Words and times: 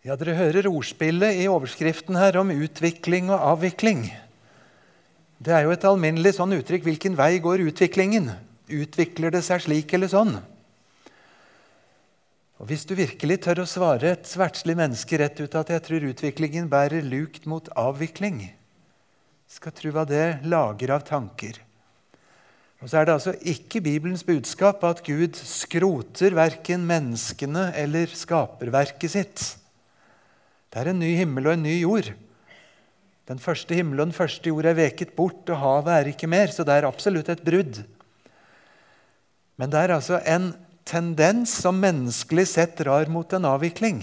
Ja, 0.00 0.14
Dere 0.16 0.32
hører 0.32 0.64
ordspillet 0.70 1.42
i 1.42 1.48
overskriften 1.52 2.16
her 2.16 2.38
om 2.40 2.48
utvikling 2.54 3.26
og 3.28 3.42
avvikling. 3.50 4.06
Det 5.36 5.52
er 5.52 5.66
jo 5.66 5.74
et 5.74 5.84
alminnelig 5.84 6.38
sånn 6.38 6.54
uttrykk. 6.56 6.86
Hvilken 6.86 7.18
vei 7.18 7.34
går 7.44 7.66
utviklingen? 7.68 8.30
Utvikler 8.72 9.34
det 9.34 9.42
seg 9.44 9.60
slik 9.66 9.92
eller 9.92 10.08
sånn? 10.08 10.38
Og 12.60 12.68
Hvis 12.68 12.86
du 12.88 12.94
virkelig 12.96 13.42
tør 13.44 13.62
å 13.62 13.68
svare 13.68 14.14
et 14.14 14.24
svertslig 14.28 14.78
menneske 14.80 15.20
rett 15.20 15.36
ut 15.40 15.60
at 15.60 15.72
jeg 15.72 15.84
tror 15.84 16.08
utviklingen 16.14 16.72
bærer 16.72 17.04
lukt 17.04 17.44
mot 17.48 17.68
avvikling, 17.76 18.46
skal 19.52 19.76
tro 19.76 19.92
hva 19.92 20.08
det 20.08 20.40
lager 20.48 20.96
av 20.96 21.04
tanker. 21.08 21.60
Og 22.80 22.88
så 22.88 23.00
er 23.00 23.08
det 23.08 23.18
altså 23.18 23.36
ikke 23.44 23.84
Bibelens 23.84 24.24
budskap 24.24 24.80
at 24.88 25.04
Gud 25.04 25.36
skroter 25.36 26.32
verken 26.36 26.88
menneskene 26.88 27.68
eller 27.76 28.08
skaperverket 28.16 29.18
sitt. 29.20 29.50
Det 30.70 30.80
er 30.80 30.92
en 30.92 31.00
ny 31.02 31.10
himmel 31.18 31.48
og 31.48 31.56
en 31.56 31.64
ny 31.66 31.76
jord. 31.82 32.12
Den 33.30 33.42
første 33.42 33.74
himmel 33.74 34.00
og 34.00 34.10
den 34.10 34.16
første 34.16 34.50
jord 34.50 34.66
er 34.66 34.78
veket 34.78 35.14
bort, 35.16 35.42
og 35.50 35.58
havet 35.58 35.92
er 35.94 36.10
ikke 36.12 36.30
mer. 36.30 36.50
Så 36.54 36.66
det 36.66 36.76
er 36.76 36.88
absolutt 36.88 37.30
et 37.30 37.42
brudd. 37.46 37.82
Men 39.58 39.70
det 39.70 39.82
er 39.82 39.94
altså 39.98 40.22
en 40.24 40.52
tendens 40.88 41.52
som 41.62 41.78
menneskelig 41.78 42.46
sett 42.54 42.78
drar 42.80 43.10
mot 43.12 43.30
en 43.36 43.46
avvikling, 43.46 44.02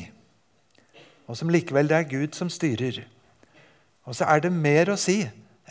og 1.27 1.35
som 1.35 1.49
likevel 1.51 1.89
det 1.89 1.97
er 1.97 2.11
Gud 2.11 2.37
som 2.37 2.51
styrer. 2.51 3.01
Og 4.07 4.15
så 4.15 4.27
er 4.31 4.45
det 4.45 4.53
mer 4.53 4.93
å 4.93 4.99
si 4.99 5.23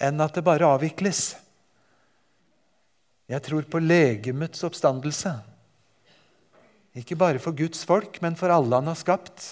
enn 0.02 0.20
at 0.20 0.34
det 0.36 0.44
bare 0.44 0.68
avvikles. 0.68 1.36
Jeg 3.30 3.42
tror 3.46 3.64
på 3.70 3.80
legemets 3.80 4.60
oppstandelse. 4.66 5.32
Ikke 6.96 7.16
bare 7.18 7.40
for 7.42 7.56
Guds 7.56 7.86
folk, 7.88 8.20
men 8.24 8.36
for 8.36 8.52
alle 8.52 8.76
han 8.76 8.90
har 8.90 8.98
skapt. 8.98 9.46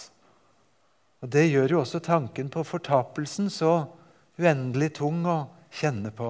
Og 1.25 1.31
Det 1.33 1.47
gjør 1.49 1.73
jo 1.73 1.79
også 1.81 2.03
tanken 2.05 2.51
på 2.53 2.61
fortapelsen 2.69 3.47
så 3.49 3.87
uendelig 4.37 4.91
tung 4.99 5.23
å 5.25 5.39
kjenne 5.73 6.11
på. 6.13 6.29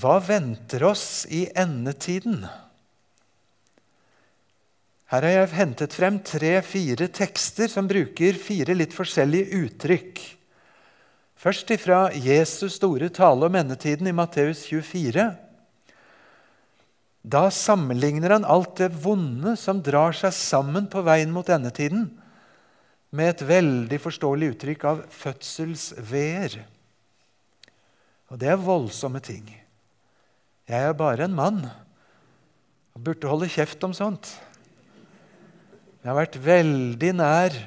Hva 0.00 0.14
venter 0.24 0.86
oss 0.88 1.26
i 1.28 1.42
endetiden? 1.52 2.46
Her 5.12 5.26
har 5.26 5.34
jeg 5.34 5.52
hentet 5.58 5.92
frem 5.92 6.16
tre-fire 6.24 7.10
tekster 7.12 7.68
som 7.68 7.90
bruker 7.90 8.38
fire 8.40 8.78
litt 8.78 8.96
forskjellige 8.96 9.60
uttrykk. 9.60 10.22
Først 11.36 11.74
ifra 11.74 12.06
Jesus' 12.16 12.78
store 12.78 13.10
tale 13.12 13.50
om 13.50 13.60
endetiden 13.60 14.08
i 14.08 14.16
Matteus 14.16 14.64
24. 14.70 15.26
Da 17.20 17.50
sammenligner 17.52 18.32
han 18.36 18.48
alt 18.48 18.78
det 18.80 18.90
vonde 19.02 19.52
som 19.60 19.82
drar 19.84 20.16
seg 20.16 20.32
sammen 20.36 20.88
på 20.90 21.02
veien 21.04 21.32
mot 21.32 21.48
endetiden, 21.52 22.08
med 23.10 23.32
et 23.32 23.42
veldig 23.42 23.98
forståelig 24.00 24.52
uttrykk 24.54 24.84
av 24.86 25.00
fødselsveer. 25.10 26.60
Og 28.30 28.38
det 28.38 28.52
er 28.52 28.62
voldsomme 28.62 29.20
ting. 29.24 29.48
Jeg 30.70 30.86
er 30.86 30.94
bare 30.94 31.26
en 31.26 31.34
mann 31.34 31.64
og 32.94 33.02
burde 33.02 33.28
holde 33.30 33.50
kjeft 33.50 33.82
om 33.82 33.94
sånt. 33.96 34.30
Jeg 36.00 36.08
har 36.08 36.16
vært 36.16 36.38
veldig 36.40 37.10
nær 37.18 37.58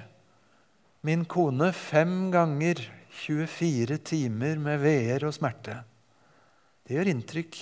min 1.04 1.26
kone 1.28 1.74
fem 1.76 2.32
ganger 2.34 2.80
24 3.24 4.00
timer 4.08 4.58
med 4.64 4.80
veer 4.82 5.28
og 5.28 5.36
smerte. 5.36 5.76
Det 6.88 6.96
gjør 6.96 7.12
inntrykk. 7.12 7.60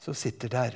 Så 0.00 0.12
sitter 0.16 0.50
der. 0.52 0.74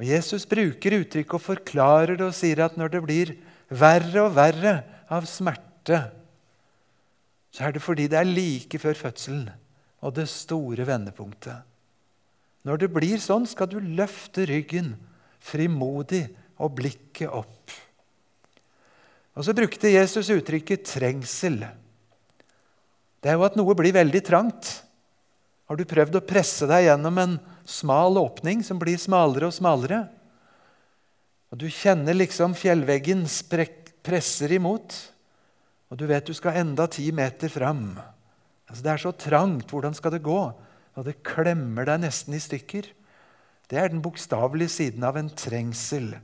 Og 0.00 0.06
Jesus 0.08 0.46
bruker 0.50 0.98
uttrykket 0.98 1.36
og 1.36 1.42
forklarer 1.42 2.18
det 2.18 2.26
og 2.26 2.34
sier 2.34 2.64
at 2.64 2.78
når 2.78 2.96
det 2.96 3.02
blir 3.04 3.34
verre 3.70 4.24
og 4.26 4.34
verre 4.36 4.74
av 5.12 5.26
smerte, 5.30 6.00
så 7.54 7.68
er 7.68 7.76
det 7.76 7.84
fordi 7.84 8.08
det 8.10 8.18
er 8.18 8.26
like 8.26 8.80
før 8.82 8.98
fødselen 8.98 9.46
og 10.04 10.16
det 10.16 10.26
store 10.28 10.86
vendepunktet. 10.88 11.62
Når 12.64 12.80
det 12.80 12.90
blir 12.92 13.20
sånn, 13.20 13.46
skal 13.46 13.68
du 13.70 13.78
løfte 13.78 14.46
ryggen 14.48 14.94
frimodig 15.44 16.26
og 16.58 16.74
blikket 16.80 17.30
opp. 17.30 17.72
Og 19.34 19.44
Så 19.44 19.54
brukte 19.54 19.90
Jesus 19.90 20.30
uttrykket 20.30 20.86
'trengsel'. 20.86 21.66
Det 23.20 23.30
er 23.30 23.34
jo 23.34 23.44
at 23.44 23.56
noe 23.56 23.74
blir 23.74 23.92
veldig 23.92 24.22
trangt. 24.24 24.82
Har 25.68 25.76
du 25.76 25.84
prøvd 25.84 26.16
å 26.16 26.26
presse 26.26 26.66
deg 26.68 26.86
gjennom 26.86 27.18
en 27.18 27.38
smal 27.64 28.18
åpning 28.20 28.62
som 28.64 28.78
blir 28.80 29.00
smalere 29.00 29.48
og 29.48 29.56
smalere. 29.56 30.04
Og 31.52 31.58
Du 31.58 31.68
kjenner 31.70 32.16
liksom 32.16 32.56
fjellveggen 32.58 33.26
presser 34.04 34.52
imot, 34.52 34.94
og 35.90 35.98
du 36.00 36.06
vet 36.10 36.26
du 36.26 36.34
skal 36.34 36.58
enda 36.64 36.88
ti 36.90 37.10
meter 37.12 37.48
fram. 37.48 37.94
Altså, 38.66 38.82
det 38.82 38.90
er 38.90 39.02
så 39.02 39.12
trangt. 39.12 39.70
Hvordan 39.70 39.94
skal 39.94 40.10
det 40.10 40.24
gå? 40.24 40.40
Og 40.94 41.04
det 41.06 41.22
klemmer 41.22 41.86
deg 41.86 42.02
nesten 42.02 42.34
i 42.34 42.42
stykker. 42.42 42.88
Det 43.70 43.78
er 43.78 43.92
den 43.92 44.02
bokstavelige 44.02 44.72
siden 44.72 45.04
av 45.06 45.16
en 45.16 45.30
trengsel. 45.30 46.14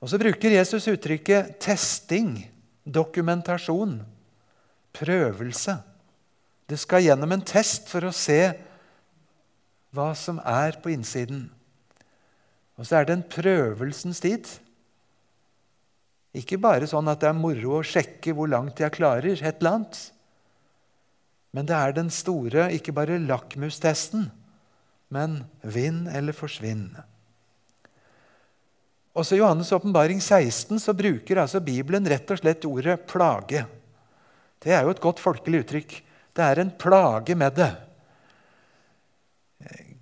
Og 0.00 0.10
Så 0.10 0.20
bruker 0.20 0.54
Jesus 0.54 0.86
uttrykket 0.86 1.56
testing, 1.60 2.46
dokumentasjon, 2.84 3.98
prøvelse. 4.94 5.76
Det 6.68 6.78
skal 6.78 7.02
gjennom 7.06 7.32
en 7.32 7.44
test 7.46 7.88
for 7.90 8.06
å 8.06 8.14
se 8.14 8.54
hva 9.96 10.12
som 10.18 10.38
er 10.44 10.78
på 10.82 10.92
innsiden. 10.92 11.46
Og 12.76 12.86
så 12.86 13.00
er 13.00 13.08
det 13.08 13.16
en 13.16 13.28
prøvelsens 13.32 14.20
tid. 14.20 14.48
Ikke 16.36 16.60
bare 16.60 16.88
sånn 16.88 17.08
at 17.08 17.22
det 17.22 17.30
er 17.30 17.38
moro 17.38 17.78
å 17.78 17.86
sjekke 17.86 18.34
hvor 18.36 18.50
langt 18.52 18.82
jeg 18.82 18.94
klarer 18.98 19.32
et 19.32 19.62
eller 19.62 19.78
annet. 19.78 20.00
Men 21.56 21.68
det 21.68 21.76
er 21.76 21.94
den 21.96 22.10
store, 22.12 22.68
ikke 22.76 22.92
bare 22.92 23.16
lakmustesten, 23.22 24.28
men 25.08 25.38
vinn 25.64 26.04
eller 26.12 26.36
forsvinn. 26.36 26.90
Også 29.16 29.38
I 29.38 29.40
Johannes' 29.40 29.72
åpenbaring 29.72 30.20
16 30.20 30.82
så 30.82 30.92
bruker 30.92 31.40
altså 31.40 31.62
Bibelen 31.64 32.04
rett 32.04 32.28
og 32.28 32.42
slett 32.42 32.68
ordet 32.68 32.98
'plage'. 33.08 33.64
Det 34.60 34.74
er 34.76 34.84
jo 34.84 34.92
et 34.92 35.00
godt 35.00 35.22
folkelig 35.22 35.62
uttrykk. 35.64 35.96
Det 36.36 36.44
er 36.44 36.60
en 36.60 36.74
plage 36.76 37.34
med 37.34 37.56
det. 37.56 37.72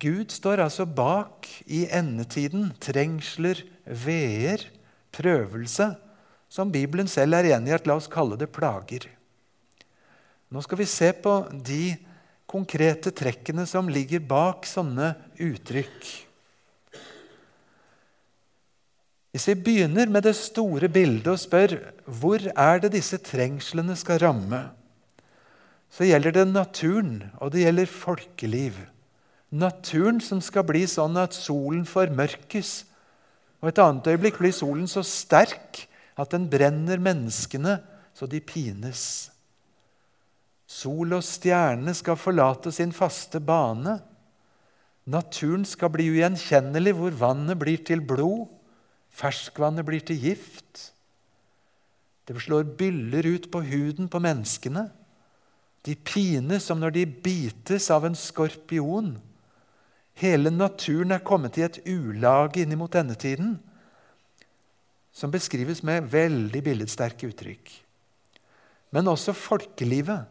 Gud 0.00 0.32
står 0.32 0.62
altså 0.64 0.86
bak 0.88 1.46
i 1.66 1.84
endetiden 1.92 2.72
trengsler, 2.82 3.60
veer, 3.84 4.62
prøvelse, 5.14 5.92
som 6.48 6.72
Bibelen 6.72 7.08
selv 7.10 7.38
er 7.38 7.52
enig 7.54 7.72
i 7.72 7.76
at 7.76 7.86
la 7.88 7.98
oss 7.98 8.10
kalle 8.10 8.38
det 8.40 8.50
plager. 8.54 9.06
Nå 10.54 10.62
skal 10.64 10.80
vi 10.80 10.88
se 10.88 11.10
på 11.18 11.34
de 11.66 11.96
konkrete 12.50 13.10
trekkene 13.14 13.64
som 13.66 13.90
ligger 13.90 14.22
bak 14.22 14.66
sånne 14.68 15.14
uttrykk. 15.42 16.06
Hvis 19.34 19.48
vi 19.50 19.56
begynner 19.66 20.06
med 20.06 20.22
det 20.28 20.36
store 20.38 20.86
bildet 20.94 21.26
og 21.32 21.40
spør 21.42 21.74
hvor 22.06 22.38
er 22.54 22.82
det 22.84 22.92
disse 22.94 23.18
trengslene 23.18 23.96
skal 23.98 24.20
ramme, 24.22 24.60
så 25.90 26.06
gjelder 26.06 26.34
det 26.34 26.44
naturen, 26.50 27.16
og 27.42 27.50
det 27.54 27.64
gjelder 27.64 27.90
folkeliv 27.90 28.78
naturen 29.54 30.18
som 30.24 30.40
skal 30.42 30.66
bli 30.66 30.82
sånn 30.90 31.16
at 31.20 31.36
solen 31.36 31.84
formørkes. 31.86 32.72
Og 33.62 33.70
et 33.70 33.80
annet 33.80 34.10
øyeblikk 34.12 34.40
blir 34.42 34.54
solen 34.54 34.88
så 34.90 35.04
sterk 35.06 35.86
at 36.18 36.34
den 36.34 36.48
brenner 36.50 37.00
menneskene 37.02 37.78
så 38.14 38.26
de 38.30 38.40
pines. 38.44 39.30
Sol 40.66 41.14
og 41.14 41.22
stjerne 41.26 41.94
skal 41.94 42.18
forlate 42.18 42.72
sin 42.74 42.92
faste 42.94 43.40
bane. 43.42 43.98
Naturen 45.04 45.66
skal 45.68 45.92
bli 45.92 46.08
ugjenkjennelig, 46.14 46.94
hvor 46.96 47.16
vannet 47.20 47.58
blir 47.60 47.82
til 47.84 48.00
blod, 48.00 48.48
ferskvannet 49.14 49.86
blir 49.86 50.02
til 50.06 50.18
gift. 50.30 50.88
Det 52.24 52.36
slår 52.40 52.64
byller 52.78 53.26
ut 53.28 53.50
på 53.52 53.60
huden 53.68 54.08
på 54.08 54.20
menneskene. 54.24 54.88
De 55.84 55.94
pines 55.94 56.64
som 56.64 56.80
når 56.80 56.96
de 56.96 57.04
bites 57.06 57.90
av 57.92 58.06
en 58.08 58.16
skorpion. 58.16 59.12
Hele 60.14 60.50
naturen 60.54 61.14
er 61.14 61.24
kommet 61.26 61.58
i 61.58 61.64
et 61.66 61.80
ulag 61.90 62.58
innimot 62.60 62.94
endetiden 62.94 63.56
som 65.14 65.30
beskrives 65.30 65.82
med 65.86 66.06
veldig 66.10 66.60
billedsterke 66.66 67.28
uttrykk. 67.30 67.70
Men 68.94 69.10
også 69.10 69.34
folkelivet. 69.34 70.26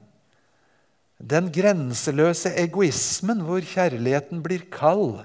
Den 1.23 1.49
grenseløse 1.55 2.51
egoismen 2.59 3.43
hvor 3.47 3.63
kjærligheten 3.63 4.41
blir 4.43 4.65
kald, 4.71 5.21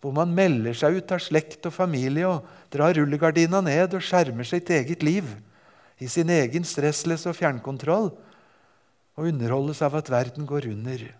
hvor 0.00 0.14
man 0.14 0.34
melder 0.34 0.76
seg 0.78 1.00
ut 1.00 1.14
av 1.14 1.22
slekt 1.22 1.66
og 1.68 1.74
familie 1.74 2.26
og 2.28 2.46
drar 2.72 2.94
rullegardina 2.96 3.60
ned 3.62 3.96
og 3.98 4.04
skjermer 4.04 4.46
sitt 4.46 4.70
eget 4.74 5.02
liv 5.06 5.26
i 6.00 6.08
sin 6.08 6.30
egen 6.32 6.64
stressless 6.64 7.26
og 7.28 7.36
fjernkontroll 7.36 8.12
og 9.18 9.26
underholdes 9.26 9.82
av 9.84 9.98
at 9.98 10.10
verden 10.10 10.46
går 10.48 10.70
under 10.70 11.10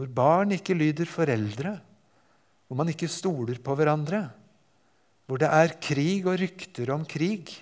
hvor 0.00 0.08
barn 0.16 0.54
ikke 0.56 0.72
lyder 0.72 1.04
foreldre, 1.04 1.74
hvor 2.64 2.78
man 2.78 2.88
ikke 2.88 3.08
stoler 3.12 3.58
på 3.60 3.74
hverandre, 3.76 4.30
hvor 5.28 5.36
det 5.42 5.50
er 5.52 5.74
krig 5.76 6.24
og 6.24 6.38
rykter 6.40 6.88
om 6.94 7.04
krig. 7.04 7.52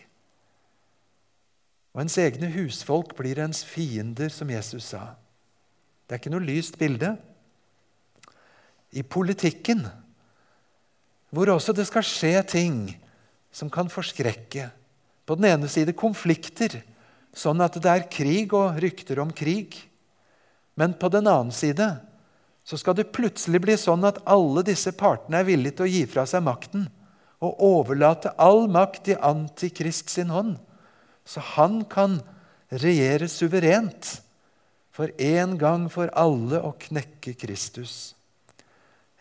Og 1.91 2.05
ens 2.05 2.15
egne 2.23 2.47
husfolk 2.55 3.17
blir 3.19 3.43
ens 3.43 3.65
fiender, 3.67 4.31
som 4.31 4.55
Jesus 4.55 4.93
sa. 4.93 5.17
Det 6.07 6.15
er 6.15 6.23
ikke 6.23 6.31
noe 6.37 6.47
lyst 6.47 6.79
bilde. 6.79 7.17
I 8.95 9.03
politikken, 9.03 9.83
hvor 11.35 11.51
også 11.51 11.75
det 11.75 11.91
skal 11.91 12.07
skje 12.07 12.37
ting 12.55 12.83
som 13.51 13.67
kan 13.67 13.91
forskrekke. 13.91 14.71
På 15.27 15.35
den 15.35 15.51
ene 15.51 15.67
side 15.67 15.91
konflikter, 15.91 16.85
sånn 17.35 17.67
at 17.67 17.83
det 17.83 17.91
er 17.91 18.07
krig 18.07 18.55
og 18.55 18.79
rykter 18.79 19.27
om 19.27 19.35
krig. 19.35 19.75
Men 20.79 20.95
på 20.95 21.11
den 21.11 21.27
annen 21.27 21.51
side 21.51 21.97
så 22.69 22.77
skal 22.77 22.99
det 22.99 23.09
plutselig 23.17 23.63
bli 23.65 23.75
sånn 23.81 24.03
at 24.05 24.21
alle 24.29 24.61
disse 24.67 24.93
partene 24.93 25.41
er 25.41 25.47
villige 25.49 25.79
til 25.79 25.87
å 25.87 25.93
gi 25.93 26.03
fra 26.11 26.27
seg 26.29 26.45
makten 26.45 26.85
og 27.41 27.63
overlate 27.65 28.35
all 28.37 28.67
makt 28.69 29.13
i 29.15 29.17
Antikrist 29.25 30.11
sin 30.13 30.29
hånd, 30.35 30.59
så 31.25 31.41
han 31.55 31.81
kan 31.89 32.19
regjere 32.69 33.31
suverent 33.31 34.19
for 34.93 35.15
en 35.23 35.57
gang 35.57 35.87
for 35.89 36.13
alle 36.13 36.61
å 36.61 36.75
knekke 36.77 37.39
Kristus. 37.41 38.13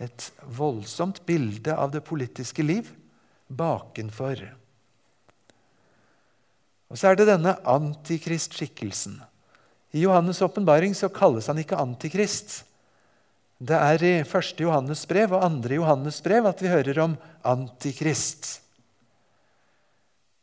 Et 0.02 0.28
voldsomt 0.44 1.24
bilde 1.30 1.72
av 1.72 1.94
det 1.96 2.04
politiske 2.04 2.66
liv 2.66 2.90
bakenfor. 3.48 4.44
Og 6.92 7.00
så 7.00 7.14
er 7.14 7.20
det 7.20 7.32
denne 7.32 7.56
antikristskikkelsen. 7.64 9.22
I 9.96 10.04
Johannes' 10.04 10.44
åpenbaring 10.44 10.98
kalles 11.16 11.48
han 11.48 11.64
ikke 11.64 11.80
antikrist. 11.80 12.66
Det 13.58 13.74
er 13.74 14.04
i 14.06 14.14
1. 14.22 14.60
Johannes 14.62 15.02
brev 15.10 15.34
og 15.34 15.42
2. 15.42 15.74
Johannes 15.74 16.20
brev 16.22 16.46
at 16.46 16.60
vi 16.62 16.70
hører 16.70 17.00
om 17.02 17.16
antikrist. 17.42 18.60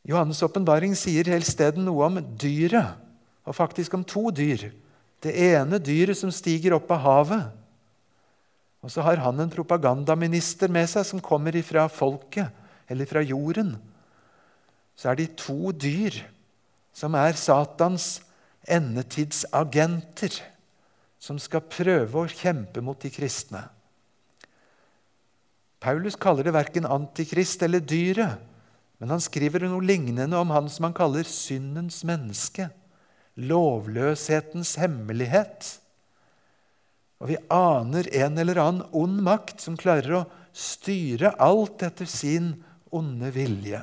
Johannes' 0.04 0.42
åpenbaring 0.44 0.96
sier 0.98 1.30
helt 1.30 1.46
stedet 1.46 1.80
noe 1.80 2.08
om 2.08 2.18
dyret, 2.36 2.98
og 3.46 3.54
faktisk 3.56 3.94
om 3.94 4.02
to 4.04 4.28
dyr. 4.34 4.66
Det 5.22 5.30
ene 5.30 5.78
dyret 5.78 6.18
som 6.18 6.32
stiger 6.34 6.74
opp 6.76 6.90
av 6.92 7.04
havet. 7.04 7.44
Og 8.84 8.92
så 8.92 9.04
har 9.06 9.22
han 9.22 9.38
en 9.40 9.52
propagandaminister 9.52 10.68
med 10.68 10.90
seg 10.90 11.06
som 11.08 11.22
kommer 11.24 11.54
ifra 11.56 11.86
folket, 11.88 12.50
eller 12.90 13.08
fra 13.08 13.22
jorden. 13.24 13.76
Så 14.98 15.12
er 15.12 15.22
de 15.22 15.28
to 15.38 15.70
dyr 15.72 16.18
som 16.94 17.14
er 17.16 17.38
Satans 17.38 18.18
endetidsagenter 18.68 20.42
som 21.24 21.38
skal 21.40 21.64
prøve 21.64 22.20
å 22.20 22.28
kjempe 22.28 22.82
mot 22.84 23.00
de 23.00 23.10
kristne. 23.12 23.62
Paulus 25.84 26.16
kaller 26.20 26.46
det 26.46 26.54
verken 26.56 26.88
antikrist 26.88 27.62
eller 27.64 27.80
dyret, 27.84 28.40
men 29.00 29.12
han 29.12 29.20
skriver 29.20 29.66
noe 29.68 29.84
lignende 29.84 30.38
om 30.38 30.52
han 30.54 30.68
som 30.72 30.88
han 30.88 30.96
kaller 30.96 31.28
syndens 31.28 32.02
menneske, 32.08 32.70
lovløshetens 33.36 34.76
hemmelighet. 34.80 35.74
Og 37.20 37.32
vi 37.32 37.40
aner 37.52 38.08
en 38.24 38.40
eller 38.40 38.60
annen 38.62 38.86
ond 38.96 39.20
makt 39.24 39.64
som 39.64 39.76
klarer 39.80 40.20
å 40.20 40.26
styre 40.54 41.34
alt 41.42 41.82
etter 41.84 42.08
sin 42.08 42.52
onde 42.94 43.32
vilje. 43.34 43.82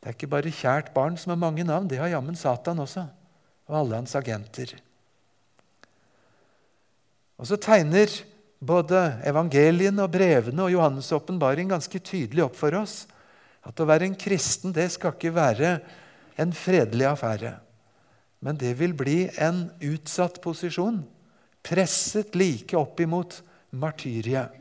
Det 0.00 0.10
er 0.10 0.16
ikke 0.16 0.32
bare 0.32 0.52
kjært 0.54 0.92
barn 0.96 1.16
som 1.20 1.32
har 1.32 1.40
mange 1.40 1.64
navn, 1.66 1.88
det 1.88 2.00
har 2.00 2.12
jammen 2.12 2.36
Satan 2.38 2.82
også, 2.82 3.06
og 3.70 3.80
alle 3.80 4.00
hans 4.02 4.16
agenter. 4.18 4.74
Og 7.36 7.48
så 7.50 7.58
tegner 7.60 8.10
både 8.64 9.00
evangeliene 9.28 10.04
og 10.04 10.12
brevene 10.14 10.64
og 10.64 10.72
Johannes' 10.72 11.12
åpenbaring 11.14 11.68
ganske 11.70 12.00
tydelig 12.00 12.46
opp 12.46 12.56
for 12.56 12.76
oss 12.78 13.04
at 13.66 13.80
å 13.82 13.88
være 13.88 14.08
en 14.08 14.18
kristen 14.18 14.74
det 14.74 14.88
skal 14.94 15.14
ikke 15.16 15.34
være 15.36 15.76
en 16.40 16.52
fredelig 16.54 17.08
affære. 17.10 17.56
Men 18.44 18.58
det 18.60 18.76
vil 18.78 18.94
bli 18.96 19.26
en 19.42 19.66
utsatt 19.84 20.38
posisjon, 20.44 21.00
presset 21.66 22.36
like 22.38 22.76
opp 22.78 23.00
imot 23.02 23.40
martyriet. 23.74 24.52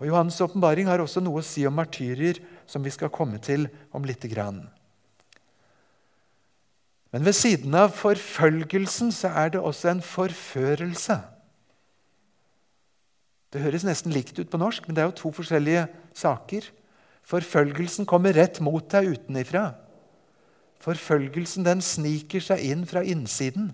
Og 0.00 0.08
Johannes' 0.08 0.42
åpenbaring 0.42 0.88
har 0.90 1.00
også 1.00 1.22
noe 1.22 1.40
å 1.40 1.46
si 1.46 1.62
om 1.68 1.76
martyrier, 1.78 2.40
som 2.66 2.82
vi 2.84 2.92
skal 2.92 3.12
komme 3.12 3.38
til 3.44 3.68
om 3.94 4.04
lite 4.04 4.28
grann. 4.28 4.64
Men 7.14 7.22
ved 7.22 7.36
siden 7.38 7.76
av 7.78 7.92
forfølgelsen 7.94 9.12
så 9.14 9.30
er 9.44 9.54
det 9.54 9.60
også 9.62 9.92
en 9.92 10.02
forførelse. 10.02 11.20
Det 13.54 13.62
høres 13.62 13.84
nesten 13.86 14.10
likt 14.10 14.34
ut 14.40 14.50
på 14.50 14.58
norsk, 14.58 14.88
men 14.88 14.96
det 14.96 15.04
er 15.04 15.12
jo 15.12 15.18
to 15.20 15.30
forskjellige 15.36 15.86
saker. 16.18 16.66
Forfølgelsen 17.22 18.08
kommer 18.10 18.34
rett 18.34 18.58
mot 18.58 18.82
deg 18.90 19.12
utenifra. 19.14 19.68
Forfølgelsen 20.82 21.62
den 21.62 21.82
sniker 21.84 22.42
seg 22.42 22.64
inn 22.66 22.82
fra 22.90 23.04
innsiden. 23.06 23.70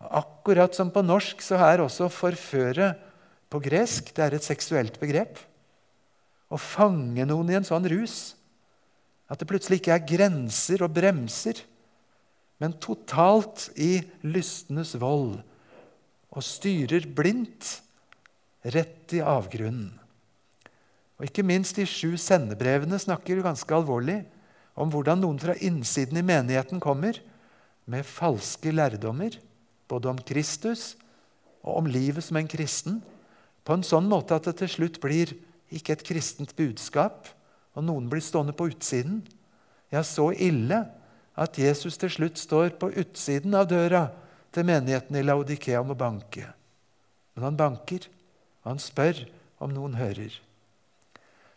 Akkurat 0.00 0.72
som 0.76 0.88
på 0.92 1.04
norsk 1.04 1.44
så 1.44 1.60
er 1.68 1.84
også 1.84 2.08
'forføre' 2.08 2.96
på 3.50 3.60
gresk 3.62 4.10
det 4.14 4.24
er 4.24 4.34
et 4.34 4.44
seksuelt 4.44 4.98
begrep. 4.98 5.38
Å 6.50 6.56
fange 6.56 7.24
noen 7.26 7.50
i 7.50 7.58
en 7.58 7.64
sånn 7.64 7.86
rus 7.88 8.34
at 9.28 9.38
det 9.38 9.48
plutselig 9.50 9.80
ikke 9.80 9.94
er 9.94 10.06
grenser 10.06 10.82
og 10.82 10.94
bremser, 10.94 11.60
men 12.62 12.72
totalt 12.72 13.70
i 13.76 14.00
lystenes 14.22 14.94
vold, 14.98 15.42
og 16.30 16.42
styrer 16.42 17.06
blindt 17.10 17.82
rett 18.74 19.14
i 19.14 19.22
avgrunnen. 19.22 19.92
Og 21.16 21.28
Ikke 21.28 21.44
minst 21.46 21.78
de 21.78 21.86
sju 21.88 22.16
sendebrevene 22.20 22.98
snakker 23.00 23.40
ganske 23.44 23.72
alvorlig 23.72 24.20
om 24.76 24.90
hvordan 24.92 25.22
noen 25.22 25.40
fra 25.40 25.54
innsiden 25.64 26.18
i 26.20 26.26
menigheten 26.26 26.82
kommer 26.82 27.16
med 27.88 28.04
falske 28.04 28.72
lærdommer, 28.74 29.38
både 29.88 30.10
om 30.10 30.20
Kristus 30.20 30.94
og 31.62 31.80
om 31.80 31.88
livet 31.88 32.24
som 32.26 32.36
en 32.36 32.50
kristen, 32.50 33.00
på 33.64 33.74
en 33.74 33.86
sånn 33.86 34.06
måte 34.10 34.36
at 34.36 34.46
det 34.46 34.58
til 34.60 34.70
slutt 34.70 35.00
blir 35.02 35.32
ikke 35.74 35.96
et 35.96 36.04
kristent 36.06 36.52
budskap, 36.58 37.26
og 37.74 37.84
noen 37.86 38.10
blir 38.10 38.22
stående 38.22 38.54
på 38.56 38.68
utsiden. 38.70 39.24
Ja, 39.90 40.04
så 40.06 40.30
ille 40.32 40.84
at 41.36 41.58
Jesus 41.58 41.98
til 42.00 42.12
slutt 42.12 42.38
står 42.40 42.76
på 42.80 42.92
utsiden 42.94 43.56
av 43.58 43.66
døra 43.70 44.06
til 44.54 44.68
menigheten 44.68 45.18
i 45.18 45.24
Laudikea 45.24 45.82
om 45.82 45.92
å 45.92 45.98
banke. 45.98 46.46
Men 47.34 47.50
han 47.50 47.58
banker. 47.58 48.06
Han 48.66 48.82
spør 48.82 49.22
om 49.62 49.70
noen 49.70 49.94
hører. 49.98 50.34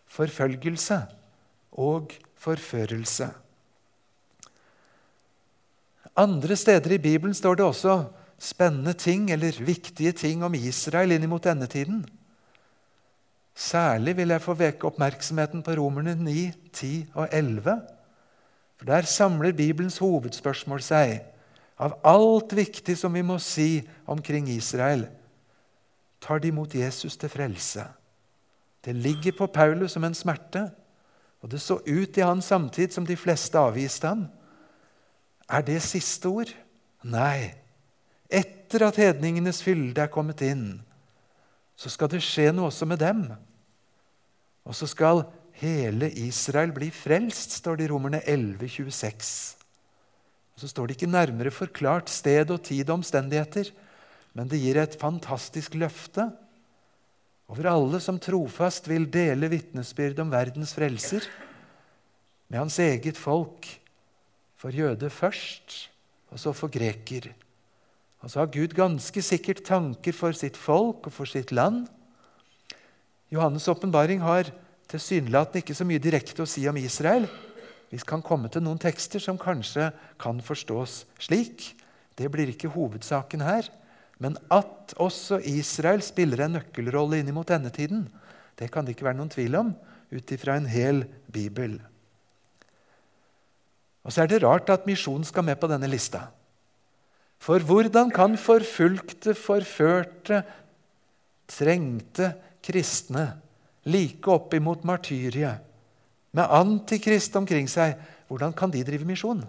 Forfølgelse 0.09 1.01
og 1.81 2.13
forførelse. 2.39 3.31
Andre 6.19 6.55
steder 6.59 6.93
i 6.95 7.01
Bibelen 7.01 7.33
står 7.33 7.59
det 7.59 7.65
også 7.65 7.97
spennende 8.39 8.93
ting 8.93 9.31
eller 9.31 9.57
viktige 9.63 10.11
ting 10.11 10.43
om 10.43 10.55
Israel 10.55 11.15
inn 11.15 11.27
mot 11.31 11.45
endetiden. 11.45 12.03
Særlig 13.55 14.15
vil 14.17 14.31
jeg 14.31 14.43
få 14.43 14.55
veke 14.55 14.87
oppmerksomheten 14.87 15.63
på 15.63 15.75
Romerne 15.79 16.15
9, 16.15 16.51
10 16.73 16.91
og 17.13 17.27
11. 17.31 17.81
For 18.77 18.85
Der 18.85 19.01
samler 19.01 19.51
Bibelens 19.51 19.97
hovedspørsmål 19.99 20.83
seg 20.83 21.19
av 21.79 21.97
alt 22.07 22.55
viktig 22.55 22.95
som 22.99 23.13
vi 23.15 23.23
må 23.23 23.39
si 23.43 23.81
omkring 24.07 24.47
Israel 24.51 25.07
tar 26.19 26.39
de 26.39 26.51
imot 26.51 26.75
Jesus 26.75 27.17
til 27.17 27.31
frelse. 27.31 27.85
Det 28.85 28.95
ligger 28.95 29.35
på 29.37 29.47
Paulus 29.47 29.95
som 29.95 30.03
en 30.03 30.15
smerte, 30.15 30.69
og 31.39 31.51
det 31.51 31.61
så 31.63 31.79
ut 31.87 32.17
i 32.17 32.25
hans 32.25 32.45
samtid 32.51 32.91
som 32.91 33.05
de 33.07 33.15
fleste 33.15 33.59
avviste 33.59 34.07
ham. 34.07 34.27
Er 35.49 35.63
det 35.65 35.81
siste 35.83 36.27
ord? 36.27 36.51
Nei. 37.03 37.55
Etter 38.29 38.85
at 38.89 38.99
hedningenes 38.99 39.63
fylde 39.65 40.03
er 40.03 40.11
kommet 40.11 40.43
inn, 40.45 40.81
så 41.79 41.89
skal 41.89 42.11
det 42.11 42.21
skje 42.21 42.51
noe 42.51 42.67
også 42.69 42.85
med 42.85 42.99
dem. 43.01 43.23
Og 44.67 44.75
så 44.75 44.85
skal 44.89 45.23
hele 45.59 46.11
Israel 46.11 46.73
bli 46.75 46.91
frelst, 46.93 47.55
står 47.59 47.79
det 47.79 47.87
i 47.87 47.91
Romerne 47.91 48.19
11, 48.27 48.67
26. 48.67 49.55
Og 50.53 50.59
Så 50.59 50.67
står 50.67 50.87
det 50.87 50.97
ikke 50.97 51.11
nærmere 51.11 51.51
forklart 51.51 52.09
sted 52.11 52.51
og 52.51 52.61
tid 52.67 52.89
og 52.89 52.99
omstendigheter. 52.99 53.71
Men 54.37 54.49
det 54.49 54.61
gir 54.61 54.77
et 54.77 54.97
fantastisk 54.99 55.75
løfte 55.79 56.29
over 57.49 57.65
alle 57.71 57.99
som 58.03 58.19
trofast 58.21 58.87
vil 58.89 59.07
dele 59.09 59.49
vitnesbyrd 59.49 60.21
om 60.21 60.29
verdens 60.29 60.75
frelser 60.77 61.25
med 62.49 62.59
hans 62.61 62.77
eget 62.81 63.17
folk, 63.17 63.65
for 64.59 64.75
jøde 64.75 65.09
først, 65.13 65.89
og 66.29 66.41
så 66.41 66.53
for 66.53 66.69
greker. 66.69 67.29
Og 68.19 68.29
så 68.31 68.41
har 68.41 68.51
Gud 68.51 68.73
ganske 68.75 69.21
sikkert 69.23 69.63
tanker 69.65 70.13
for 70.13 70.35
sitt 70.35 70.57
folk 70.59 71.07
og 71.07 71.15
for 71.15 71.29
sitt 71.29 71.53
land. 71.55 71.87
Johannes' 73.31 73.69
åpenbaring 73.71 74.21
har 74.25 74.51
tilsynelatende 74.89 75.63
ikke 75.63 75.77
så 75.77 75.87
mye 75.87 76.01
direkte 76.01 76.43
å 76.43 76.49
si 76.49 76.65
om 76.67 76.77
Israel. 76.81 77.29
Vi 77.89 78.01
kan 78.05 78.21
komme 78.25 78.49
til 78.51 78.65
noen 78.65 78.81
tekster 78.81 79.21
som 79.23 79.39
kanskje 79.39 79.89
kan 80.21 80.41
forstås 80.43 81.03
slik. 81.21 81.71
Det 82.17 82.27
blir 82.29 82.51
ikke 82.51 82.73
hovedsaken 82.73 83.45
her. 83.45 83.69
Men 84.19 84.35
at 84.51 84.93
også 84.99 85.39
Israel 85.47 86.03
spiller 86.03 86.43
en 86.45 86.57
nøkkelrolle 86.57 87.21
inn 87.21 87.31
mot 87.35 87.49
endetiden, 87.49 88.07
det 88.59 88.67
kan 88.71 88.83
det 88.83 88.97
ikke 88.97 89.07
være 89.07 89.19
noen 89.21 89.31
tvil 89.31 89.55
om. 89.55 89.71
ut 90.09 90.31
ifra 90.33 90.55
en 90.57 90.65
hel 90.65 91.03
bibel. 91.29 91.75
Og 94.01 94.13
så 94.13 94.23
er 94.23 94.31
det 94.31 94.41
rart 94.41 94.69
at 94.73 94.87
misjonen 94.89 95.27
skal 95.27 95.45
med 95.45 95.59
på 95.61 95.69
denne 95.69 95.89
lista. 95.89 96.29
For 97.39 97.61
hvordan 97.61 98.09
kan 98.11 98.33
forfulgte, 98.41 99.35
forførte, 99.37 100.41
trengte 101.49 102.33
kristne 102.65 103.27
like 103.85 104.27
opp 104.29 104.53
imot 104.57 104.83
martyriet, 104.85 105.61
med 106.33 106.51
antikrist 106.53 107.33
omkring 107.39 107.69
seg, 107.69 107.95
hvordan 108.29 108.53
kan 108.53 108.69
de 108.73 108.83
drive 108.85 109.07
misjon? 109.07 109.41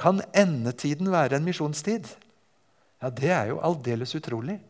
Kan 0.00 0.22
endetiden 0.32 1.10
være 1.12 1.36
en 1.36 1.44
misjonstid? 1.44 2.06
Ja, 3.02 3.10
Det 3.10 3.30
er 3.34 3.48
jo 3.50 3.60
aldeles 3.60 4.14
utrolig. 4.14 4.60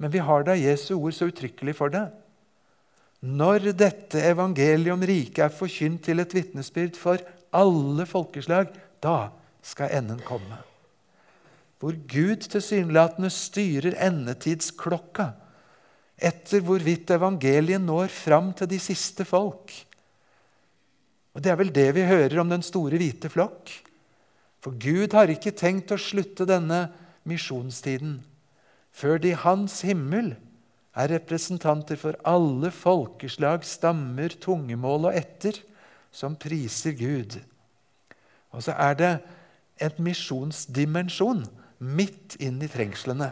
Men 0.00 0.12
vi 0.12 0.20
har 0.24 0.44
da 0.44 0.56
Jesu 0.56 0.94
ord 0.96 1.12
så 1.16 1.28
uttrykkelig 1.28 1.74
for 1.76 1.92
det. 1.92 2.06
Når 3.20 3.72
dette 3.76 4.20
evangeliet 4.30 4.94
om 4.94 5.02
riket 5.04 5.44
er 5.44 5.52
forkynt 5.52 6.06
til 6.06 6.22
et 6.22 6.32
vitnesbyrd 6.32 6.96
for 6.96 7.20
alle 7.52 8.06
folkeslag, 8.08 8.70
da 9.00 9.28
skal 9.60 9.92
enden 9.98 10.22
komme. 10.24 10.56
Hvor 11.80 11.96
Gud 12.08 12.48
tilsynelatende 12.48 13.28
styrer 13.32 13.96
endetidsklokka 14.08 15.30
etter 16.20 16.64
hvorvidt 16.64 17.12
evangeliet 17.16 17.80
når 17.80 18.12
fram 18.12 18.52
til 18.56 18.68
de 18.68 18.80
siste 18.80 19.24
folk. 19.24 19.72
Og 21.32 21.42
Det 21.44 21.52
er 21.52 21.60
vel 21.60 21.72
det 21.72 21.88
vi 21.96 22.08
hører 22.08 22.40
om 22.40 22.48
den 22.48 22.64
store 22.64 23.00
hvite 23.00 23.30
flokk. 23.32 23.72
For 24.60 24.76
Gud 24.76 25.12
har 25.16 25.32
ikke 25.32 25.56
tenkt 25.56 25.92
å 25.92 26.00
slutte 26.00 26.44
denne 26.48 26.88
misjonstiden 27.30 28.18
før 28.90 29.20
det 29.22 29.32
i 29.32 29.42
hans 29.44 29.80
himmel 29.86 30.34
er 30.98 31.12
representanter 31.12 31.98
for 31.98 32.18
alle 32.26 32.72
folkeslag, 32.74 33.64
stammer, 33.64 34.34
tungemål 34.42 35.10
og 35.10 35.18
etter 35.18 35.60
som 36.10 36.34
priser 36.38 36.96
Gud. 36.98 37.38
Og 38.50 38.64
så 38.66 38.74
er 38.74 38.98
det 38.98 39.12
en 39.80 40.02
misjonsdimensjon 40.02 41.44
midt 41.78 42.36
inn 42.42 42.58
i 42.60 42.68
trengslene. 42.68 43.30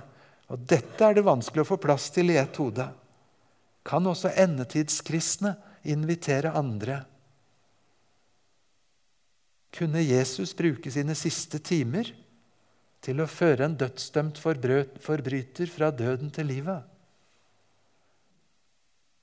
Og 0.48 0.62
Dette 0.70 1.04
er 1.04 1.18
det 1.18 1.26
vanskelig 1.26 1.66
å 1.66 1.70
få 1.74 1.80
plass 1.82 2.08
til 2.14 2.30
i 2.32 2.38
ett 2.40 2.56
hode. 2.62 2.86
Kan 3.84 4.06
også 4.06 4.30
endetidskristne 4.38 5.56
invitere 5.88 6.54
andre? 6.56 7.02
Kunne 9.74 10.00
Jesus 10.00 10.54
bruke 10.56 10.90
sine 10.92 11.16
siste 11.18 11.60
timer 11.60 12.08
til 13.04 13.22
å 13.22 13.30
føre 13.30 13.68
en 13.68 13.76
dødsdømt 13.78 14.40
forbryter 14.42 15.70
fra 15.70 15.90
døden 15.94 16.32
til 16.34 16.50
livet. 16.50 16.82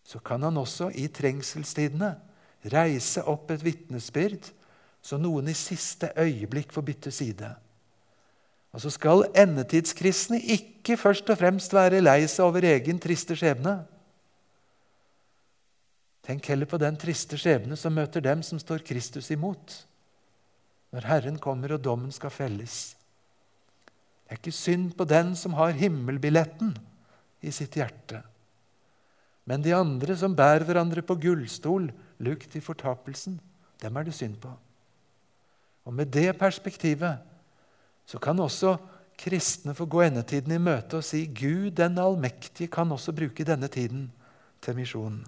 Så 0.05 0.21
kan 0.21 0.43
han 0.45 0.57
også 0.57 0.91
i 0.93 1.07
trengselstidene 1.09 2.13
reise 2.71 3.23
opp 3.29 3.51
et 3.53 3.63
vitnesbyrd, 3.65 4.51
så 5.05 5.17
noen 5.21 5.49
i 5.51 5.57
siste 5.57 6.11
øyeblikk 6.17 6.73
får 6.73 6.85
bytte 6.85 7.11
side. 7.13 7.49
Og 8.73 8.81
så 8.83 8.91
skal 8.91 9.27
endetidskristne 9.37 10.39
ikke 10.51 10.97
først 10.99 11.29
og 11.31 11.39
fremst 11.39 11.73
være 11.73 12.01
lei 12.03 12.25
seg 12.27 12.45
over 12.45 12.65
egen 12.67 12.99
triste 13.01 13.37
skjebne. 13.37 13.77
Tenk 16.25 16.49
heller 16.49 16.67
på 16.69 16.79
den 16.81 16.97
triste 16.97 17.37
skjebne 17.37 17.77
som 17.77 17.93
møter 17.93 18.23
dem 18.25 18.41
som 18.43 18.59
står 18.59 18.83
Kristus 18.85 19.29
imot, 19.31 19.77
når 20.91 21.07
Herren 21.07 21.37
kommer 21.41 21.75
og 21.77 21.83
dommen 21.85 22.11
skal 22.13 22.33
felles. 22.33 22.95
Det 24.25 24.33
er 24.33 24.39
ikke 24.41 24.57
synd 24.57 24.95
på 24.97 25.05
den 25.05 25.35
som 25.37 25.53
har 25.53 25.75
himmelbilletten 25.77 26.73
i 27.45 27.51
sitt 27.53 27.77
hjerte. 27.77 28.23
Men 29.45 29.61
de 29.61 29.75
andre 29.77 30.15
som 30.17 30.33
bærer 30.33 30.65
hverandre 30.65 31.03
på 31.05 31.17
gullstol, 31.21 31.91
lukt 32.25 32.55
i 32.57 32.63
fortapelsen, 32.63 33.37
dem 33.83 33.97
er 33.97 34.07
det 34.07 34.15
synd 34.17 34.39
på. 34.41 34.49
Og 35.85 35.93
Med 35.93 36.09
det 36.09 36.31
perspektivet 36.39 37.21
så 38.09 38.17
kan 38.17 38.39
også 38.41 38.75
kristne 39.17 39.75
få 39.77 39.85
gå 39.85 40.01
endetiden 40.01 40.55
i 40.55 40.61
møte 40.61 40.99
og 40.99 41.05
si 41.05 41.23
Gud 41.29 41.71
den 41.77 41.99
allmektige 42.01 42.71
kan 42.71 42.91
også 42.91 43.13
bruke 43.15 43.45
denne 43.45 43.69
tiden 43.71 44.09
til 44.61 44.75
misjonen. 44.75 45.21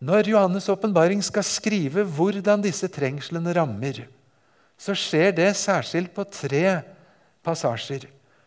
Når 0.00 0.30
Johannes' 0.30 0.70
åpenbaring 0.72 1.20
skal 1.24 1.44
skrive 1.44 2.06
hvordan 2.08 2.62
disse 2.64 2.88
trengslene 2.88 3.52
rammer, 3.52 4.06
så 4.80 4.96
skjer 4.96 5.34
det 5.36 5.50
særskilt 5.60 6.12
på 6.16 6.24
tre 6.24 6.80
passasjer. 7.44 8.06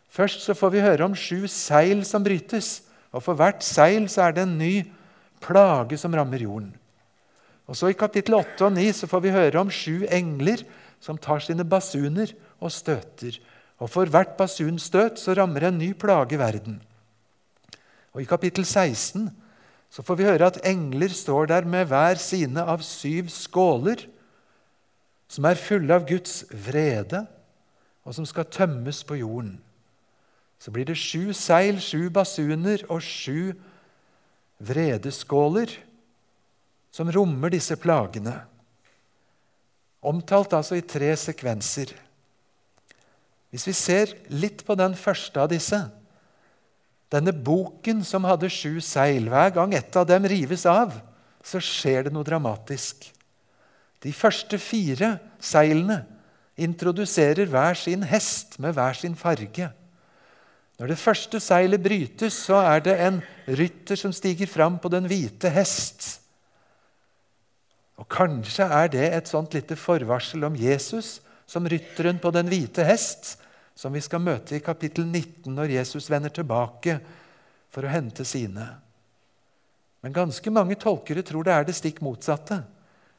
Først 0.10 0.46
så 0.46 0.56
får 0.58 0.72
vi 0.74 0.86
høre 0.86 1.06
om 1.06 1.18
sju 1.18 1.46
seil 1.50 2.02
som 2.06 2.26
brytes. 2.26 2.82
og 3.14 3.22
For 3.26 3.38
hvert 3.38 3.62
seil 3.66 4.08
så 4.10 4.28
er 4.28 4.34
det 4.34 4.46
en 4.48 4.58
ny 4.58 4.86
plage 5.44 5.98
som 6.02 6.14
rammer 6.14 6.42
jorden. 6.42 6.72
Og 7.70 7.78
så 7.78 7.92
I 7.92 7.98
kapittel 7.98 8.36
8 8.36 8.66
og 8.66 8.74
9 8.76 8.90
så 8.98 9.08
får 9.08 9.22
vi 9.24 9.34
høre 9.34 9.62
om 9.62 9.70
sju 9.72 10.04
engler 10.12 10.66
som 11.04 11.18
tar 11.18 11.44
sine 11.44 11.64
basuner 11.64 12.34
og 12.60 12.74
støter. 12.74 13.38
Og 13.80 13.90
For 13.90 14.10
hvert 14.10 14.36
basunstøt 14.40 15.22
så 15.22 15.36
rammer 15.38 15.70
en 15.70 15.78
ny 15.78 15.94
plage 15.94 16.40
verden. 16.40 16.82
Og 18.14 18.22
I 18.22 18.30
kapittel 18.30 18.66
16 18.66 19.30
så 19.94 20.02
får 20.02 20.18
vi 20.18 20.28
høre 20.28 20.50
at 20.50 20.62
engler 20.66 21.14
står 21.14 21.46
der 21.54 21.70
med 21.70 21.88
hver 21.90 22.18
sine 22.22 22.66
av 22.66 22.82
syv 22.86 23.30
skåler 23.30 24.08
som 25.28 25.46
er 25.50 25.60
fulle 25.60 25.96
av 25.96 26.06
Guds 26.08 26.44
vrede, 26.52 27.26
og 28.04 28.16
som 28.16 28.28
skal 28.28 28.50
tømmes 28.52 29.02
på 29.08 29.18
jorden. 29.22 29.56
Så 30.60 30.72
blir 30.72 30.88
det 30.88 31.00
sju 31.00 31.34
seil, 31.36 31.80
sju 31.84 32.10
basuner 32.14 32.84
og 32.92 33.04
sju 33.04 33.54
vredeskåler 34.64 35.72
som 36.94 37.10
rommer 37.12 37.52
disse 37.52 37.76
plagene. 37.80 38.36
Omtalt 40.04 40.54
altså 40.56 40.78
i 40.78 40.86
tre 40.86 41.14
sekvenser. 41.20 41.94
Hvis 43.54 43.68
vi 43.70 43.76
ser 43.78 44.14
litt 44.34 44.64
på 44.66 44.76
den 44.76 44.96
første 44.98 45.40
av 45.40 45.52
disse, 45.52 45.80
denne 47.14 47.34
boken 47.34 48.02
som 48.06 48.26
hadde 48.26 48.50
sju 48.50 48.80
seil 48.82 49.28
Hver 49.30 49.52
gang 49.54 49.76
ett 49.78 49.94
av 50.00 50.08
dem 50.10 50.26
rives 50.26 50.66
av, 50.66 50.96
så 51.46 51.62
skjer 51.62 52.08
det 52.08 52.14
noe 52.16 52.26
dramatisk. 52.26 53.12
De 54.04 54.12
første 54.12 54.60
fire 54.60 55.16
seilene 55.40 56.02
introduserer 56.60 57.48
hver 57.50 57.78
sin 57.80 58.04
hest 58.06 58.60
med 58.62 58.76
hver 58.76 58.98
sin 59.00 59.16
farge. 59.16 59.70
Når 60.80 60.90
det 60.92 61.00
første 61.00 61.40
seilet 61.40 61.84
brytes, 61.84 62.36
så 62.48 62.60
er 62.66 62.84
det 62.84 62.98
en 63.00 63.22
rytter 63.48 64.00
som 64.00 64.14
stiger 64.14 64.50
fram 64.50 64.80
på 64.82 64.92
den 64.92 65.08
hvite 65.08 65.52
hest. 65.54 66.20
Og 68.02 68.10
Kanskje 68.10 68.68
er 68.68 68.90
det 68.92 69.06
et 69.14 69.30
sånt 69.30 69.54
lite 69.56 69.78
forvarsel 69.80 70.44
om 70.44 70.58
Jesus 70.58 71.22
som 71.48 71.68
rytteren 71.70 72.20
på 72.20 72.32
den 72.34 72.50
hvite 72.52 72.84
hest, 72.88 73.38
som 73.76 73.94
vi 73.94 74.02
skal 74.04 74.22
møte 74.22 74.58
i 74.58 74.64
kapittel 74.64 75.06
19 75.06 75.54
når 75.54 75.78
Jesus 75.78 76.10
vender 76.12 76.34
tilbake 76.34 76.98
for 77.74 77.86
å 77.86 77.94
hente 77.94 78.26
sine. 78.28 78.68
Men 80.04 80.14
ganske 80.14 80.52
mange 80.52 80.76
tolkere 80.76 81.24
tror 81.26 81.46
det 81.48 81.54
er 81.56 81.68
det 81.70 81.78
stikk 81.78 82.02
motsatte 82.04 82.60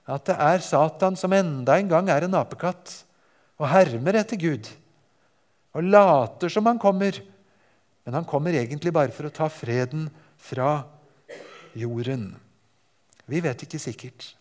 at 0.05 0.27
det 0.29 0.37
er 0.37 0.65
Satan 0.65 1.17
som 1.17 1.33
enda 1.33 1.79
en 1.81 1.89
gang 1.89 2.11
er 2.13 2.27
en 2.27 2.37
apekatt 2.37 2.93
og 3.61 3.69
hermer 3.71 4.19
etter 4.21 4.41
Gud. 4.41 4.69
Og 5.75 5.87
later 5.89 6.53
som 6.53 6.67
han 6.69 6.81
kommer, 6.81 7.17
men 8.05 8.19
han 8.19 8.27
kommer 8.29 8.55
egentlig 8.55 8.93
bare 8.95 9.15
for 9.15 9.29
å 9.29 9.35
ta 9.35 9.49
freden 9.49 10.11
fra 10.37 10.85
jorden. 11.75 12.35
Vi 13.31 13.41
vet 13.41 13.65
ikke 13.65 13.81
sikkert. 13.81 14.35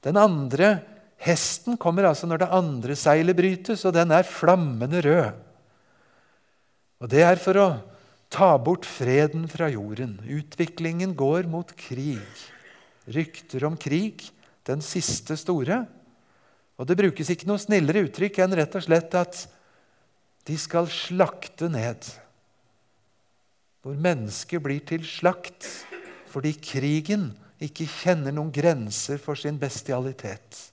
Den 0.00 0.16
andre 0.16 0.78
hesten 1.20 1.76
kommer 1.76 2.08
altså 2.08 2.26
når 2.26 2.42
det 2.42 2.52
andre 2.56 2.96
seilet 2.96 3.36
brytes, 3.36 3.84
og 3.84 3.94
den 3.94 4.16
er 4.16 4.24
flammende 4.26 5.04
rød. 5.04 5.30
Og 7.00 7.08
Det 7.08 7.22
er 7.24 7.40
for 7.40 7.56
å 7.60 7.68
ta 8.32 8.54
bort 8.60 8.86
freden 8.88 9.46
fra 9.48 9.68
jorden. 9.72 10.18
Utviklingen 10.24 11.14
går 11.16 11.48
mot 11.48 11.68
krig. 11.76 12.44
Rykter 13.10 13.64
om 13.68 13.76
krig 13.80 14.30
den 14.70 14.84
siste 14.84 15.36
store. 15.38 15.82
Og 16.80 16.88
det 16.88 16.96
brukes 16.96 17.30
ikke 17.32 17.48
noe 17.50 17.60
snillere 17.60 18.06
uttrykk 18.06 18.40
enn 18.40 18.56
rett 18.56 18.76
og 18.78 18.86
slett 18.86 19.16
at 19.18 19.44
de 20.48 20.56
skal 20.58 20.88
slakte 20.90 21.68
ned. 21.72 22.08
Hvor 23.84 23.96
mennesket 23.96 24.62
blir 24.64 24.82
til 24.88 25.04
slakt 25.08 25.68
fordi 26.30 26.54
krigen 26.62 27.32
ikke 27.60 27.88
kjenner 27.90 28.32
noen 28.32 28.52
grenser 28.54 29.18
for 29.20 29.36
sin 29.36 29.58
bestialitet. 29.60 30.70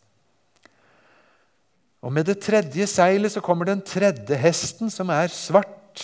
Og 2.05 2.13
Med 2.13 2.29
det 2.29 2.37
tredje 2.45 2.85
seilet 2.87 3.33
så 3.33 3.41
kommer 3.43 3.67
den 3.67 3.81
tredje 3.81 4.37
hesten, 4.39 4.91
som 4.93 5.09
er 5.11 5.27
svart. 5.33 6.03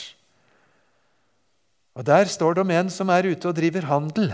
Og 1.94 2.04
Der 2.04 2.26
står 2.26 2.58
det 2.58 2.66
om 2.66 2.74
en 2.74 2.90
som 2.90 3.10
er 3.14 3.30
ute 3.30 3.48
og 3.48 3.56
driver 3.56 3.86
handel. 3.88 4.34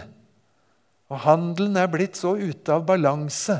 Og 1.10 1.24
handelen 1.26 1.78
er 1.80 1.90
blitt 1.90 2.20
så 2.20 2.36
ute 2.38 2.74
av 2.74 2.86
balanse 2.88 3.58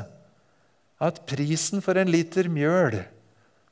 at 1.00 1.22
prisen 1.28 1.82
for 1.82 1.98
en 1.98 2.10
liter 2.12 2.50
mjøl 2.52 3.00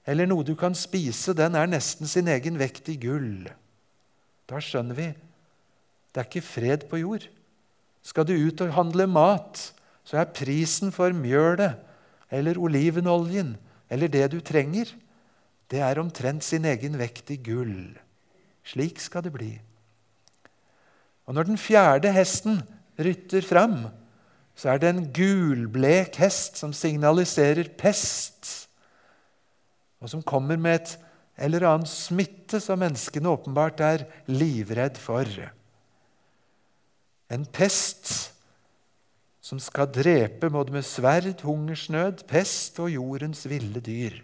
eller 0.09 0.25
noe 0.25 0.45
du 0.47 0.55
kan 0.57 0.73
spise, 0.73 1.35
den 1.37 1.57
er 1.59 1.69
nesten 1.69 2.09
sin 2.09 2.31
egen 2.33 2.57
vekt 2.57 2.89
i 2.89 2.97
gull. 3.01 3.45
Da 4.49 4.61
skjønner 4.65 4.97
vi 4.97 5.09
det 6.09 6.23
er 6.23 6.27
ikke 6.31 6.41
fred 6.43 6.87
på 6.89 6.99
jord. 7.03 7.27
Skal 8.03 8.25
du 8.27 8.33
ut 8.33 8.63
og 8.65 8.73
handle 8.75 9.05
mat, 9.07 9.61
så 10.03 10.23
er 10.23 10.33
prisen 10.33 10.91
for 10.91 11.13
mjølet 11.13 11.77
eller 12.33 12.59
olivenoljen 12.59 13.53
eller 13.93 14.11
det 14.11 14.25
du 14.33 14.41
trenger, 14.45 14.89
det 15.69 15.83
er 15.85 16.01
omtrent 16.01 16.45
sin 16.45 16.65
egen 16.65 16.97
vekt 16.99 17.31
i 17.31 17.37
gull. 17.45 17.93
Slik 18.65 19.01
skal 19.05 19.25
det 19.27 19.35
bli. 19.37 19.53
Og 21.29 21.37
når 21.37 21.51
den 21.51 21.61
fjerde 21.61 22.13
hesten 22.17 22.63
rytter 22.99 23.45
fram, 23.47 23.87
så 24.59 24.73
er 24.73 24.81
det 24.83 24.90
en 24.90 25.05
gulblek 25.14 26.19
hest 26.19 26.59
som 26.59 26.73
signaliserer 26.75 27.71
pest, 27.78 28.69
og 30.02 30.11
som 30.11 30.25
kommer 30.26 30.59
med 30.59 30.81
et 30.81 30.97
eller 31.38 31.67
annen 31.69 31.87
smitte 31.87 32.59
som 32.62 32.81
menneskene 32.83 33.31
åpenbart 33.31 33.83
er 33.87 34.07
livredd 34.31 34.99
for. 34.99 35.26
En 37.31 37.45
pest 37.47 38.33
som 39.45 39.61
skal 39.62 39.88
drepe 39.95 40.50
både 40.52 40.75
med 40.75 40.85
sverd, 40.85 41.38
hungersnød, 41.47 42.26
pest 42.28 42.81
og 42.83 42.90
jordens 42.93 43.47
ville 43.49 43.81
dyr. 43.81 44.19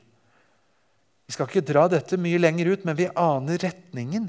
Vi 1.25 1.33
skal 1.33 1.49
ikke 1.49 1.65
dra 1.65 1.87
dette 1.89 2.19
mye 2.21 2.41
lenger 2.43 2.75
ut, 2.75 2.85
men 2.85 2.99
vi 2.99 3.09
aner 3.17 3.63
retningen. 3.63 4.29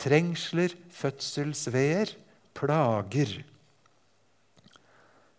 Trengsler, 0.00 0.72
fødselsveer, 0.96 2.14
plager. 2.56 3.34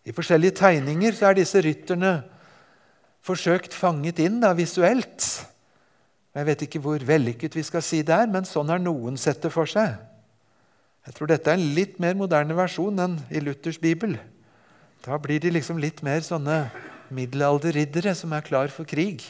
I 0.08 0.14
forskjellige 0.16 0.58
tegninger 0.58 1.18
er 1.22 1.38
disse 1.38 1.62
rytterne 1.62 2.22
forsøkt 3.22 3.76
fanget 3.78 4.20
inn 4.24 4.40
da, 4.42 4.54
visuelt. 4.58 5.28
Jeg 6.34 6.48
vet 6.48 6.64
ikke 6.66 6.82
hvor 6.82 7.04
vellykket 7.06 7.58
vi 7.58 7.64
skal 7.68 7.84
si 7.86 8.02
det 8.06 8.16
er, 8.16 8.30
men 8.32 8.48
sånn 8.48 8.72
har 8.72 8.82
noen 8.82 9.20
sett 9.20 9.44
det 9.44 9.52
for 9.54 9.70
seg. 9.70 9.98
Jeg 11.06 11.18
tror 11.18 11.30
dette 11.32 11.50
er 11.50 11.58
en 11.58 11.74
litt 11.76 11.98
mer 12.02 12.16
moderne 12.18 12.56
versjon 12.58 13.02
enn 13.02 13.18
i 13.34 13.42
Luthers 13.44 13.82
bibel. 13.82 14.16
Da 15.02 15.18
blir 15.22 15.42
de 15.42 15.52
liksom 15.54 15.82
litt 15.82 16.04
mer 16.06 16.22
sånne 16.26 16.64
middelalderriddere 17.12 18.14
som 18.18 18.34
er 18.38 18.46
klar 18.46 18.72
for 18.74 18.88
krig. 18.88 19.24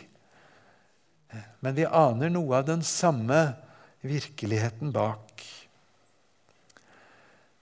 Men 1.63 1.77
vi 1.77 1.87
aner 1.87 2.31
noe 2.31 2.59
av 2.59 2.67
den 2.67 2.83
samme 2.85 3.39
virkeligheten 4.03 4.91
bak. 4.93 5.30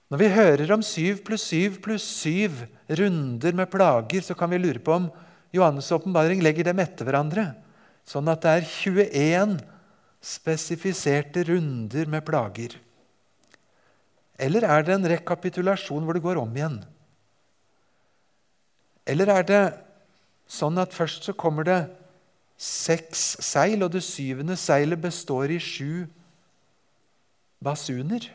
Når 0.09 0.17
vi 0.23 0.29
hører 0.33 0.71
om 0.73 0.81
syv 0.81 1.21
pluss 1.25 1.45
syv 1.51 1.77
pluss 1.85 2.05
syv 2.23 2.63
runder 2.97 3.53
med 3.53 3.69
plager, 3.69 4.23
så 4.25 4.33
kan 4.37 4.49
vi 4.49 4.57
lure 4.57 4.81
på 4.81 4.95
om 4.95 5.09
Johannes' 5.53 5.91
åpenbaring 5.93 6.41
legger 6.41 6.65
dem 6.65 6.81
etter 6.81 7.05
hverandre, 7.05 7.51
sånn 8.05 8.29
at 8.29 8.41
det 8.41 8.53
er 8.57 8.69
21 8.69 9.59
spesifiserte 10.21 11.45
runder 11.49 12.09
med 12.09 12.25
plager. 12.25 12.73
Eller 14.39 14.65
er 14.65 14.85
det 14.87 14.95
en 14.95 15.07
rekapitulasjon 15.13 16.05
hvor 16.05 16.17
det 16.17 16.25
går 16.25 16.41
om 16.41 16.57
igjen? 16.57 16.79
Eller 19.09 19.29
er 19.33 19.45
det 19.45 19.63
sånn 20.49 20.77
at 20.81 20.93
først 20.95 21.29
så 21.29 21.37
kommer 21.37 21.67
det 21.67 21.79
seks 22.59 23.37
seil, 23.45 23.83
og 23.85 23.93
det 23.93 24.01
syvende 24.05 24.57
seilet 24.59 25.01
består 25.01 25.53
i 25.53 25.61
sju 25.61 26.07
basuner? 27.63 28.25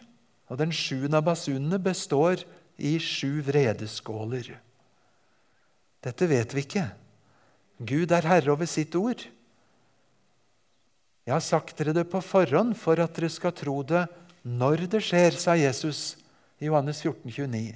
Og 0.55 0.61
den 0.61 0.71
sjuende 0.71 1.19
av 1.19 1.27
basunene 1.27 1.81
består 1.83 2.45
i 2.79 2.95
sju 3.03 3.43
vredeskåler. 3.43 4.53
Dette 6.05 6.29
vet 6.31 6.55
vi 6.55 6.63
ikke. 6.63 6.85
Gud 7.83 8.15
er 8.15 8.29
herre 8.31 8.53
over 8.55 8.69
sitt 8.71 8.95
ord. 8.95 9.25
Jeg 11.27 11.33
har 11.35 11.43
sagt 11.43 11.75
dere 11.81 11.95
det 11.97 12.05
på 12.13 12.21
forhånd 12.23 12.77
for 12.79 13.03
at 13.03 13.17
dere 13.17 13.33
skal 13.35 13.55
tro 13.57 13.81
det 13.83 14.05
når 14.47 14.85
det 14.93 15.01
skjer, 15.03 15.35
sa 15.41 15.57
Jesus 15.59 16.21
i 16.63 16.69
Johannes 16.69 17.01
14, 17.03 17.27
29. 17.35 17.75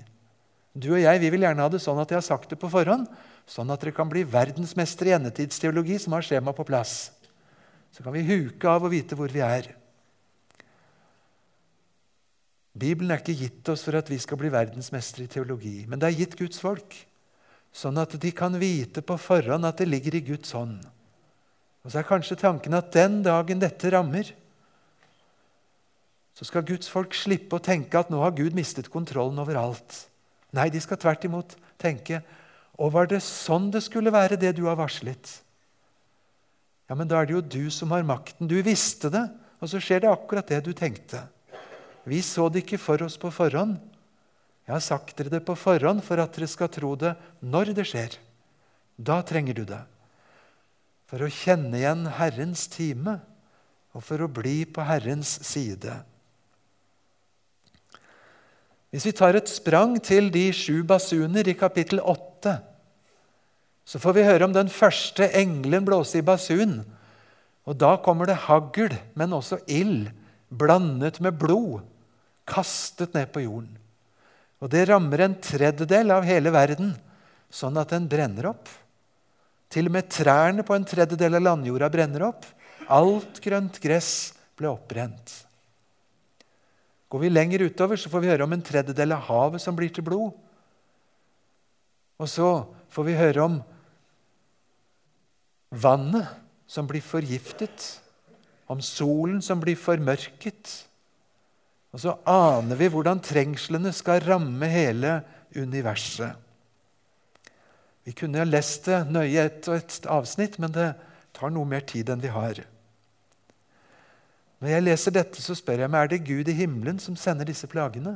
Du 0.79 0.93
og 0.93 1.03
jeg 1.03 1.19
vi 1.25 1.33
vil 1.35 1.49
gjerne 1.49 1.65
ha 1.65 1.73
det 1.73 1.83
sånn 1.83 1.99
at 1.99 2.15
jeg 2.15 2.21
har 2.21 2.29
sagt 2.29 2.53
det 2.53 2.61
på 2.63 2.71
forhånd, 2.71 3.09
sånn 3.49 3.75
at 3.75 3.83
dere 3.83 3.97
kan 3.97 4.13
bli 4.13 4.23
verdensmestere 4.23 5.11
i 5.11 5.17
endetidsteologi 5.17 5.99
som 5.99 6.15
har 6.15 6.23
skjema 6.23 6.55
på 6.55 6.69
plass. 6.69 7.09
Så 7.91 8.05
kan 8.05 8.15
vi 8.15 8.23
huke 8.29 8.71
av 8.71 8.87
og 8.87 8.95
vite 8.95 9.19
hvor 9.19 9.33
vi 9.33 9.43
er. 9.43 9.73
Bibelen 12.79 13.13
er 13.13 13.23
ikke 13.23 13.37
gitt 13.37 13.69
oss 13.73 13.85
for 13.87 13.99
at 13.99 14.11
vi 14.11 14.19
skal 14.23 14.39
bli 14.41 14.51
verdensmestere 14.53 15.27
i 15.27 15.33
teologi, 15.33 15.83
men 15.89 16.01
det 16.01 16.11
er 16.11 16.19
gitt 16.21 16.37
Guds 16.39 16.61
folk, 16.63 16.95
sånn 17.75 17.99
at 18.01 18.15
de 18.21 18.31
kan 18.35 18.55
vite 18.61 19.03
på 19.05 19.17
forhånd 19.21 19.67
at 19.67 19.81
det 19.81 19.89
ligger 19.91 20.19
i 20.19 20.25
Guds 20.31 20.55
hånd. 20.57 20.79
Og 21.85 21.93
så 21.93 22.01
er 22.01 22.09
kanskje 22.09 22.39
tanken 22.41 22.77
at 22.77 22.93
den 22.95 23.23
dagen 23.27 23.63
dette 23.63 23.91
rammer, 23.95 24.31
så 26.39 26.47
skal 26.47 26.67
Guds 26.67 26.91
folk 26.91 27.17
slippe 27.19 27.59
å 27.59 27.65
tenke 27.65 27.99
at 27.99 28.13
nå 28.13 28.21
har 28.23 28.37
Gud 28.37 28.55
mistet 28.55 28.91
kontrollen 28.93 29.41
over 29.43 29.59
alt. 29.59 30.05
Nei, 30.55 30.69
de 30.71 30.79
skal 30.81 31.01
tvert 31.01 31.27
imot 31.27 31.57
tenke 31.79 32.23
Og 32.79 32.93
var 32.95 33.09
det 33.11 33.19
sånn 33.27 33.73
det 33.75 33.83
skulle 33.85 34.13
være, 34.15 34.39
det 34.39 34.53
du 34.55 34.63
har 34.69 34.79
varslet? 34.79 35.33
Ja, 36.89 36.95
men 36.95 37.09
da 37.11 37.19
er 37.19 37.27
det 37.27 37.35
jo 37.35 37.43
du 37.43 37.65
som 37.75 37.91
har 37.91 38.07
makten. 38.07 38.47
Du 38.47 38.55
visste 38.63 39.11
det, 39.11 39.25
og 39.59 39.69
så 39.69 39.81
skjer 39.83 40.05
det 40.05 40.13
akkurat 40.13 40.47
det 40.47 40.61
du 40.65 40.71
tenkte. 40.73 41.25
Vi 42.09 42.23
så 42.25 42.49
det 42.49 42.65
ikke 42.65 42.81
for 42.81 43.03
oss 43.05 43.19
på 43.21 43.31
forhånd. 43.35 43.77
Jeg 44.69 44.75
har 44.75 44.85
sagt 44.85 45.17
dere 45.17 45.33
det 45.33 45.45
på 45.45 45.57
forhånd 45.57 46.03
for 46.05 46.21
at 46.21 46.35
dere 46.37 46.49
skal 46.49 46.71
tro 46.73 46.95
det 46.97 47.15
når 47.41 47.73
det 47.77 47.87
skjer. 47.89 48.19
Da 48.97 49.21
trenger 49.27 49.57
du 49.57 49.65
det. 49.69 49.81
For 51.09 51.25
å 51.25 51.33
kjenne 51.33 51.79
igjen 51.79 52.05
Herrens 52.19 52.67
time 52.73 53.19
og 53.97 54.05
for 54.05 54.21
å 54.21 54.31
bli 54.31 54.63
på 54.69 54.85
Herrens 54.85 55.39
side. 55.47 55.95
Hvis 58.93 59.05
vi 59.09 59.13
tar 59.17 59.37
et 59.37 59.51
sprang 59.53 59.99
til 60.01 60.31
de 60.33 60.47
sju 60.57 60.81
basuner 60.89 61.49
i 61.49 61.57
kapittel 61.57 62.01
8, 62.01 62.55
så 63.89 64.01
får 64.01 64.17
vi 64.17 64.25
høre 64.25 64.49
om 64.49 64.55
den 64.57 64.69
første 64.73 65.29
engelen 65.37 65.85
blåse 65.89 66.21
i 66.21 66.25
basun. 66.25 66.81
Og 67.69 67.77
Da 67.77 67.97
kommer 68.01 68.29
det 68.29 68.45
hagl, 68.49 68.97
men 69.17 69.33
også 69.33 69.61
ild, 69.69 70.09
blandet 70.49 71.21
med 71.21 71.37
blod, 71.41 71.85
kastet 72.49 73.15
ned 73.17 73.31
på 73.33 73.45
jorden. 73.45 73.75
Og 74.59 74.71
Det 74.73 74.89
rammer 74.89 75.23
en 75.23 75.37
tredjedel 75.39 76.11
av 76.11 76.27
hele 76.27 76.51
verden, 76.51 76.95
sånn 77.49 77.79
at 77.79 77.93
den 77.95 78.09
brenner 78.11 78.51
opp. 78.51 78.71
Til 79.71 79.87
og 79.89 79.95
med 79.95 80.09
trærne 80.11 80.65
på 80.67 80.75
en 80.75 80.87
tredjedel 80.89 81.39
av 81.39 81.45
landjorda 81.45 81.91
brenner 81.93 82.25
opp. 82.31 82.47
Alt 82.89 83.39
grønt 83.45 83.79
gress 83.83 84.33
ble 84.57 84.71
oppbrent. 84.73 85.35
Går 87.09 87.23
vi 87.23 87.31
lenger 87.31 87.65
utover, 87.69 87.97
så 87.97 88.11
får 88.13 88.25
vi 88.25 88.31
høre 88.33 88.45
om 88.45 88.53
en 88.53 88.65
tredjedel 88.65 89.15
av 89.17 89.29
havet 89.29 89.63
som 89.63 89.77
blir 89.77 89.93
til 89.93 90.05
blod. 90.05 90.33
Og 92.19 92.29
så 92.29 92.49
får 92.93 93.07
vi 93.07 93.17
høre 93.17 93.45
om 93.45 93.61
vannet 95.71 96.29
som 96.69 96.89
blir 96.89 97.05
forgiftet, 97.05 98.01
om 98.69 98.81
solen 98.85 99.41
som 99.45 99.61
blir 99.61 99.79
formørket. 99.81 100.88
Og 101.99 102.03
så 102.05 102.13
aner 102.31 102.79
vi 102.79 102.87
hvordan 102.95 103.19
trengslene 103.19 103.91
skal 103.91 104.23
ramme 104.23 104.67
hele 104.71 105.17
universet. 105.59 106.31
Vi 108.07 108.13
kunne 108.15 108.45
lest 108.47 108.85
det 108.87 109.01
nøye 109.11 109.49
et 109.49 109.67
og 109.67 109.81
et 109.81 110.05
avsnitt, 110.07 110.61
men 110.63 110.71
det 110.77 110.93
tar 111.35 111.51
noe 111.51 111.67
mer 111.67 111.83
tid 111.83 112.13
enn 112.15 112.23
vi 112.23 112.31
har. 112.31 112.61
Når 114.63 114.71
jeg 114.71 114.85
leser 114.85 115.15
dette, 115.17 115.43
så 115.43 115.57
spør 115.59 115.83
jeg 115.83 115.91
meg 115.91 116.05
er 116.05 116.13
det 116.13 116.27
Gud 116.29 116.47
i 116.47 116.55
himmelen 116.55 117.01
som 117.03 117.17
sender 117.19 117.51
disse 117.51 117.67
plagene. 117.67 118.15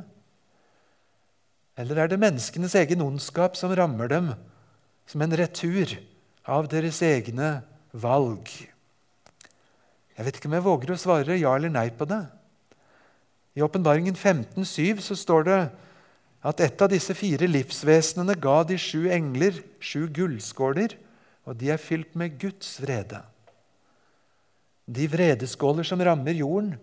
Eller 1.75 1.99
er 2.05 2.13
det 2.13 2.21
menneskenes 2.23 2.77
egen 2.79 3.03
ondskap 3.03 3.59
som 3.59 3.73
rammer 3.75 4.07
dem 4.07 4.29
som 5.11 5.25
en 5.25 5.35
retur 5.35 5.91
av 6.47 6.71
deres 6.71 7.01
egne 7.03 7.51
valg? 7.91 8.47
Jeg 10.15 10.23
vet 10.29 10.39
ikke 10.39 10.47
om 10.53 10.55
jeg 10.55 10.67
våger 10.69 10.95
å 10.95 10.97
svare 11.03 11.37
ja 11.41 11.51
eller 11.59 11.75
nei 11.75 11.89
på 11.91 12.07
det. 12.07 12.21
I 13.53 13.61
Åpenbaringen 13.61 14.15
15,7 14.15 15.01
så 15.05 15.17
står 15.17 15.45
det 15.49 15.59
at 16.43 16.63
et 16.63 16.81
av 16.81 16.89
disse 16.91 17.13
fire 17.15 17.47
livsvesenene 17.47 18.35
ga 18.41 18.63
de 18.67 18.77
sju 18.81 19.05
engler 19.13 19.61
sju 19.79 20.07
gullskåler, 20.11 20.97
og 21.47 21.59
de 21.59 21.69
er 21.71 21.81
fylt 21.81 22.15
med 22.19 22.35
Guds 22.41 22.75
vrede. 22.83 23.21
De 24.83 25.07
vredeskåler 25.07 25.87
som 25.87 26.01
rammer 26.03 26.35
jorden, 26.35 26.73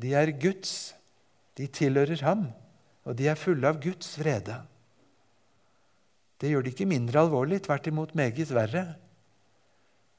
de 0.00 0.14
er 0.16 0.32
Guds. 0.34 0.94
De 1.58 1.68
tilhører 1.70 2.22
ham, 2.24 2.48
og 3.04 3.14
de 3.18 3.28
er 3.30 3.38
fulle 3.38 3.68
av 3.68 3.78
Guds 3.82 4.14
vrede. 4.18 4.56
Det 6.40 6.50
gjør 6.50 6.64
det 6.64 6.72
ikke 6.72 6.88
mindre 6.88 7.20
alvorlig, 7.20 7.60
tvert 7.66 7.90
imot 7.90 8.14
meget 8.16 8.54
verre. 8.54 8.84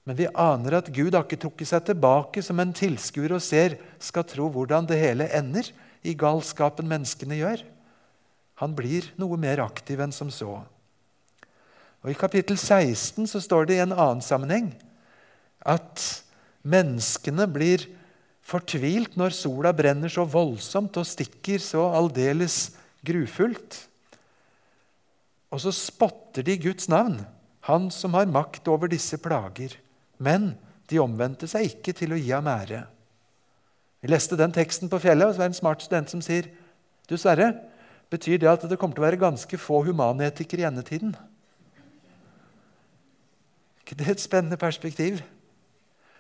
Men 0.08 0.18
vi 0.18 0.30
aner 0.34 0.80
at 0.80 0.90
Gud 0.94 1.14
har 1.14 1.28
ikke 1.28 1.40
trukket 1.44 1.70
seg 1.70 1.86
tilbake 1.86 2.42
som 2.44 2.60
en 2.62 2.74
tilskuer 2.74 3.36
og 3.38 3.44
ser, 3.46 3.78
skal 4.02 4.26
tro 4.28 4.50
hvordan 4.50 4.88
det 4.90 4.98
hele 5.02 5.30
ender 5.38 5.70
i 6.02 6.16
galskapen 6.18 6.90
menneskene 6.90 7.38
gjør. 7.38 7.62
Han 8.62 8.74
blir 8.78 9.12
noe 9.22 9.38
mer 9.42 9.62
aktiv 9.62 10.02
enn 10.02 10.14
som 10.14 10.32
så. 10.34 10.62
Og 12.02 12.10
I 12.10 12.18
kapittel 12.18 12.58
16 12.58 13.30
så 13.30 13.42
står 13.42 13.70
det 13.70 13.78
i 13.78 13.84
en 13.86 13.94
annen 13.94 14.26
sammenheng 14.26 14.74
at 15.62 16.02
Menneskene 16.62 17.48
blir 17.50 17.88
fortvilt 18.46 19.16
når 19.18 19.34
sola 19.34 19.72
brenner 19.74 20.12
så 20.12 20.26
voldsomt 20.30 20.98
og 21.02 21.08
stikker 21.10 21.62
så 21.62 21.88
aldeles 21.98 22.76
grufullt. 23.06 23.80
Og 25.52 25.64
så 25.64 25.74
spotter 25.76 26.46
de 26.46 26.60
Guds 26.62 26.88
navn, 26.92 27.18
han 27.66 27.90
som 27.94 28.14
har 28.18 28.30
makt 28.30 28.70
over 28.72 28.92
disse 28.92 29.18
plager. 29.22 29.74
Men 30.22 30.54
de 30.92 31.02
omvendte 31.02 31.50
seg 31.50 31.72
ikke 31.72 31.96
til 31.98 32.14
å 32.14 32.20
gi 32.20 32.30
ham 32.34 32.50
ære. 32.52 32.84
Vi 34.02 34.10
leste 34.10 34.38
den 34.38 34.54
teksten 34.54 34.90
på 34.90 35.00
fjellet, 35.02 35.28
og 35.28 35.36
så 35.36 35.42
er 35.42 35.50
det 35.50 35.56
en 35.56 35.62
smart 35.62 35.84
student 35.86 36.14
som 36.14 36.22
sier 36.26 36.50
Du, 37.10 37.18
Sverre, 37.20 37.52
betyr 38.14 38.40
det 38.40 38.50
at 38.50 38.64
det 38.70 38.78
kommer 38.80 38.96
til 38.96 39.04
å 39.04 39.10
være 39.10 39.20
ganske 39.22 39.58
få 39.60 39.82
humanetikere 39.88 40.64
i 40.64 40.70
endetiden? 40.70 41.16
ikke 43.92 44.00
det 44.00 44.08
er 44.08 44.16
et 44.16 44.24
spennende 44.24 44.58
perspektiv? 44.58 45.20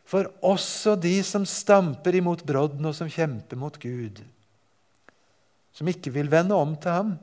For 0.03 0.27
også 0.43 0.97
de 0.99 1.13
som 1.23 1.45
stamper 1.47 2.17
imot 2.19 2.43
brodden, 2.43 2.83
og 2.85 2.95
som 2.97 3.09
kjemper 3.09 3.55
mot 3.55 3.77
Gud, 3.79 4.19
som 5.71 5.87
ikke 5.87 6.11
vil 6.11 6.27
vende 6.27 6.57
om 6.57 6.75
til 6.75 6.91
ham, 6.91 7.13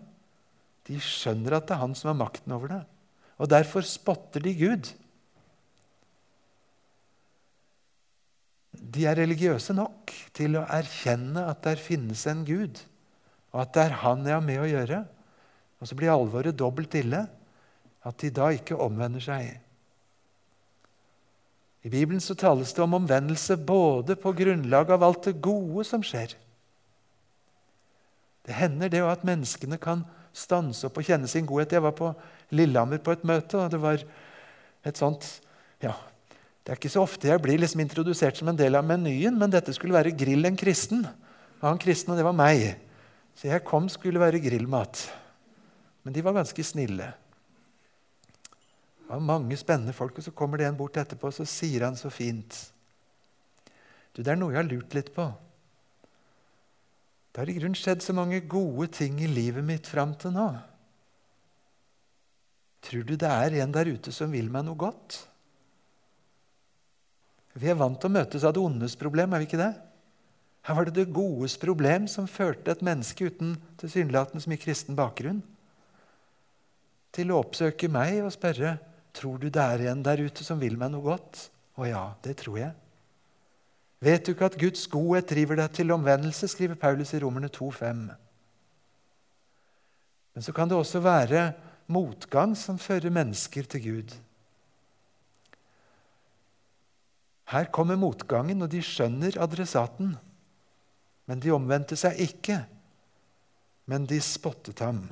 de 0.89 0.97
skjønner 1.05 1.59
at 1.59 1.67
det 1.69 1.75
er 1.77 1.83
han 1.83 1.93
som 1.99 2.09
har 2.09 2.17
makten 2.17 2.55
over 2.57 2.73
det. 2.73 2.81
Og 3.37 3.51
derfor 3.53 3.85
spotter 3.85 4.41
de 4.41 4.55
Gud. 4.57 4.89
De 8.79 9.05
er 9.09 9.19
religiøse 9.19 9.75
nok 9.77 10.13
til 10.37 10.57
å 10.59 10.67
erkjenne 10.71 11.45
at 11.51 11.63
der 11.67 11.81
finnes 11.83 12.25
en 12.31 12.45
Gud, 12.47 12.81
og 13.53 13.63
at 13.65 13.73
det 13.75 13.87
er 13.89 13.97
han 14.03 14.27
jeg 14.27 14.37
har 14.37 14.45
med 14.45 14.63
å 14.63 14.69
gjøre. 14.71 15.01
Og 15.79 15.89
så 15.89 15.97
blir 15.99 16.13
alvoret 16.13 16.57
dobbelt 16.59 16.95
ille, 16.99 17.25
at 18.07 18.21
de 18.23 18.31
da 18.35 18.51
ikke 18.55 18.79
omvender 18.79 19.23
seg. 19.23 19.57
I 21.87 21.91
Bibelen 21.93 22.21
så 22.21 22.35
tales 22.39 22.73
det 22.75 22.83
om 22.83 22.97
omvendelse 22.99 23.57
både 23.57 24.17
på 24.19 24.33
grunnlag 24.37 24.91
av 24.93 25.05
alt 25.07 25.29
det 25.29 25.39
gode 25.43 25.85
som 25.87 26.03
skjer. 26.05 26.35
Det 28.49 28.57
hender 28.57 28.91
det 28.93 29.03
at 29.05 29.27
menneskene 29.29 29.79
kan 29.81 30.03
stanse 30.37 30.87
opp 30.89 30.99
og 30.99 31.07
kjenne 31.07 31.29
sin 31.31 31.47
godhet. 31.47 31.75
Jeg 31.77 31.85
var 31.85 31.95
på 31.97 32.11
Lillehammer 32.55 33.01
på 33.03 33.15
et 33.15 33.27
møte, 33.29 33.61
og 33.61 33.71
det 33.73 33.81
var 33.83 34.03
et 34.89 34.99
sånt 34.99 35.27
ja, 35.85 35.95
Det 36.69 36.75
er 36.75 36.81
ikke 36.83 36.91
så 36.93 37.01
ofte 37.01 37.31
jeg 37.31 37.41
blir 37.41 37.57
liksom 37.57 37.81
introdusert 37.81 38.37
som 38.37 38.51
en 38.51 38.57
del 38.59 38.77
av 38.77 38.85
menyen, 38.85 39.33
men 39.41 39.49
dette 39.49 39.73
skulle 39.73 39.95
være 39.97 40.11
grill 40.13 40.45
en 40.45 40.57
kristen. 40.61 41.01
Og 41.63 41.65
han 41.65 41.79
kristne, 41.81 42.13
det 42.13 42.27
var 42.27 42.35
meg. 42.37 42.75
Så 43.33 43.47
jeg 43.49 43.65
kom 43.65 43.87
skulle 43.89 44.21
være 44.21 44.43
grillmat. 44.45 45.07
Men 46.05 46.13
de 46.13 46.21
var 46.27 46.37
ganske 46.37 46.65
snille. 46.69 47.07
Det 49.01 49.09
var 49.09 49.23
mange 49.25 49.57
spennende 49.57 49.95
folk, 49.97 50.21
og 50.21 50.27
så 50.27 50.35
kommer 50.37 50.61
det 50.61 50.67
en 50.69 50.77
bort 50.77 51.01
etterpå 51.01 51.31
og 51.31 51.39
så 51.39 51.47
sier 51.49 51.87
han 51.87 51.97
så 51.97 52.13
fint 52.13 52.59
Du, 54.13 54.21
det 54.21 54.29
er 54.35 54.37
noe 54.37 54.53
jeg 54.53 54.61
har 54.61 54.69
lurt 54.69 54.99
litt 54.99 55.09
på. 55.17 55.25
Det 57.33 57.41
har 57.41 57.49
i 57.49 57.57
grunnen 57.63 57.81
skjedd 57.81 58.05
så 58.05 58.13
mange 58.13 58.43
gode 58.45 58.91
ting 58.93 59.17
i 59.25 59.33
livet 59.33 59.65
mitt 59.65 59.89
fram 59.89 60.13
til 60.21 60.37
nå. 60.37 60.51
Tror 62.85 63.09
du 63.09 63.17
det 63.17 63.33
er 63.33 63.57
en 63.63 63.73
der 63.73 63.89
ute 63.97 64.13
som 64.13 64.37
vil 64.37 64.53
meg 64.53 64.69
noe 64.69 64.77
godt? 64.85 65.23
Vi 67.59 67.71
er 67.71 67.79
vant 67.79 67.99
til 67.99 68.11
å 68.11 68.15
møtes 68.15 68.45
av 68.47 68.55
det 68.55 68.63
ondes 68.63 68.95
problem, 68.99 69.35
er 69.35 69.43
vi 69.43 69.49
ikke 69.49 69.61
det? 69.61 69.73
Her 70.69 70.77
var 70.77 70.87
det 70.87 70.97
det 70.99 71.15
godes 71.15 71.57
problem 71.59 72.07
som 72.11 72.29
førte 72.31 72.75
et 72.75 72.85
menneske 72.85 73.31
uten 73.31 73.57
tilsynelatende 73.81 74.43
så 74.45 74.51
mye 74.53 74.63
kristen 74.63 74.99
bakgrunn 74.99 75.41
til 77.15 77.33
å 77.33 77.41
oppsøke 77.41 77.89
meg 77.91 78.21
og 78.21 78.35
spørre 78.35 78.77
tror 79.17 79.41
du 79.41 79.49
det 79.51 79.63
er 79.63 79.89
en 79.91 80.05
der 80.05 80.21
ute 80.23 80.45
som 80.45 80.61
vil 80.61 80.77
meg 80.79 80.93
noe 80.93 81.03
godt. 81.03 81.49
Å 81.79 81.87
ja, 81.89 82.05
det 82.23 82.37
tror 82.43 82.59
jeg. 82.61 82.75
Vet 84.05 84.27
du 84.27 84.35
ikke 84.35 84.51
at 84.53 84.59
Guds 84.61 84.85
godhet 84.91 85.27
driver 85.31 85.59
deg 85.59 85.73
til 85.75 85.91
omvendelse, 85.95 86.51
skriver 86.51 86.79
Paulus 86.79 87.15
i 87.17 87.23
Romerne 87.23 87.51
2,5. 87.51 88.05
Men 90.35 90.47
så 90.47 90.55
kan 90.55 90.71
det 90.71 90.79
også 90.79 91.03
være 91.03 91.49
motgang 91.91 92.55
som 92.59 92.79
fører 92.79 93.11
mennesker 93.11 93.67
til 93.73 93.83
Gud. 93.83 94.15
Her 97.49 97.69
kommer 97.73 97.97
motgangen, 97.97 98.61
og 98.63 98.73
de 98.73 98.83
skjønner 98.85 99.39
adressaten. 99.41 100.17
Men 101.29 101.41
de 101.41 101.53
omvendte 101.53 101.97
seg 101.97 102.21
ikke, 102.21 102.63
men 103.89 104.05
de 104.09 104.21
spottet 104.25 104.83
ham. 104.85 105.07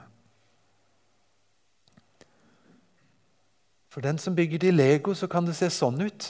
For 3.92 4.05
den 4.05 4.20
som 4.20 4.37
bygger 4.37 4.61
til 4.61 4.77
Lego, 4.77 5.14
så 5.16 5.29
kan 5.33 5.49
det 5.49 5.57
se 5.57 5.70
sånn 5.72 6.03
ut. 6.05 6.29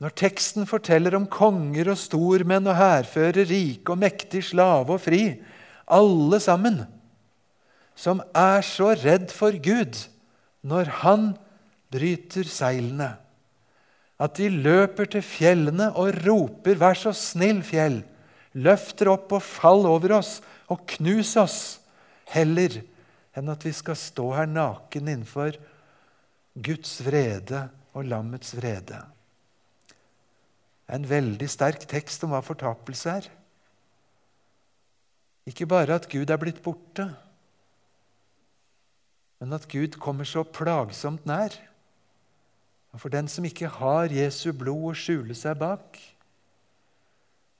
Når 0.00 0.14
teksten 0.16 0.64
forteller 0.66 1.14
om 1.14 1.28
konger 1.30 1.92
og 1.92 2.00
stormenn 2.00 2.66
og 2.66 2.78
hærfører, 2.78 3.44
rike 3.46 3.92
og 3.92 4.00
mektig, 4.00 4.40
slave 4.48 4.96
og 4.96 5.02
fri, 5.04 5.22
alle 5.92 6.40
sammen, 6.40 6.80
som 7.94 8.22
er 8.34 8.64
så 8.64 8.94
redd 8.96 9.28
for 9.34 9.54
Gud 9.62 9.98
når 10.64 10.88
Han 11.02 11.32
bryter 11.92 12.48
seilene, 12.48 13.12
at 14.22 14.38
de 14.38 14.48
løper 14.52 15.08
til 15.10 15.24
fjellene 15.24 15.90
og 15.98 16.14
roper 16.22 16.78
'Vær 16.78 16.94
så 16.98 17.12
snill, 17.16 17.62
fjell', 17.66 18.04
løfter 18.54 19.10
opp 19.10 19.32
og 19.32 19.42
fall 19.42 19.86
over 19.88 20.18
oss 20.18 20.40
og 20.70 20.84
knus 20.86 21.34
oss, 21.40 21.80
heller 22.30 22.82
enn 23.36 23.48
at 23.48 23.64
vi 23.64 23.72
skal 23.72 23.96
stå 23.96 24.28
her 24.36 24.46
naken 24.46 25.08
innenfor 25.08 25.56
Guds 26.54 27.00
vrede 27.04 27.64
og 27.96 28.04
lammets 28.04 28.54
vrede. 28.56 29.00
En 30.92 31.08
veldig 31.08 31.48
sterk 31.48 31.86
tekst 31.88 32.24
om 32.24 32.34
hva 32.34 32.42
fortapelse 32.44 33.10
er. 33.10 33.28
Ikke 35.48 35.66
bare 35.66 35.96
at 35.96 36.08
Gud 36.12 36.30
er 36.30 36.40
blitt 36.40 36.60
borte, 36.62 37.08
men 39.40 39.56
at 39.56 39.66
Gud 39.66 39.96
kommer 39.98 40.28
så 40.28 40.44
plagsomt 40.46 41.24
nær. 41.26 41.56
Og 42.92 43.00
For 43.00 43.12
den 43.12 43.28
som 43.30 43.44
ikke 43.48 43.70
har 43.80 44.12
Jesu 44.12 44.52
blod 44.52 44.92
å 44.92 44.96
skjule 44.96 45.36
seg 45.36 45.56
bak, 45.60 45.96